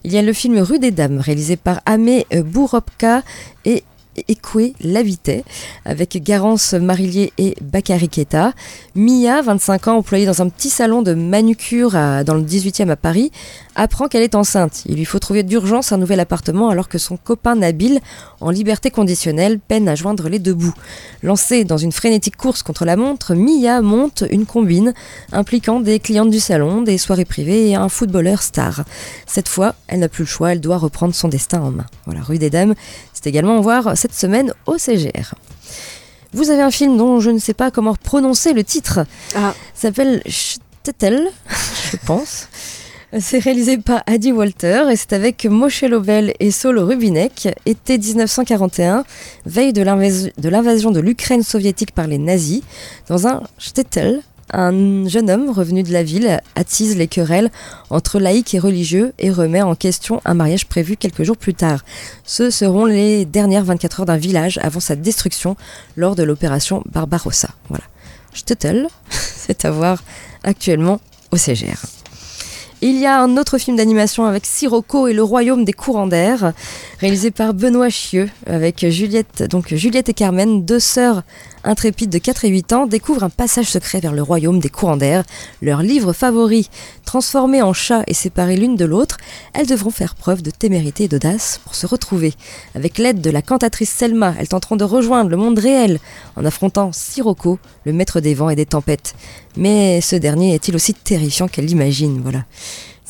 Il 0.04 0.12
y 0.12 0.18
a 0.18 0.22
le 0.22 0.32
film 0.32 0.58
Rue 0.58 0.78
des 0.78 0.90
Dames, 0.90 1.18
réalisé 1.18 1.56
par 1.56 1.80
Amé 1.86 2.26
Bouropka 2.30 3.22
et 3.64 3.84
Ekwe 4.28 4.74
Lavitet, 4.80 5.44
avec 5.84 6.22
Garance 6.22 6.74
Marillier 6.74 7.32
et 7.38 7.54
Bakary 7.60 8.08
Keta. 8.08 8.52
Mia, 8.94 9.42
25 9.42 9.88
ans, 9.88 9.96
employée 9.96 10.26
dans 10.26 10.42
un 10.42 10.48
petit 10.48 10.70
salon 10.70 11.02
de 11.02 11.14
manucure 11.14 11.92
dans 11.92 12.34
le 12.34 12.42
18e 12.42 12.90
à 12.90 12.96
Paris, 12.96 13.30
apprend 13.74 14.08
qu'elle 14.08 14.22
est 14.22 14.34
enceinte. 14.34 14.82
Il 14.86 14.96
lui 14.96 15.04
faut 15.04 15.18
trouver 15.18 15.42
d'urgence 15.42 15.92
un 15.92 15.98
nouvel 15.98 16.20
appartement 16.20 16.68
alors 16.68 16.88
que 16.88 16.98
son 16.98 17.16
copain 17.16 17.56
Nabil, 17.56 18.00
en 18.40 18.50
liberté 18.50 18.90
conditionnelle, 18.90 19.58
peine 19.58 19.88
à 19.88 19.94
joindre 19.94 20.28
les 20.28 20.38
deux 20.38 20.54
bouts. 20.54 20.74
Lancée 21.22 21.64
dans 21.64 21.78
une 21.78 21.92
frénétique 21.92 22.36
course 22.36 22.62
contre 22.62 22.84
la 22.84 22.96
montre, 22.96 23.34
Mia 23.34 23.80
monte 23.80 24.24
une 24.30 24.46
combine 24.46 24.94
impliquant 25.32 25.80
des 25.80 25.98
clientes 25.98 26.30
du 26.30 26.40
salon, 26.40 26.82
des 26.82 26.98
soirées 26.98 27.24
privées 27.24 27.70
et 27.70 27.74
un 27.74 27.88
footballeur 27.88 28.42
star. 28.42 28.84
Cette 29.26 29.48
fois, 29.48 29.74
elle 29.88 30.00
n'a 30.00 30.08
plus 30.08 30.24
le 30.24 30.28
choix, 30.28 30.52
elle 30.52 30.60
doit 30.60 30.78
reprendre 30.78 31.14
son 31.14 31.28
destin 31.28 31.60
en 31.60 31.70
main. 31.70 31.86
Voilà, 32.06 32.22
Rue 32.22 32.38
des 32.38 32.50
Dames, 32.50 32.74
c'est 33.24 33.30
également 33.30 33.58
voir 33.62 33.96
cette 33.96 34.12
semaine 34.12 34.52
au 34.66 34.76
CGR. 34.76 35.34
Vous 36.34 36.50
avez 36.50 36.60
un 36.60 36.70
film 36.70 36.98
dont 36.98 37.20
je 37.20 37.30
ne 37.30 37.38
sais 37.38 37.54
pas 37.54 37.70
comment 37.70 37.94
prononcer 37.94 38.52
le 38.52 38.62
titre. 38.62 39.00
Ah. 39.34 39.54
s'appelle 39.72 40.22
Shtetl, 40.26 41.30
je 41.90 41.96
pense. 42.04 42.48
C'est 43.18 43.38
réalisé 43.38 43.78
par 43.78 44.02
Adi 44.06 44.30
Walter 44.30 44.88
et 44.90 44.96
c'est 44.96 45.14
avec 45.14 45.46
Moshe 45.46 45.84
Lovell 45.84 46.34
et 46.38 46.50
Solo 46.50 46.84
Rubinek. 46.84 47.48
Été 47.64 47.96
1941, 47.96 49.04
veille 49.46 49.72
de 49.72 49.82
l'invasion 49.82 50.90
de 50.90 51.00
l'Ukraine 51.00 51.42
soviétique 51.42 51.92
par 51.92 52.06
les 52.06 52.18
nazis. 52.18 52.60
Dans 53.08 53.26
un 53.26 53.42
shtetl, 53.56 54.20
un 54.54 55.06
jeune 55.08 55.30
homme 55.30 55.50
revenu 55.50 55.82
de 55.82 55.92
la 55.92 56.02
ville 56.02 56.40
attise 56.54 56.96
les 56.96 57.08
querelles 57.08 57.50
entre 57.90 58.20
laïcs 58.20 58.54
et 58.54 58.58
religieux 58.58 59.12
et 59.18 59.30
remet 59.30 59.62
en 59.62 59.74
question 59.74 60.20
un 60.24 60.34
mariage 60.34 60.66
prévu 60.66 60.96
quelques 60.96 61.24
jours 61.24 61.36
plus 61.36 61.54
tard. 61.54 61.84
Ce 62.24 62.50
seront 62.50 62.84
les 62.84 63.24
dernières 63.24 63.64
24 63.64 64.00
heures 64.00 64.06
d'un 64.06 64.16
village 64.16 64.58
avant 64.62 64.80
sa 64.80 64.96
destruction 64.96 65.56
lors 65.96 66.14
de 66.14 66.22
l'opération 66.22 66.82
Barbarossa. 66.90 67.48
Voilà. 67.68 67.84
Shtetl, 68.32 68.86
c'est 69.10 69.64
à 69.64 69.70
voir 69.70 70.02
actuellement 70.44 71.00
au 71.32 71.36
CGR. 71.36 71.80
Il 72.80 72.98
y 72.98 73.06
a 73.06 73.22
un 73.22 73.38
autre 73.38 73.56
film 73.56 73.78
d'animation 73.78 74.26
avec 74.26 74.44
Sirocco 74.44 75.08
et 75.08 75.14
le 75.14 75.22
royaume 75.22 75.64
des 75.64 75.72
courants 75.72 76.06
d'air, 76.06 76.52
réalisé 76.98 77.30
par 77.30 77.54
Benoît 77.54 77.88
Chieux, 77.88 78.28
avec 78.46 78.86
Juliette, 78.86 79.42
donc 79.44 79.72
Juliette 79.72 80.10
et 80.10 80.14
Carmen, 80.14 80.64
deux 80.66 80.80
sœurs 80.80 81.22
intrépides 81.64 82.10
de 82.10 82.18
4 82.18 82.44
et 82.44 82.48
8 82.48 82.72
ans, 82.72 82.86
découvrent 82.86 83.24
un 83.24 83.30
passage 83.30 83.70
secret 83.70 84.00
vers 84.00 84.12
le 84.12 84.22
royaume 84.22 84.60
des 84.60 84.68
courants 84.68 84.96
d'air, 84.96 85.24
leur 85.62 85.82
livre 85.82 86.12
favori. 86.12 86.68
Transformées 87.04 87.62
en 87.62 87.72
chats 87.72 88.04
et 88.06 88.14
séparées 88.14 88.56
l'une 88.56 88.76
de 88.76 88.84
l'autre, 88.84 89.18
elles 89.52 89.66
devront 89.66 89.90
faire 89.90 90.14
preuve 90.14 90.42
de 90.42 90.50
témérité 90.50 91.04
et 91.04 91.08
d'audace 91.08 91.60
pour 91.64 91.74
se 91.74 91.86
retrouver. 91.86 92.34
Avec 92.74 92.98
l'aide 92.98 93.20
de 93.20 93.30
la 93.30 93.42
cantatrice 93.42 93.90
Selma, 93.90 94.34
elles 94.38 94.48
tenteront 94.48 94.76
de 94.76 94.84
rejoindre 94.84 95.30
le 95.30 95.36
monde 95.36 95.58
réel 95.58 96.00
en 96.36 96.44
affrontant 96.44 96.92
Sirocco, 96.92 97.58
le 97.84 97.92
maître 97.92 98.20
des 98.20 98.34
vents 98.34 98.50
et 98.50 98.56
des 98.56 98.66
tempêtes. 98.66 99.14
Mais 99.56 100.00
ce 100.00 100.16
dernier 100.16 100.54
est-il 100.54 100.74
aussi 100.74 100.94
terrifiant 100.94 101.48
qu'elle 101.48 101.66
l'imagine? 101.66 102.20
Voilà. 102.22 102.44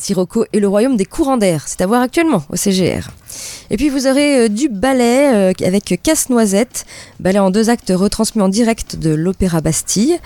Sirocco 0.05 0.45
et 0.53 0.59
le 0.59 0.67
royaume 0.67 0.97
des 0.97 1.05
courants 1.05 1.37
d'air, 1.37 1.63
c'est 1.65 1.81
à 1.81 1.87
voir 1.87 2.01
actuellement 2.01 2.43
au 2.49 2.55
CGR. 2.55 3.09
Et 3.71 3.77
puis 3.77 3.89
vous 3.89 4.05
aurez 4.05 4.45
euh, 4.45 4.49
du 4.49 4.69
ballet 4.69 5.33
euh, 5.33 5.65
avec 5.65 5.99
Casse-Noisette, 6.03 6.85
ballet 7.19 7.39
en 7.39 7.49
deux 7.49 7.71
actes 7.71 7.91
retransmis 7.95 8.43
en 8.43 8.47
direct 8.47 8.97
de 8.97 9.09
l'Opéra 9.09 9.61
Bastille. 9.61 10.19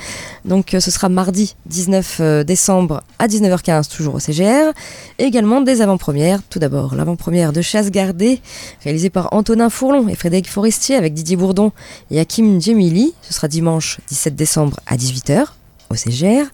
Donc 0.44 0.74
euh, 0.74 0.82
ce 0.82 0.92
sera 0.92 1.08
mardi 1.08 1.56
19 1.68 2.18
euh, 2.20 2.44
décembre 2.44 3.04
à 3.20 3.28
19h15 3.28 3.90
toujours 3.90 4.16
au 4.16 4.20
CGR. 4.20 4.74
Également 5.18 5.62
des 5.62 5.82
avant-premières. 5.82 6.42
Tout 6.50 6.60
d'abord 6.60 6.94
l'avant-première 6.94 7.54
de 7.54 7.62
Chasse 7.62 7.90
gardée, 7.90 8.42
réalisée 8.84 9.10
par 9.10 9.32
Antonin 9.32 9.70
Fourlon 9.70 10.10
et 10.10 10.16
Frédéric 10.16 10.50
Forestier 10.50 10.98
avec 10.98 11.14
Didier 11.14 11.38
Bourdon 11.38 11.72
et 12.12 12.20
Hakim 12.20 12.62
Djemili. 12.62 13.14
Ce 13.22 13.34
sera 13.34 13.48
dimanche 13.48 14.00
17 14.10 14.36
décembre 14.36 14.82
à 14.88 14.98
18h 14.98 15.46
au 15.90 15.96
CGR. 15.96 16.48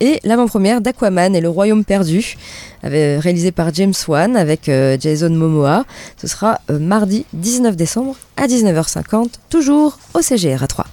Et 0.00 0.18
l'avant-première 0.24 0.80
d'Aquaman 0.80 1.36
et 1.36 1.40
le 1.40 1.48
Royaume 1.48 1.84
perdu, 1.84 2.36
réalisé 2.82 3.52
par 3.52 3.72
James 3.74 3.94
Wan 4.08 4.36
avec 4.36 4.68
euh, 4.68 4.96
Jason 4.98 5.30
Momoa. 5.30 5.84
Ce 6.20 6.26
sera 6.26 6.60
euh, 6.70 6.78
mardi 6.78 7.26
19 7.34 7.76
décembre 7.76 8.16
à 8.36 8.46
19h50, 8.46 9.28
toujours 9.48 9.98
au 10.14 10.22
CGR 10.22 10.62
à 10.62 10.66
3. 10.66 10.86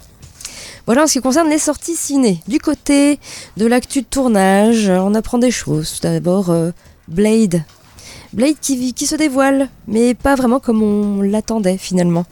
Voilà 0.86 1.04
en 1.04 1.08
ce 1.08 1.14
qui 1.14 1.22
concerne 1.22 1.50
les 1.50 1.60
sorties 1.60 1.96
ciné. 1.96 2.40
Du 2.48 2.60
côté 2.60 3.20
de 3.58 3.66
l'actu 3.66 4.02
de 4.02 4.08
tournage, 4.08 4.90
on 4.90 5.16
apprend 5.16 5.38
des 5.38 5.52
choses. 5.52 5.96
Tout 5.96 6.08
d'abord, 6.08 6.50
euh, 6.50 6.72
Blade. 7.08 7.64
Blade 8.34 8.56
qui, 8.62 8.94
qui 8.94 9.06
se 9.06 9.16
dévoile, 9.16 9.70
mais 9.88 10.14
pas 10.14 10.36
vraiment 10.36 10.60
comme 10.60 10.84
on 10.84 11.22
l'attendait 11.22 11.78
finalement. 11.78 12.26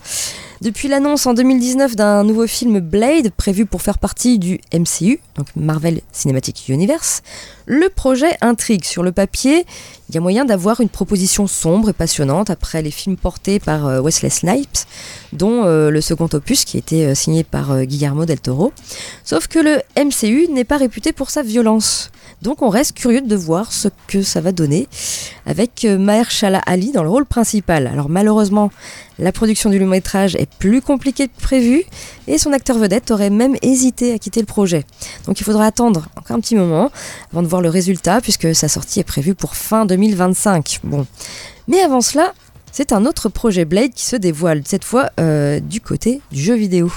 Depuis 0.62 0.88
l'annonce 0.88 1.26
en 1.26 1.34
2019 1.34 1.96
d'un 1.96 2.24
nouveau 2.24 2.46
film 2.46 2.80
Blade 2.80 3.30
prévu 3.30 3.66
pour 3.66 3.82
faire 3.82 3.98
partie 3.98 4.38
du 4.38 4.58
MCU, 4.72 5.20
donc 5.36 5.48
Marvel 5.54 6.00
Cinematic 6.12 6.68
Universe, 6.68 7.22
le 7.66 7.90
projet 7.90 8.38
intrigue. 8.40 8.84
Sur 8.84 9.02
le 9.02 9.12
papier, 9.12 9.66
il 10.08 10.14
y 10.14 10.18
a 10.18 10.20
moyen 10.20 10.46
d'avoir 10.46 10.80
une 10.80 10.88
proposition 10.88 11.46
sombre 11.46 11.90
et 11.90 11.92
passionnante 11.92 12.48
après 12.48 12.80
les 12.80 12.90
films 12.90 13.16
portés 13.16 13.60
par 13.60 13.86
euh, 13.86 14.00
Wesley 14.00 14.30
Snipes, 14.30 14.78
dont 15.32 15.64
euh, 15.64 15.90
le 15.90 16.00
second 16.00 16.28
opus 16.32 16.64
qui 16.64 16.76
a 16.76 16.80
été 16.80 17.04
euh, 17.04 17.14
signé 17.14 17.44
par 17.44 17.82
Guillermo 17.82 18.24
del 18.24 18.40
Toro. 18.40 18.72
Sauf 19.24 19.48
que 19.48 19.58
le 19.58 19.82
MCU 19.98 20.48
n'est 20.48 20.64
pas 20.64 20.78
réputé 20.78 21.12
pour 21.12 21.28
sa 21.28 21.42
violence. 21.42 22.10
Donc 22.40 22.62
on 22.62 22.68
reste 22.68 22.96
curieux 22.96 23.20
de 23.20 23.36
voir 23.36 23.72
ce 23.72 23.88
que 24.06 24.22
ça 24.22 24.40
va 24.40 24.52
donner 24.52 24.88
avec 25.46 25.84
Mahershala 25.84 26.58
Ali 26.66 26.92
dans 26.92 27.02
le 27.02 27.08
rôle 27.08 27.24
principal. 27.24 27.86
Alors 27.86 28.08
malheureusement, 28.08 28.70
la 29.18 29.32
production 29.32 29.70
du 29.70 29.78
long 29.78 29.86
métrage 29.86 30.36
est 30.36 30.50
plus 30.58 30.80
compliquée 30.80 31.28
que 31.28 31.40
prévu 31.40 31.84
et 32.26 32.38
son 32.38 32.52
acteur 32.52 32.78
vedette 32.78 33.10
aurait 33.10 33.30
même 33.30 33.56
hésité 33.62 34.12
à 34.12 34.18
quitter 34.18 34.40
le 34.40 34.46
projet. 34.46 34.84
Donc 35.26 35.40
il 35.40 35.44
faudra 35.44 35.66
attendre 35.66 36.06
encore 36.16 36.36
un 36.36 36.40
petit 36.40 36.56
moment 36.56 36.90
avant 37.32 37.42
de 37.42 37.48
voir 37.48 37.62
le 37.62 37.68
résultat 37.68 38.20
puisque 38.20 38.54
sa 38.54 38.68
sortie 38.68 39.00
est 39.00 39.04
prévue 39.04 39.34
pour 39.34 39.54
fin 39.56 39.86
2025. 39.86 40.80
Bon. 40.84 41.06
Mais 41.68 41.80
avant 41.80 42.00
cela, 42.00 42.32
c'est 42.72 42.92
un 42.92 43.06
autre 43.06 43.28
projet 43.28 43.64
Blade 43.64 43.92
qui 43.92 44.04
se 44.04 44.16
dévoile, 44.16 44.62
cette 44.64 44.84
fois 44.84 45.10
euh, 45.18 45.60
du 45.60 45.80
côté 45.80 46.20
du 46.30 46.40
jeu 46.42 46.54
vidéo. 46.54 46.92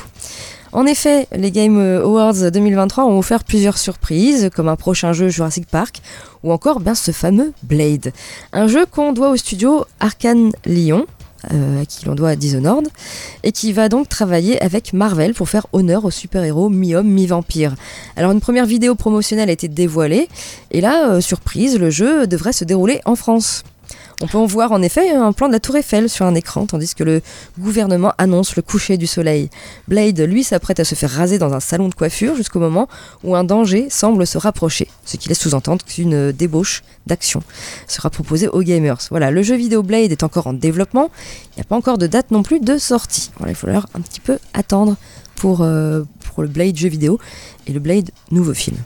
En 0.71 0.85
effet, 0.85 1.27
les 1.31 1.51
Game 1.51 1.79
Awards 2.03 2.51
2023 2.51 3.05
ont 3.05 3.17
offert 3.17 3.43
plusieurs 3.43 3.77
surprises, 3.77 4.49
comme 4.55 4.67
un 4.67 4.75
prochain 4.75 5.13
jeu 5.13 5.29
Jurassic 5.29 5.65
Park, 5.67 6.01
ou 6.43 6.51
encore 6.51 6.79
bien 6.79 6.93
ce 6.93 7.11
fameux 7.11 7.53
Blade. 7.63 8.11
Un 8.53 8.67
jeu 8.67 8.85
qu'on 8.85 9.13
doit 9.13 9.29
au 9.29 9.35
studio 9.35 9.85
Arkane 9.99 10.51
Lyon, 10.65 11.07
euh, 11.51 11.81
à 11.81 11.85
qui 11.85 12.05
l'on 12.05 12.15
doit 12.15 12.35
Dishonored, 12.35 12.87
et 13.43 13.51
qui 13.51 13.73
va 13.73 13.89
donc 13.89 14.09
travailler 14.09 14.61
avec 14.61 14.93
Marvel 14.93 15.33
pour 15.33 15.49
faire 15.49 15.67
honneur 15.73 16.05
aux 16.05 16.11
super-héros 16.11 16.69
mi-homme, 16.69 17.07
mi-vampire. 17.07 17.75
Alors 18.15 18.31
une 18.31 18.41
première 18.41 18.65
vidéo 18.65 18.95
promotionnelle 18.95 19.49
a 19.49 19.53
été 19.53 19.67
dévoilée, 19.67 20.27
et 20.71 20.81
là, 20.81 21.09
euh, 21.09 21.21
surprise, 21.21 21.77
le 21.77 21.89
jeu 21.89 22.27
devrait 22.27 22.53
se 22.53 22.63
dérouler 22.63 23.01
en 23.05 23.15
France. 23.15 23.63
On 24.21 24.27
peut 24.27 24.37
en 24.37 24.45
voir 24.45 24.73
en 24.73 24.81
effet 24.81 25.11
un 25.11 25.31
plan 25.31 25.47
de 25.47 25.53
la 25.53 25.61
tour 25.61 25.77
Eiffel 25.77 26.09
sur 26.09 26.25
un 26.25 26.35
écran, 26.35 26.65
tandis 26.65 26.93
que 26.93 27.05
le 27.05 27.21
gouvernement 27.57 28.13
annonce 28.17 28.57
le 28.57 28.61
coucher 28.61 28.97
du 28.97 29.07
soleil. 29.07 29.49
Blade, 29.87 30.19
lui, 30.19 30.43
s'apprête 30.43 30.81
à 30.81 30.83
se 30.83 30.93
faire 30.93 31.09
raser 31.09 31.37
dans 31.37 31.53
un 31.53 31.61
salon 31.61 31.87
de 31.87 31.93
coiffure 31.93 32.35
jusqu'au 32.35 32.59
moment 32.59 32.89
où 33.23 33.33
un 33.35 33.45
danger 33.45 33.89
semble 33.89 34.27
se 34.27 34.37
rapprocher, 34.37 34.89
ce 35.05 35.15
qui 35.15 35.29
laisse 35.29 35.39
sous-entendre 35.39 35.85
qu'une 35.85 36.33
débauche 36.33 36.83
d'action 37.07 37.41
sera 37.87 38.09
proposée 38.09 38.49
aux 38.49 38.61
gamers. 38.61 38.99
Voilà, 39.09 39.31
le 39.31 39.41
jeu 39.41 39.55
vidéo 39.55 39.83
Blade 39.83 40.11
est 40.11 40.23
encore 40.23 40.47
en 40.47 40.53
développement, 40.53 41.09
il 41.53 41.59
n'y 41.59 41.61
a 41.61 41.65
pas 41.65 41.77
encore 41.77 41.97
de 41.97 42.07
date 42.07 42.31
non 42.31 42.43
plus 42.43 42.59
de 42.59 42.77
sortie. 42.77 43.31
Il 43.47 43.55
faut 43.55 43.67
falloir 43.67 43.87
un 43.93 44.01
petit 44.01 44.19
peu 44.19 44.37
attendre 44.53 44.97
pour, 45.37 45.61
euh, 45.61 46.03
pour 46.25 46.43
le 46.43 46.49
Blade 46.49 46.75
jeu 46.75 46.89
vidéo 46.89 47.19
et 47.67 47.71
le 47.71 47.79
Blade 47.79 48.11
nouveau 48.31 48.53
film. 48.53 48.77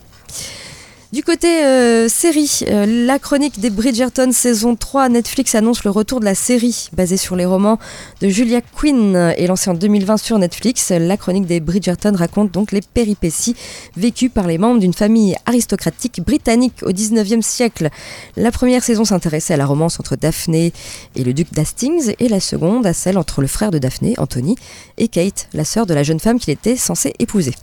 Du 1.14 1.22
côté 1.22 1.64
euh, 1.64 2.10
série, 2.10 2.62
euh, 2.70 2.88
la 3.06 3.20
chronique 3.20 3.60
des 3.60 3.70
Bridgerton 3.70 4.32
saison 4.32 4.76
3, 4.76 5.10
Netflix 5.10 5.54
annonce 5.54 5.84
le 5.84 5.92
retour 5.92 6.20
de 6.20 6.26
la 6.26 6.34
série 6.34 6.90
basée 6.92 7.18
sur 7.18 7.36
les 7.36 7.46
romans 7.46 7.78
de 8.22 8.30
Julia 8.30 8.62
Quinn 8.62 9.32
et 9.38 9.46
lancée 9.46 9.70
en 9.70 9.76
2020 9.76 10.18
sur 10.18 10.40
Netflix. 10.40 10.90
La 10.90 11.16
chronique 11.16 11.46
des 11.46 11.60
Bridgerton 11.60 12.14
raconte 12.16 12.52
donc 12.52 12.72
les 12.72 12.82
péripéties 12.82 13.56
vécues 13.96 14.32
par 14.32 14.48
les 14.48 14.58
membres 14.58 14.80
d'une 14.80 14.96
famille 14.96 15.36
aristocratique 15.46 16.20
britannique 16.26 16.82
au 16.82 16.90
19e 16.90 17.44
siècle. 17.44 17.92
La 18.36 18.52
première 18.52 18.84
saison 18.84 19.06
s'intéressait 19.06 19.54
à 19.54 19.58
la 19.58 19.68
romance 19.68 20.00
entre 20.00 20.16
Daphné 20.16 20.74
et 21.16 21.24
le 21.24 21.36
duc 21.36 21.54
d'Hastings 21.54 22.16
et 22.18 22.28
la 22.28 22.40
seconde 22.40 22.88
à 22.88 22.94
celle 22.94 23.20
entre 23.20 23.42
le 23.42 23.48
frère 23.48 23.70
de 23.70 23.78
Daphné, 23.78 24.16
Anthony, 24.18 24.56
et 24.98 25.10
Kate, 25.10 25.48
la 25.54 25.64
sœur 25.64 25.86
de 25.86 25.94
la 25.94 26.02
jeune 26.02 26.20
femme 26.20 26.40
qu'il 26.40 26.54
était 26.54 26.76
censé 26.76 27.14
épouser. 27.20 27.54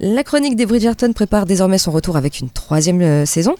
La 0.00 0.24
chronique 0.24 0.56
des 0.56 0.66
Bridgerton 0.66 1.12
prépare 1.12 1.46
désormais 1.46 1.78
son 1.78 1.92
retour 1.92 2.16
avec 2.16 2.40
une 2.40 2.50
troisième 2.50 3.00
euh, 3.00 3.26
saison. 3.26 3.54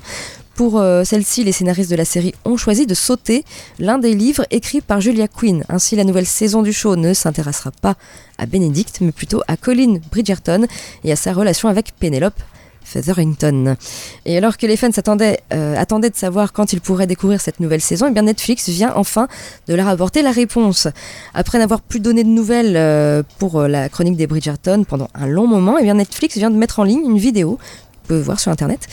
Pour 0.55 0.79
euh, 0.79 1.05
celle-ci, 1.05 1.45
les 1.45 1.53
scénaristes 1.53 1.91
de 1.91 1.97
la 1.97 2.05
série 2.05 2.35
ont 2.45 2.57
choisi 2.57 2.87
de 2.87 2.95
sauter 2.95 3.45
l'un 3.79 3.99
des 3.99 4.15
livres 4.15 4.47
écrits 4.51 4.81
par 4.81 5.01
Julia 5.01 5.27
Quinn. 5.29 5.65
Ainsi, 5.69 5.97
la 5.97 6.05
nouvelle 6.05 6.27
saison 6.27 6.63
du 6.63 6.73
show 6.73 6.97
ne 6.97 7.13
s'intéressera 7.13 7.71
pas 7.71 7.97
à 8.39 8.47
Benedict, 8.47 9.01
mais 9.01 9.13
plutôt 9.13 9.43
à 9.49 9.57
Colin 9.57 9.99
Bridgerton 10.11 10.67
et 11.03 11.13
à 11.13 11.17
sa 11.17 11.33
relation 11.33 11.69
avec 11.69 11.93
Penelope 11.99 12.41
Featherington. 12.85 13.77
Et 14.25 14.37
alors 14.37 14.57
que 14.57 14.67
les 14.67 14.77
fans 14.77 14.91
attendaient, 14.97 15.41
euh, 15.53 15.77
attendaient 15.77 16.11
de 16.11 16.17
savoir 16.17 16.53
quand 16.53 16.73
ils 16.73 16.81
pourraient 16.81 17.07
découvrir 17.07 17.41
cette 17.41 17.61
nouvelle 17.61 17.81
saison, 17.81 18.07
et 18.07 18.11
eh 18.11 18.13
bien 18.13 18.23
Netflix 18.23 18.69
vient 18.69 18.93
enfin 18.95 19.29
de 19.67 19.75
leur 19.75 19.89
apporter 19.89 20.23
la 20.23 20.31
réponse. 20.31 20.89
Après 21.35 21.59
n'avoir 21.59 21.81
plus 21.81 22.01
donné 22.01 22.25
de 22.25 22.29
nouvelles 22.29 23.25
pour 23.39 23.63
la 23.63 23.89
chronique 23.89 24.17
des 24.17 24.27
Bridgerton 24.27 24.85
pendant 24.85 25.09
un 25.15 25.27
long 25.27 25.47
moment, 25.47 25.79
et 25.79 25.81
eh 25.81 25.85
bien 25.85 25.95
Netflix 25.95 26.37
vient 26.37 26.51
de 26.51 26.57
mettre 26.57 26.79
en 26.79 26.85
ligne 26.85 27.05
une 27.05 27.19
vidéo 27.19 27.59
peut 28.07 28.19
voir 28.19 28.39
sur 28.41 28.53
internet, 28.53 28.87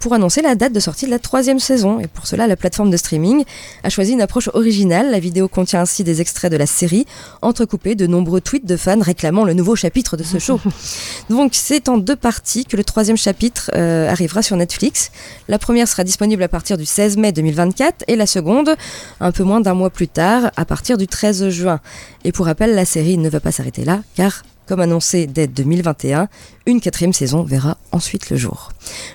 pour 0.00 0.12
annoncer 0.12 0.42
la 0.42 0.54
date 0.54 0.72
de 0.72 0.80
sortie 0.80 1.06
de 1.06 1.10
la 1.10 1.18
troisième 1.18 1.58
saison. 1.58 2.00
Et 2.00 2.06
pour 2.06 2.26
cela, 2.26 2.46
la 2.46 2.56
plateforme 2.56 2.90
de 2.90 2.96
streaming 2.96 3.44
a 3.82 3.90
choisi 3.90 4.12
une 4.12 4.20
approche 4.20 4.48
originale. 4.52 5.10
La 5.10 5.18
vidéo 5.18 5.48
contient 5.48 5.80
ainsi 5.80 6.04
des 6.04 6.20
extraits 6.20 6.50
de 6.52 6.56
la 6.56 6.66
série, 6.66 7.06
entrecoupés 7.42 7.94
de 7.94 8.06
nombreux 8.06 8.40
tweets 8.40 8.66
de 8.66 8.76
fans 8.76 9.00
réclamant 9.00 9.44
le 9.44 9.54
nouveau 9.54 9.76
chapitre 9.76 10.16
de 10.16 10.22
ce 10.22 10.38
show. 10.38 10.60
Donc 11.30 11.52
c'est 11.54 11.88
en 11.88 11.98
deux 11.98 12.16
parties 12.16 12.64
que 12.64 12.76
le 12.76 12.84
troisième 12.84 13.16
chapitre 13.16 13.70
euh, 13.74 14.10
arrivera 14.10 14.42
sur 14.42 14.56
Netflix. 14.56 15.10
La 15.48 15.58
première 15.58 15.88
sera 15.88 16.04
disponible 16.04 16.42
à 16.42 16.48
partir 16.48 16.76
du 16.76 16.84
16 16.84 17.16
mai 17.16 17.32
2024 17.32 18.04
et 18.08 18.16
la 18.16 18.26
seconde 18.26 18.76
un 19.20 19.32
peu 19.32 19.44
moins 19.44 19.60
d'un 19.60 19.74
mois 19.74 19.90
plus 19.90 20.08
tard, 20.08 20.50
à 20.56 20.64
partir 20.64 20.98
du 20.98 21.06
13 21.06 21.48
juin. 21.48 21.80
Et 22.24 22.32
pour 22.32 22.46
rappel, 22.46 22.74
la 22.74 22.84
série 22.84 23.18
ne 23.18 23.28
va 23.28 23.40
pas 23.40 23.52
s'arrêter 23.52 23.84
là, 23.84 24.00
car 24.14 24.42
comme 24.66 24.80
annoncé 24.80 25.26
dès 25.26 25.46
2021, 25.46 26.28
une 26.66 26.80
quatrième 26.80 27.12
saison 27.12 27.42
verra 27.42 27.78
ensuite 27.92 28.30
le 28.30 28.36
jour. 28.36 28.70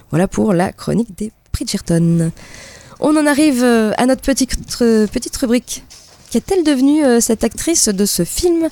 Voilà 0.09 0.27
pour 0.27 0.53
la 0.53 0.71
chronique 0.71 1.15
des 1.17 1.31
Bridgerton. 1.53 2.31
On 2.99 3.15
en 3.17 3.25
arrive 3.25 3.63
euh, 3.63 3.91
à 3.97 4.05
notre 4.05 4.21
petite, 4.21 4.55
petite 4.77 5.37
rubrique. 5.37 5.83
Qu'est-elle 6.29 6.63
devenue 6.63 7.03
euh, 7.03 7.19
cette 7.19 7.43
actrice 7.43 7.89
de 7.89 8.05
ce 8.05 8.23
film 8.23 8.69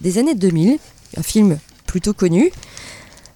des 0.00 0.18
années 0.18 0.34
2000 0.34 0.78
Un 1.16 1.22
film 1.22 1.58
plutôt 1.86 2.12
connu. 2.12 2.50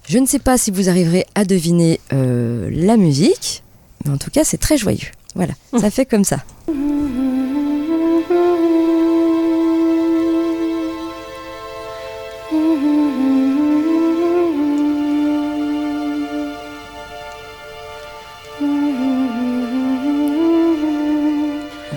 Je 0.08 0.18
ne 0.18 0.26
sais 0.26 0.40
pas 0.40 0.58
si 0.58 0.70
vous 0.70 0.88
arriverez 0.88 1.26
à 1.34 1.44
deviner 1.44 2.00
euh, 2.12 2.68
la 2.72 2.96
musique, 2.96 3.62
mais 4.04 4.12
en 4.12 4.18
tout 4.18 4.30
cas 4.30 4.44
c'est 4.44 4.58
très 4.58 4.76
joyeux. 4.76 5.08
Voilà, 5.34 5.54
ça 5.80 5.90
fait 5.90 6.04
comme 6.04 6.24
ça. 6.24 6.44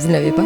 Vous 0.06 0.12
ne 0.12 0.18
l'avez 0.18 0.32
pas 0.32 0.44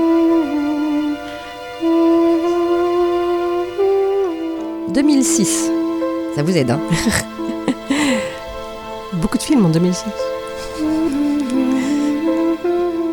2006. 4.93 5.69
Ça 6.33 6.43
vous 6.43 6.55
aide, 6.55 6.71
hein 6.71 6.79
Beaucoup 9.15 9.37
de 9.37 9.43
films 9.43 9.65
en 9.65 9.69
2006. 9.69 10.05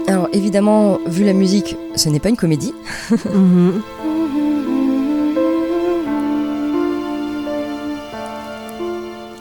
Alors 0.07 0.29
évidemment, 0.33 1.01
vu 1.07 1.25
la 1.25 1.33
musique, 1.33 1.77
ce 1.97 2.09
n'est 2.11 2.21
pas 2.21 2.29
une 2.29 2.37
comédie. 2.37 2.75
Mhm. 3.35 3.83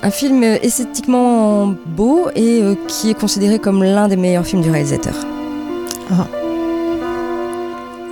Un 0.01 0.11
film 0.11 0.43
esthétiquement 0.43 1.75
beau 1.85 2.29
et 2.35 2.63
euh, 2.63 2.73
qui 2.87 3.11
est 3.11 3.19
considéré 3.19 3.59
comme 3.59 3.83
l'un 3.83 4.07
des 4.07 4.17
meilleurs 4.17 4.45
films 4.45 4.63
du 4.63 4.71
réalisateur. 4.71 5.15
Ah. 6.11 6.27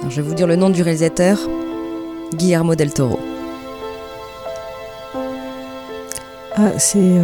Je 0.09 0.21
vais 0.21 0.27
vous 0.27 0.33
dire 0.33 0.47
le 0.47 0.55
nom 0.55 0.69
du 0.69 0.81
réalisateur, 0.81 1.37
Guillermo 2.33 2.75
del 2.75 2.93
Toro. 2.93 3.19
Ah, 6.55 6.77
c'est... 6.77 6.99
Euh... 6.99 7.23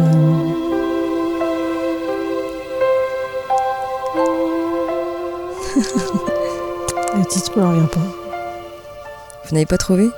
le 7.16 7.24
titre 7.26 7.60
revient 7.60 7.86
pas. 7.92 8.00
Vous 9.44 9.54
n'avez 9.54 9.66
pas 9.66 9.78
trouvé? 9.78 10.08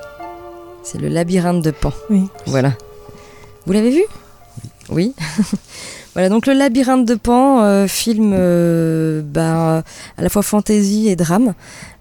C'est 0.83 0.99
le 0.99 1.09
labyrinthe 1.09 1.63
de 1.63 1.71
Pan. 1.71 1.93
Oui. 2.09 2.27
Voilà. 2.47 2.73
Vous 3.65 3.73
l'avez 3.73 3.91
vu? 3.91 4.03
Oui. 4.89 5.13
Voilà, 6.13 6.29
donc 6.29 6.45
le 6.45 6.53
labyrinthe 6.53 7.07
de 7.07 7.15
Pan, 7.15 7.63
euh, 7.63 7.87
film 7.87 8.33
euh, 8.35 9.23
bah, 9.25 9.83
à 10.15 10.21
la 10.21 10.29
fois 10.29 10.43
fantasy 10.43 11.07
et 11.09 11.15
drame, 11.15 11.55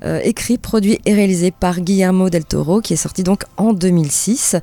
euh, 0.05 0.21
écrit, 0.23 0.59
produit 0.59 0.99
et 1.07 1.15
réalisé 1.15 1.51
par 1.51 1.81
Guillermo 1.81 2.29
del 2.29 2.45
Toro, 2.45 2.83
qui 2.83 2.93
est 2.93 2.97
sorti 2.97 3.23
donc 3.23 3.45
en 3.57 3.73
2006. 3.73 4.57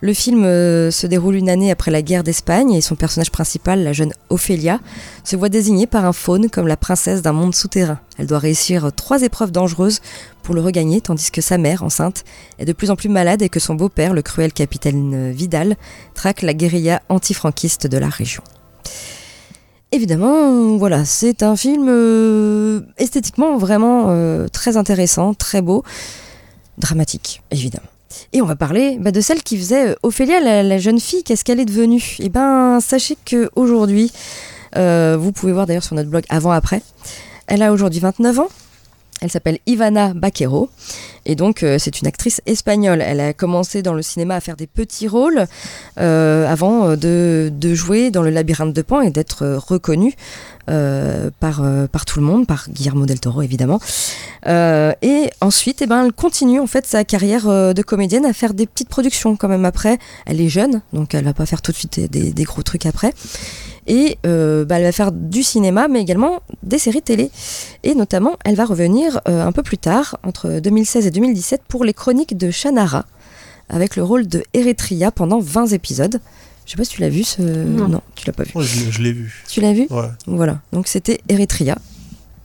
Le 0.00 0.12
film 0.12 0.42
se 0.42 1.06
déroule 1.06 1.36
une 1.36 1.48
année 1.48 1.70
après 1.70 1.92
la 1.92 2.02
guerre 2.02 2.24
d'Espagne 2.24 2.72
et 2.72 2.80
son 2.80 2.96
personnage 2.96 3.30
principal, 3.30 3.84
la 3.84 3.92
jeune 3.92 4.12
Ophélia, 4.28 4.80
se 5.22 5.36
voit 5.36 5.50
désignée 5.50 5.86
par 5.86 6.04
un 6.04 6.12
faune 6.12 6.50
comme 6.50 6.66
la 6.66 6.76
princesse 6.76 7.22
d'un 7.22 7.32
monde 7.32 7.54
souterrain. 7.54 8.00
Elle 8.18 8.26
doit 8.26 8.40
réussir 8.40 8.90
trois 8.92 9.22
épreuves 9.22 9.52
dangereuses 9.52 10.00
pour 10.42 10.56
le 10.56 10.60
regagner, 10.60 11.00
tandis 11.00 11.30
que 11.30 11.40
sa 11.40 11.58
mère, 11.58 11.84
enceinte, 11.84 12.24
est 12.58 12.64
de 12.64 12.72
plus 12.72 12.90
en 12.90 12.96
plus 12.96 13.08
malade 13.08 13.42
et 13.42 13.48
que 13.50 13.60
son 13.60 13.76
beau-père, 13.76 14.14
le 14.14 14.22
cruel 14.22 14.52
capitaine 14.52 15.30
Vidal, 15.30 15.76
traque 16.14 16.42
la 16.42 16.54
guérilla 16.54 17.02
antifranquiste 17.08 17.86
de 17.86 17.98
la 17.98 18.08
région. 18.08 18.42
Évidemment, 19.92 20.76
voilà, 20.76 21.04
c'est 21.04 21.42
un 21.42 21.56
film 21.56 21.86
euh, 21.88 22.80
esthétiquement 22.98 23.56
vraiment 23.56 24.06
euh, 24.08 24.48
très 24.48 24.76
intéressant, 24.76 25.32
très 25.32 25.62
beau, 25.62 25.84
dramatique, 26.78 27.42
évidemment. 27.50 27.86
Et 28.32 28.42
on 28.42 28.46
va 28.46 28.56
parler 28.56 28.98
bah, 29.00 29.10
de 29.10 29.20
celle 29.20 29.42
qui 29.42 29.56
faisait 29.56 29.90
euh, 29.90 29.94
Ophélia, 30.02 30.40
la, 30.40 30.78
jeune 30.78 31.00
fille. 31.00 31.22
Qu'est-ce 31.22 31.44
qu'elle 31.44 31.60
est 31.60 31.64
devenue? 31.66 32.16
Eh 32.18 32.28
ben, 32.28 32.80
sachez 32.80 33.16
que 33.24 33.50
aujourd'hui, 33.56 34.12
euh, 34.76 35.16
vous 35.18 35.32
pouvez 35.32 35.52
voir 35.52 35.66
d'ailleurs 35.66 35.84
sur 35.84 35.94
notre 35.94 36.10
blog 36.10 36.24
avant-après, 36.28 36.82
elle 37.46 37.62
a 37.62 37.72
aujourd'hui 37.72 38.00
29 38.00 38.40
ans. 38.40 38.48
Elle 39.22 39.30
s'appelle 39.30 39.58
Ivana 39.66 40.12
Baquero 40.12 40.68
et 41.24 41.36
donc 41.36 41.62
euh, 41.62 41.78
c'est 41.78 42.00
une 42.00 42.06
actrice 42.06 42.42
espagnole. 42.44 43.00
Elle 43.00 43.20
a 43.20 43.32
commencé 43.32 43.80
dans 43.80 43.94
le 43.94 44.02
cinéma 44.02 44.36
à 44.36 44.40
faire 44.40 44.56
des 44.56 44.66
petits 44.66 45.08
rôles 45.08 45.46
euh, 45.98 46.46
avant 46.46 46.90
euh, 46.90 46.96
de, 46.96 47.74
jouer 47.74 48.10
dans 48.10 48.22
le 48.22 48.30
labyrinthe 48.30 48.74
de 48.74 48.82
Pan 48.82 49.00
et 49.00 49.10
d'être 49.10 49.46
reconnue 49.46 50.14
par, 50.66 51.62
par 51.92 52.04
tout 52.06 52.18
le 52.18 52.26
monde, 52.26 52.44
par 52.44 52.68
Guillermo 52.68 53.06
del 53.06 53.20
Toro 53.20 53.40
évidemment. 53.42 53.78
et 54.46 55.30
ensuite, 55.40 55.82
eh 55.82 55.86
ben, 55.86 56.04
elle 56.04 56.12
continue 56.12 56.58
en 56.58 56.66
fait 56.66 56.86
sa 56.86 57.04
carrière 57.04 57.46
de 57.46 57.82
comédienne 57.82 58.24
à 58.24 58.32
faire 58.32 58.52
des 58.52 58.66
petites 58.66 58.88
productions 58.88 59.36
quand 59.36 59.48
même 59.48 59.64
après. 59.64 59.98
Elle 60.26 60.40
est 60.40 60.48
jeune, 60.48 60.82
donc 60.92 61.14
elle 61.14 61.24
va 61.24 61.34
pas 61.34 61.46
faire 61.46 61.62
tout 61.62 61.70
de 61.70 61.76
suite 61.76 62.00
des 62.10 62.44
gros 62.44 62.62
trucs 62.62 62.86
après. 62.86 63.12
Et 63.86 64.18
euh, 64.26 64.64
bah, 64.64 64.78
elle 64.78 64.84
va 64.84 64.92
faire 64.92 65.12
du 65.12 65.42
cinéma, 65.42 65.86
mais 65.88 66.00
également 66.00 66.40
des 66.62 66.78
séries 66.78 67.02
télé. 67.02 67.30
Et 67.84 67.94
notamment, 67.94 68.36
elle 68.44 68.56
va 68.56 68.64
revenir 68.64 69.20
euh, 69.28 69.44
un 69.46 69.52
peu 69.52 69.62
plus 69.62 69.78
tard, 69.78 70.16
entre 70.24 70.58
2016 70.60 71.06
et 71.06 71.10
2017, 71.10 71.62
pour 71.68 71.84
les 71.84 71.94
chroniques 71.94 72.36
de 72.36 72.50
Shannara, 72.50 73.04
avec 73.68 73.94
le 73.96 74.02
rôle 74.02 74.26
de 74.26 74.42
Eretria 74.54 75.10
pendant 75.12 75.38
20 75.38 75.66
épisodes. 75.68 76.20
Je 76.64 76.72
sais 76.72 76.76
pas 76.76 76.82
si 76.84 76.90
tu 76.90 77.00
l'as 77.00 77.08
vu 77.08 77.22
ce. 77.22 77.42
Non. 77.42 77.86
non 77.88 78.00
tu 78.16 78.26
l'as 78.26 78.32
pas 78.32 78.42
vu. 78.42 78.50
Oh, 78.56 78.62
je, 78.62 78.90
je 78.90 79.00
l'ai 79.02 79.12
vu. 79.12 79.44
Tu 79.48 79.60
l'as 79.60 79.72
vu? 79.72 79.86
Ouais. 79.90 80.08
Voilà. 80.26 80.60
Donc 80.72 80.88
c'était 80.88 81.20
Eretria, 81.28 81.78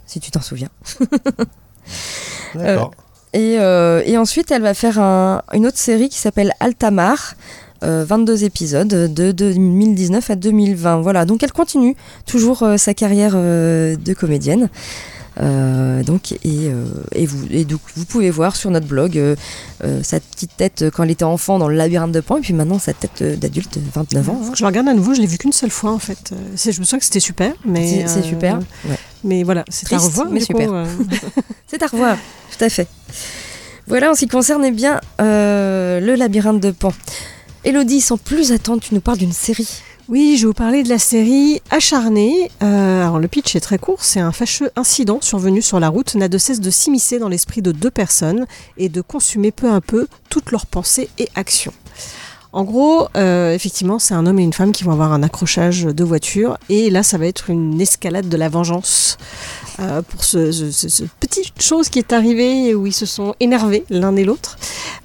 si 0.06 0.20
tu 0.20 0.30
t'en 0.30 0.42
souviens. 0.42 0.70
D'accord. 2.56 2.92
Et, 3.34 3.58
euh, 3.60 4.04
et 4.06 4.18
ensuite, 4.18 4.52
elle 4.52 4.62
va 4.62 4.74
faire 4.74 5.00
un- 5.00 5.42
une 5.54 5.66
autre 5.66 5.78
série 5.78 6.10
qui 6.10 6.18
s'appelle 6.18 6.54
Altamar. 6.60 7.36
Euh, 7.84 8.06
22 8.08 8.44
épisodes 8.44 8.88
de 8.88 9.32
2019 9.32 10.30
à 10.32 10.36
2020. 10.36 11.02
Voilà, 11.02 11.26
donc 11.26 11.44
elle 11.44 11.52
continue 11.52 11.96
toujours 12.26 12.64
euh, 12.64 12.78
sa 12.78 12.94
carrière 12.94 13.34
euh, 13.36 13.96
de 13.96 14.14
comédienne. 14.14 14.70
Euh, 15.40 16.04
donc 16.04 16.34
et, 16.34 16.40
euh, 16.46 16.84
et 17.14 17.26
vous 17.26 17.46
et 17.52 17.64
donc 17.64 17.80
vous 17.96 18.04
pouvez 18.04 18.30
voir 18.30 18.54
sur 18.58 18.70
notre 18.70 18.86
blog 18.86 19.18
euh, 19.18 19.38
euh, 19.82 20.04
sa 20.04 20.20
petite 20.20 20.52
tête 20.58 20.84
quand 20.94 21.04
elle 21.04 21.10
était 21.12 21.24
enfant 21.24 21.58
dans 21.58 21.70
le 21.70 21.76
labyrinthe 21.76 22.12
de 22.12 22.20
Pan 22.20 22.36
et 22.36 22.42
puis 22.42 22.54
maintenant 22.54 22.80
sa 22.80 22.92
tête 22.92 23.22
euh, 23.22 23.38
d'adulte 23.38 23.78
29 23.96 24.30
ans. 24.30 24.42
hein. 24.44 24.52
Je 24.54 24.62
le 24.62 24.68
regarde 24.68 24.90
à 24.90 24.94
nouveau, 24.94 25.14
je 25.14 25.22
l'ai 25.22 25.28
vu 25.28 25.38
qu'une 25.38 25.54
seule 25.54 25.70
fois 25.72 25.92
en 25.94 26.00
fait. 26.00 26.34
Euh, 26.34 26.36
Je 26.58 26.78
me 26.82 26.84
souviens 26.84 27.00
que 27.00 27.06
c'était 27.06 27.22
super, 27.22 27.54
mais. 27.64 28.06
C'est 28.08 28.20
euh, 28.20 28.24
super. 28.24 28.56
ouais. 28.90 28.98
Mais 29.24 29.44
voilà, 29.44 29.64
c'est 29.70 29.94
à 29.94 29.98
revoir. 30.00 30.28
mais 30.30 30.42
super. 30.42 30.74
euh. 30.74 30.86
C'est 31.68 31.82
à 31.82 31.88
revoir, 31.88 32.18
tout 32.58 32.66
à 32.66 32.70
fait. 32.70 32.90
Voilà 33.88 34.12
en 34.12 34.16
ce 34.16 34.20
qui 34.20 34.28
concerne 34.28 34.66
eh 34.66 34.72
bien 34.72 35.00
euh, 35.22 36.02
le 36.02 36.16
labyrinthe 36.16 36.60
de 36.60 36.72
Pan. 36.72 36.92
Elodie, 37.64 38.01
sans 38.01 38.18
plus 38.18 38.51
attendre, 38.51 38.82
tu 38.82 38.95
nous 38.95 39.01
parles 39.01 39.20
d'une 39.20 39.32
série. 39.32 39.70
Oui, 40.09 40.36
je 40.36 40.41
vais 40.41 40.47
vous 40.47 40.53
parler 40.53 40.82
de 40.82 40.89
la 40.89 40.97
série 40.97 41.62
Acharnée. 41.70 42.49
Euh, 42.64 43.03
alors 43.03 43.20
le 43.20 43.28
pitch 43.28 43.55
est 43.55 43.59
très 43.59 43.78
court, 43.78 44.03
c'est 44.03 44.20
un 44.20 44.32
fâcheux 44.32 44.72
incident 44.76 45.20
survenu 45.22 45.62
sur 45.62 45.80
la 45.80 45.88
route 45.88 46.16
n'a 46.16 46.28
de 46.28 46.39
cesse 46.39 46.59
de 46.59 46.72
s'immiscer 46.72 47.20
dans 47.20 47.30
l'esprit 47.30 47.62
de 47.62 47.72
deux 47.72 47.91
personnes 47.91 48.47
et 48.78 48.89
de 48.89 49.01
consumer 49.01 49.51
peu 49.51 49.72
à 49.72 49.80
peu 49.80 50.07
toutes 50.30 50.49
leurs 50.49 50.66
pensées 50.66 51.07
et 51.20 51.30
actions. 51.36 51.74
En 52.51 52.64
gros, 52.64 53.07
euh, 53.16 53.53
effectivement, 53.53 53.99
c'est 53.99 54.16
un 54.16 54.26
homme 54.26 54.39
et 54.39 54.43
une 54.43 54.53
femme 54.53 54.72
qui 54.72 54.84
vont 54.84 54.91
avoir 54.91 55.14
un 55.14 55.22
accrochage 55.22 55.84
de 55.84 56.03
voiture 56.03 56.57
et 56.68 56.89
là, 56.89 57.03
ça 57.03 57.20
va 57.20 57.28
être 57.28 57.51
une 57.51 57.80
escalade 57.80 58.28
de 58.28 58.38
la 58.38 58.49
vengeance 58.49 59.18
euh, 59.82 60.02
pour 60.02 60.24
ce, 60.24 60.52
ce- 60.52 61.04
petite 61.20 61.62
chose 61.62 61.90
qui 61.90 62.00
est 62.00 62.14
arrivée 62.14 62.74
où 62.76 62.86
ils 62.88 62.94
se 62.94 63.06
sont 63.06 63.34
énervés 63.40 63.84
l'un 63.90 64.16
et 64.16 64.24
l'autre. 64.24 64.58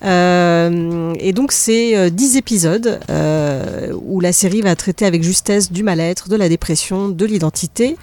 Euh, 0.04 1.14
et 1.18 1.32
donc, 1.32 1.52
c'est 1.52 1.96
euh, 1.96 2.10
10 2.10 2.36
épisodes 2.36 3.00
euh, 3.10 3.92
où 4.04 4.20
la 4.20 4.32
série 4.32 4.60
va 4.62 4.74
traiter 4.76 5.04
avec 5.06 5.22
justesse 5.22 5.72
du 5.72 5.82
mal-être, 5.82 6.28
de 6.28 6.36
la 6.36 6.48
dépression, 6.48 7.08
de 7.08 7.24
l'identité. 7.24 7.96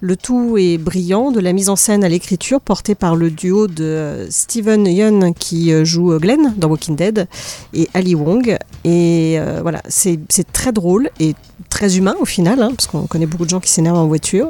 Le 0.00 0.16
tout 0.16 0.56
est 0.58 0.78
brillant, 0.78 1.30
de 1.32 1.40
la 1.40 1.52
mise 1.52 1.68
en 1.68 1.76
scène 1.76 2.04
à 2.04 2.08
l'écriture, 2.08 2.60
portée 2.60 2.94
par 2.94 3.16
le 3.16 3.30
duo 3.30 3.66
de 3.66 4.26
Steven 4.30 4.86
Yeun 4.86 5.34
qui 5.34 5.72
joue 5.84 6.16
Glenn 6.18 6.54
dans 6.56 6.68
Walking 6.68 6.94
Dead 6.96 7.26
et 7.74 7.88
Ali 7.94 8.14
Wong. 8.14 8.56
Et 8.84 9.38
voilà, 9.62 9.82
c'est 9.88 10.18
très 10.52 10.72
drôle 10.72 11.10
et 11.18 11.34
très 11.68 11.96
humain 11.96 12.14
au 12.20 12.24
final, 12.24 12.62
hein, 12.62 12.70
parce 12.76 12.86
qu'on 12.86 13.06
connaît 13.06 13.26
beaucoup 13.26 13.44
de 13.44 13.50
gens 13.50 13.60
qui 13.60 13.70
s'énervent 13.70 13.98
en 13.98 14.06
voiture. 14.06 14.48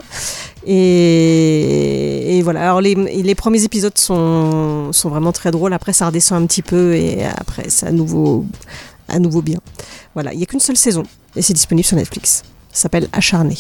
Et, 0.71 2.37
et 2.39 2.43
voilà, 2.43 2.63
alors 2.63 2.81
les, 2.81 2.95
les 2.95 3.35
premiers 3.35 3.65
épisodes 3.65 3.97
sont, 3.97 4.93
sont 4.93 5.09
vraiment 5.09 5.33
très 5.33 5.51
drôles. 5.51 5.73
Après, 5.73 5.93
ça 5.93 6.07
redescend 6.07 6.43
un 6.43 6.47
petit 6.47 6.63
peu 6.63 6.95
et 6.95 7.25
après, 7.25 7.65
c'est 7.69 7.87
à 7.87 7.93
nouveau, 7.93 8.45
à 9.09 9.19
nouveau 9.19 9.43
bien. 9.43 9.59
Voilà, 10.15 10.33
il 10.33 10.37
n'y 10.37 10.43
a 10.43 10.47
qu'une 10.47 10.61
seule 10.61 10.77
saison 10.77 11.05
et 11.37 11.43
c'est 11.43 11.55
disponible 11.55 11.87
sur 11.87 11.97
Netflix. 11.97 12.43
Ça 12.73 12.83
s'appelle 12.83 13.09
Acharné. 13.13 13.57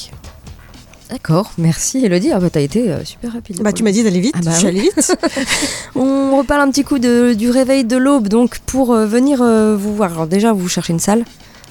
D'accord, 1.11 1.53
merci 1.57 2.05
Elodie. 2.05 2.31
Ah 2.33 2.39
bah 2.39 2.51
t'as 2.51 2.61
été 2.61 2.91
euh, 2.93 3.03
super 3.03 3.33
rapide. 3.33 3.63
Bah, 3.63 3.73
tu 3.73 3.83
m'as 3.83 3.93
dit 3.93 4.05
d'aller 4.05 4.21
vite, 4.21 4.35
Ah 4.37 4.41
bah 4.45 4.51
je 4.53 4.59
suis 4.59 4.67
allée 4.69 4.81
vite. 4.83 5.17
On 5.97 6.37
reparle 6.37 6.61
un 6.61 6.71
petit 6.71 6.85
coup 6.85 6.99
de- 6.99 7.33
du 7.33 7.49
réveil 7.51 7.85
de 7.85 7.97
l'aube. 7.97 8.29
Donc 8.29 8.59
pour 8.67 8.93
euh, 8.93 9.07
venir 9.07 9.41
euh, 9.41 9.75
vous 9.75 9.95
voir, 9.97 10.13
alors 10.13 10.27
déjà 10.27 10.53
vous 10.53 10.69
cherchez 10.69 10.93
une 10.93 10.99
salle. 11.01 11.25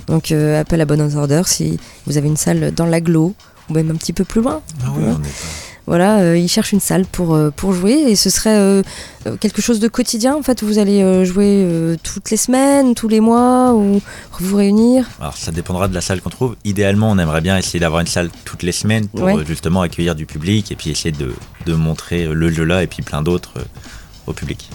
Donc 0.08 0.32
euh, 0.32 0.60
appel 0.60 0.82
à 0.82 0.86
Bonne 0.86 1.02
Order 1.16 1.44
si 1.46 1.78
vous 2.08 2.18
avez 2.18 2.28
une 2.28 2.38
salle 2.38 2.72
dans 2.74 2.88
l'agglo 2.88 3.36
ou 3.70 3.74
même 3.74 3.92
un 3.92 3.96
petit 3.96 4.14
peu 4.14 4.24
plus 4.24 4.42
loin. 4.42 4.62
Ah 4.84 4.88
oui, 4.96 5.04
on 5.08 5.24
est 5.24 5.28
Voilà, 5.86 6.20
euh, 6.20 6.38
ils 6.38 6.50
cherchent 6.50 6.74
une 6.74 6.82
salle 6.82 7.06
pour, 7.06 7.34
euh, 7.34 7.50
pour 7.50 7.72
jouer 7.74 7.94
et 7.94 8.16
ce 8.18 8.30
serait 8.30 8.56
euh, 8.58 8.84
quelque 9.40 9.62
chose 9.62 9.80
de 9.80 9.88
quotidien 9.88 10.36
en 10.36 10.42
fait. 10.42 10.62
Vous 10.64 10.80
allez 10.80 11.26
jouer 11.26 11.96
toutes 12.04 12.30
les 12.30 12.36
semaines, 12.38 12.94
tous 12.96 13.08
les 13.08 13.20
mois 13.22 13.74
ou 13.74 14.02
vous 14.40 14.56
réunir? 14.58 15.08
Alors 15.22 15.38
ça 15.38 15.52
dépendra 15.52 15.88
de 15.88 15.94
la 15.94 16.02
salle 16.02 16.22
qu'on 16.22 16.30
trouve. 16.30 16.56
Idéalement, 16.66 17.10
on 17.12 17.18
aimerait 17.18 17.42
bien 17.42 17.58
essayer 17.58 17.80
d'avoir 17.80 18.02
une 18.02 18.08
salle 18.08 18.30
toutes 18.46 18.64
les 18.64 18.72
semaines 18.74 19.08
pour 19.08 19.22
Ouais. 19.24 19.46
justement 19.46 19.82
accueillir 19.82 20.16
du 20.16 20.26
public 20.26 20.72
et 20.72 20.76
puis 20.76 20.90
essayer 20.90 21.12
de, 21.14 21.34
de 21.66 21.74
montrer 21.74 22.26
le 22.28 22.52
jeu 22.52 22.64
là 22.66 22.84
et 22.84 22.88
puis 22.88 23.02
plein 23.02 23.22
d'autres 23.22 23.54
au 24.28 24.34
public. 24.34 24.70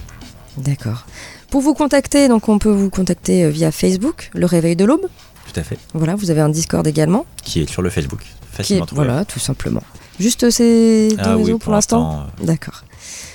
D'accord. 0.57 1.05
Pour 1.51 1.61
vous 1.61 1.75
contacter, 1.75 2.29
donc 2.29 2.49
on 2.49 2.59
peut 2.59 2.71
vous 2.71 2.89
contacter 2.89 3.51
via 3.51 3.71
Facebook, 3.71 4.31
le 4.35 4.47
réveil 4.47 4.77
de 4.77 4.85
l'aube. 4.87 5.07
Tout 5.53 5.61
à 5.61 5.63
fait. 5.63 5.77
Voilà, 5.93 6.15
vous 6.15 6.31
avez 6.31 6.41
un 6.41 6.49
Discord 6.49 6.87
également. 6.87 7.27
Qui 7.45 7.61
est 7.61 7.71
sur 7.71 7.83
le 7.83 7.91
Facebook. 7.91 8.21
Qui 8.53 8.55
est, 8.55 8.57
Facilement 8.59 8.87
trouvé. 8.87 9.05
voilà, 9.07 9.25
tout 9.25 9.39
simplement. 9.41 9.83
Juste 10.21 10.51
ces 10.51 11.09
deux 11.11 11.17
Ah 11.19 11.37
réseaux 11.37 11.53
pour 11.53 11.61
pour 11.61 11.73
l'instant 11.73 12.27
euh, 12.41 12.45
D'accord. 12.45 12.83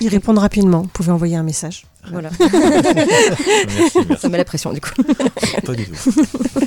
Ils 0.00 0.08
répondent 0.08 0.38
rapidement. 0.38 0.82
Vous 0.82 0.88
pouvez 0.88 1.10
envoyer 1.12 1.36
un 1.36 1.42
message. 1.42 1.84
Voilà. 2.10 2.30
Merci, 2.40 3.98
merci. 4.08 4.20
Ça 4.22 4.28
met 4.28 4.38
la 4.38 4.44
pression 4.44 4.72
du 4.72 4.80
coup. 4.80 4.90
Pas 5.64 5.74
du 5.74 5.86
tout. 5.86 6.10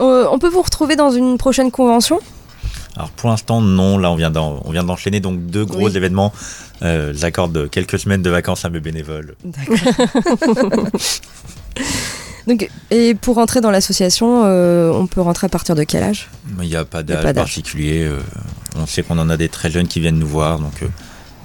Euh, 0.00 0.26
on 0.32 0.40
peut 0.40 0.48
vous 0.48 0.60
retrouver 0.62 0.96
dans 0.96 1.12
une 1.12 1.38
prochaine 1.38 1.70
convention? 1.70 2.18
Alors 2.96 3.10
pour 3.10 3.30
l'instant, 3.30 3.60
non. 3.60 3.96
Là, 3.96 4.10
on 4.10 4.16
vient 4.16 4.30
d'en- 4.32 4.60
on 4.64 4.72
vient 4.72 4.82
d'enchaîner 4.82 5.20
donc 5.20 5.46
deux 5.46 5.64
gros 5.64 5.86
Oui. 5.86 5.96
événements. 5.96 6.32
Euh, 6.82 7.12
J'accorde 7.14 7.70
quelques 7.70 8.00
semaines 8.00 8.20
de 8.22 8.28
vacances 8.30 8.64
à 8.64 8.70
mes 8.70 8.80
bénévoles. 8.80 9.36
D'accord. 9.44 10.86
Donc, 12.46 12.68
et 12.90 13.14
pour 13.14 13.36
rentrer 13.36 13.60
dans 13.60 13.70
l'association, 13.70 14.42
euh, 14.44 14.90
on 14.92 15.06
peut 15.06 15.20
rentrer 15.22 15.46
à 15.46 15.48
partir 15.48 15.74
de 15.74 15.82
quel 15.84 16.02
âge 16.02 16.28
Il 16.60 16.68
n'y 16.68 16.76
a 16.76 16.84
pas 16.84 17.02
d'âge 17.02 17.34
particulier. 17.34 18.04
euh, 18.04 18.18
on 18.76 18.86
sait 18.86 19.02
qu'on 19.02 19.18
en 19.18 19.30
a 19.30 19.36
des 19.36 19.48
très 19.48 19.70
jeunes 19.70 19.88
qui 19.88 20.00
viennent 20.00 20.18
nous 20.18 20.26
voir. 20.26 20.58
Donc 20.58 20.82
euh, 20.82 20.86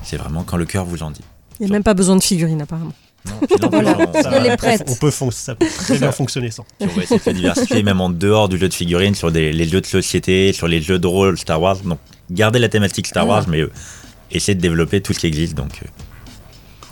c'est 0.04 0.18
vraiment 0.18 0.44
quand 0.44 0.58
le 0.58 0.66
cœur 0.66 0.84
vous 0.86 1.02
en 1.04 1.12
dit. 1.12 1.22
Il 1.60 1.66
n'y 1.66 1.72
a 1.72 1.74
même 1.74 1.84
pas 1.84 1.94
besoin 1.94 2.16
de 2.18 2.24
figurines 2.24 2.62
apparemment. 2.62 2.94
Non, 3.26 3.70
Voilà. 3.70 3.98
on- 4.00 4.56
prête. 4.58 4.84
On 4.88 4.96
peut 4.96 5.12
fon- 5.12 5.30
ça 5.32 5.54
peut 5.56 5.68
très 5.78 5.98
bien 5.98 6.12
fonctionner 6.12 6.52
sans. 6.52 6.66
On 6.80 6.88
va 6.88 7.04
essayer 7.04 7.20
de 7.26 7.32
diversifier 7.32 7.84
même 7.84 8.00
en 8.02 8.10
dehors 8.10 8.48
du 8.50 8.58
jeu 8.58 8.68
de 8.70 8.74
figurines 8.74 9.14
sur 9.16 9.32
des, 9.32 9.52
les 9.52 9.68
jeux 9.68 9.82
de 9.82 9.86
société, 9.86 10.54
sur 10.54 10.68
les 10.68 10.82
jeux 10.82 11.00
de 11.00 11.08
rôle 11.08 11.38
Star 11.38 11.62
Wars. 11.62 11.78
Donc 11.78 12.00
garder 12.32 12.60
la 12.60 12.70
thématique 12.70 13.08
Star 13.08 13.24
Ah. 13.26 13.28
Wars, 13.30 13.46
mais 13.50 13.60
euh, 13.62 13.72
essayer 14.32 14.56
de 14.56 14.62
développer 14.62 15.02
tout 15.02 15.14
ce 15.14 15.20
qui 15.20 15.28
existe. 15.28 15.54
Donc 15.56 15.82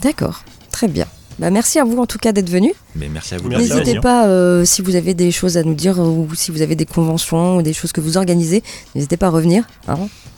D'accord, 0.02 0.44
très 0.72 0.88
bien. 0.88 1.08
Bah, 1.40 1.52
merci 1.52 1.78
à 1.80 1.84
vous 1.84 1.98
en 1.98 2.06
tout 2.06 2.18
cas 2.18 2.32
d'être 2.32 2.50
venus. 2.50 2.74
Mais 2.96 3.10
merci 3.10 3.36
à 3.36 3.38
vous. 3.38 3.50
N'hésitez 3.50 4.00
pas, 4.00 4.28
euh, 4.28 4.66
si 4.66 4.82
vous 4.82 4.96
avez 4.96 5.14
des 5.14 5.32
choses 5.32 5.58
à 5.58 5.64
nous 5.64 5.76
dire 5.76 6.00
euh, 6.02 6.06
ou 6.06 6.28
si 6.36 6.52
vous 6.52 6.62
avez 6.62 6.76
des 6.76 6.86
conventions 6.86 7.58
ou 7.58 7.62
des 7.62 7.74
choses 7.74 7.92
que 7.92 8.02
vous 8.02 8.18
organisez, 8.18 8.64
n'hésitez 8.96 9.18
pas 9.18 9.28
à 9.28 9.30
revenir. 9.32 9.64
hein. 9.88 9.98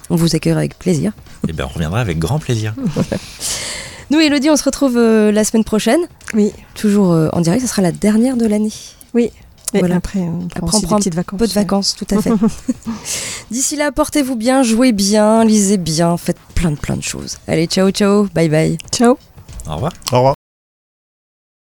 On 0.09 0.15
vous 0.15 0.35
accueillera 0.35 0.59
avec 0.59 0.77
plaisir. 0.79 1.11
Eh 1.47 1.53
ben, 1.53 1.65
on 1.69 1.73
reviendra 1.73 1.99
avec 2.01 2.17
grand 2.19 2.39
plaisir. 2.39 2.73
Nous, 4.09 4.19
Elodie, 4.19 4.49
on 4.49 4.55
se 4.55 4.63
retrouve 4.63 4.97
euh, 4.97 5.31
la 5.31 5.43
semaine 5.43 5.63
prochaine. 5.63 5.99
Oui. 6.33 6.51
Toujours 6.73 7.11
euh, 7.11 7.29
en 7.31 7.41
direct, 7.41 7.61
ce 7.61 7.67
sera 7.67 7.83
la 7.83 7.91
dernière 7.91 8.35
de 8.35 8.47
l'année. 8.47 8.73
Oui. 9.13 9.29
Et 9.75 9.79
Voilà. 9.79 9.97
après, 9.97 10.17
on 10.19 10.47
prend 10.47 10.47
Après, 10.47 10.61
on 10.63 10.65
aussi 10.77 10.85
prend 10.87 10.95
des 10.95 10.99
petites 11.01 11.13
vacances. 11.15 11.39
Peu 11.39 11.47
de 11.47 11.53
vacances, 11.53 11.95
tout 11.95 12.07
à 12.09 12.19
fait. 12.19 12.31
D'ici 13.51 13.75
là, 13.75 13.91
portez-vous 13.91 14.35
bien, 14.35 14.63
jouez 14.63 14.93
bien, 14.93 15.45
lisez 15.45 15.77
bien, 15.77 16.17
faites 16.17 16.39
plein 16.55 16.71
de 16.71 16.75
plein 16.77 16.97
de 16.97 17.03
choses. 17.03 17.37
Allez, 17.47 17.67
ciao, 17.67 17.91
ciao, 17.91 18.27
bye 18.33 18.49
bye. 18.49 18.79
Ciao. 18.91 19.17
Au 19.69 19.75
revoir. 19.75 19.93
Au 20.11 20.15
revoir. 20.17 20.38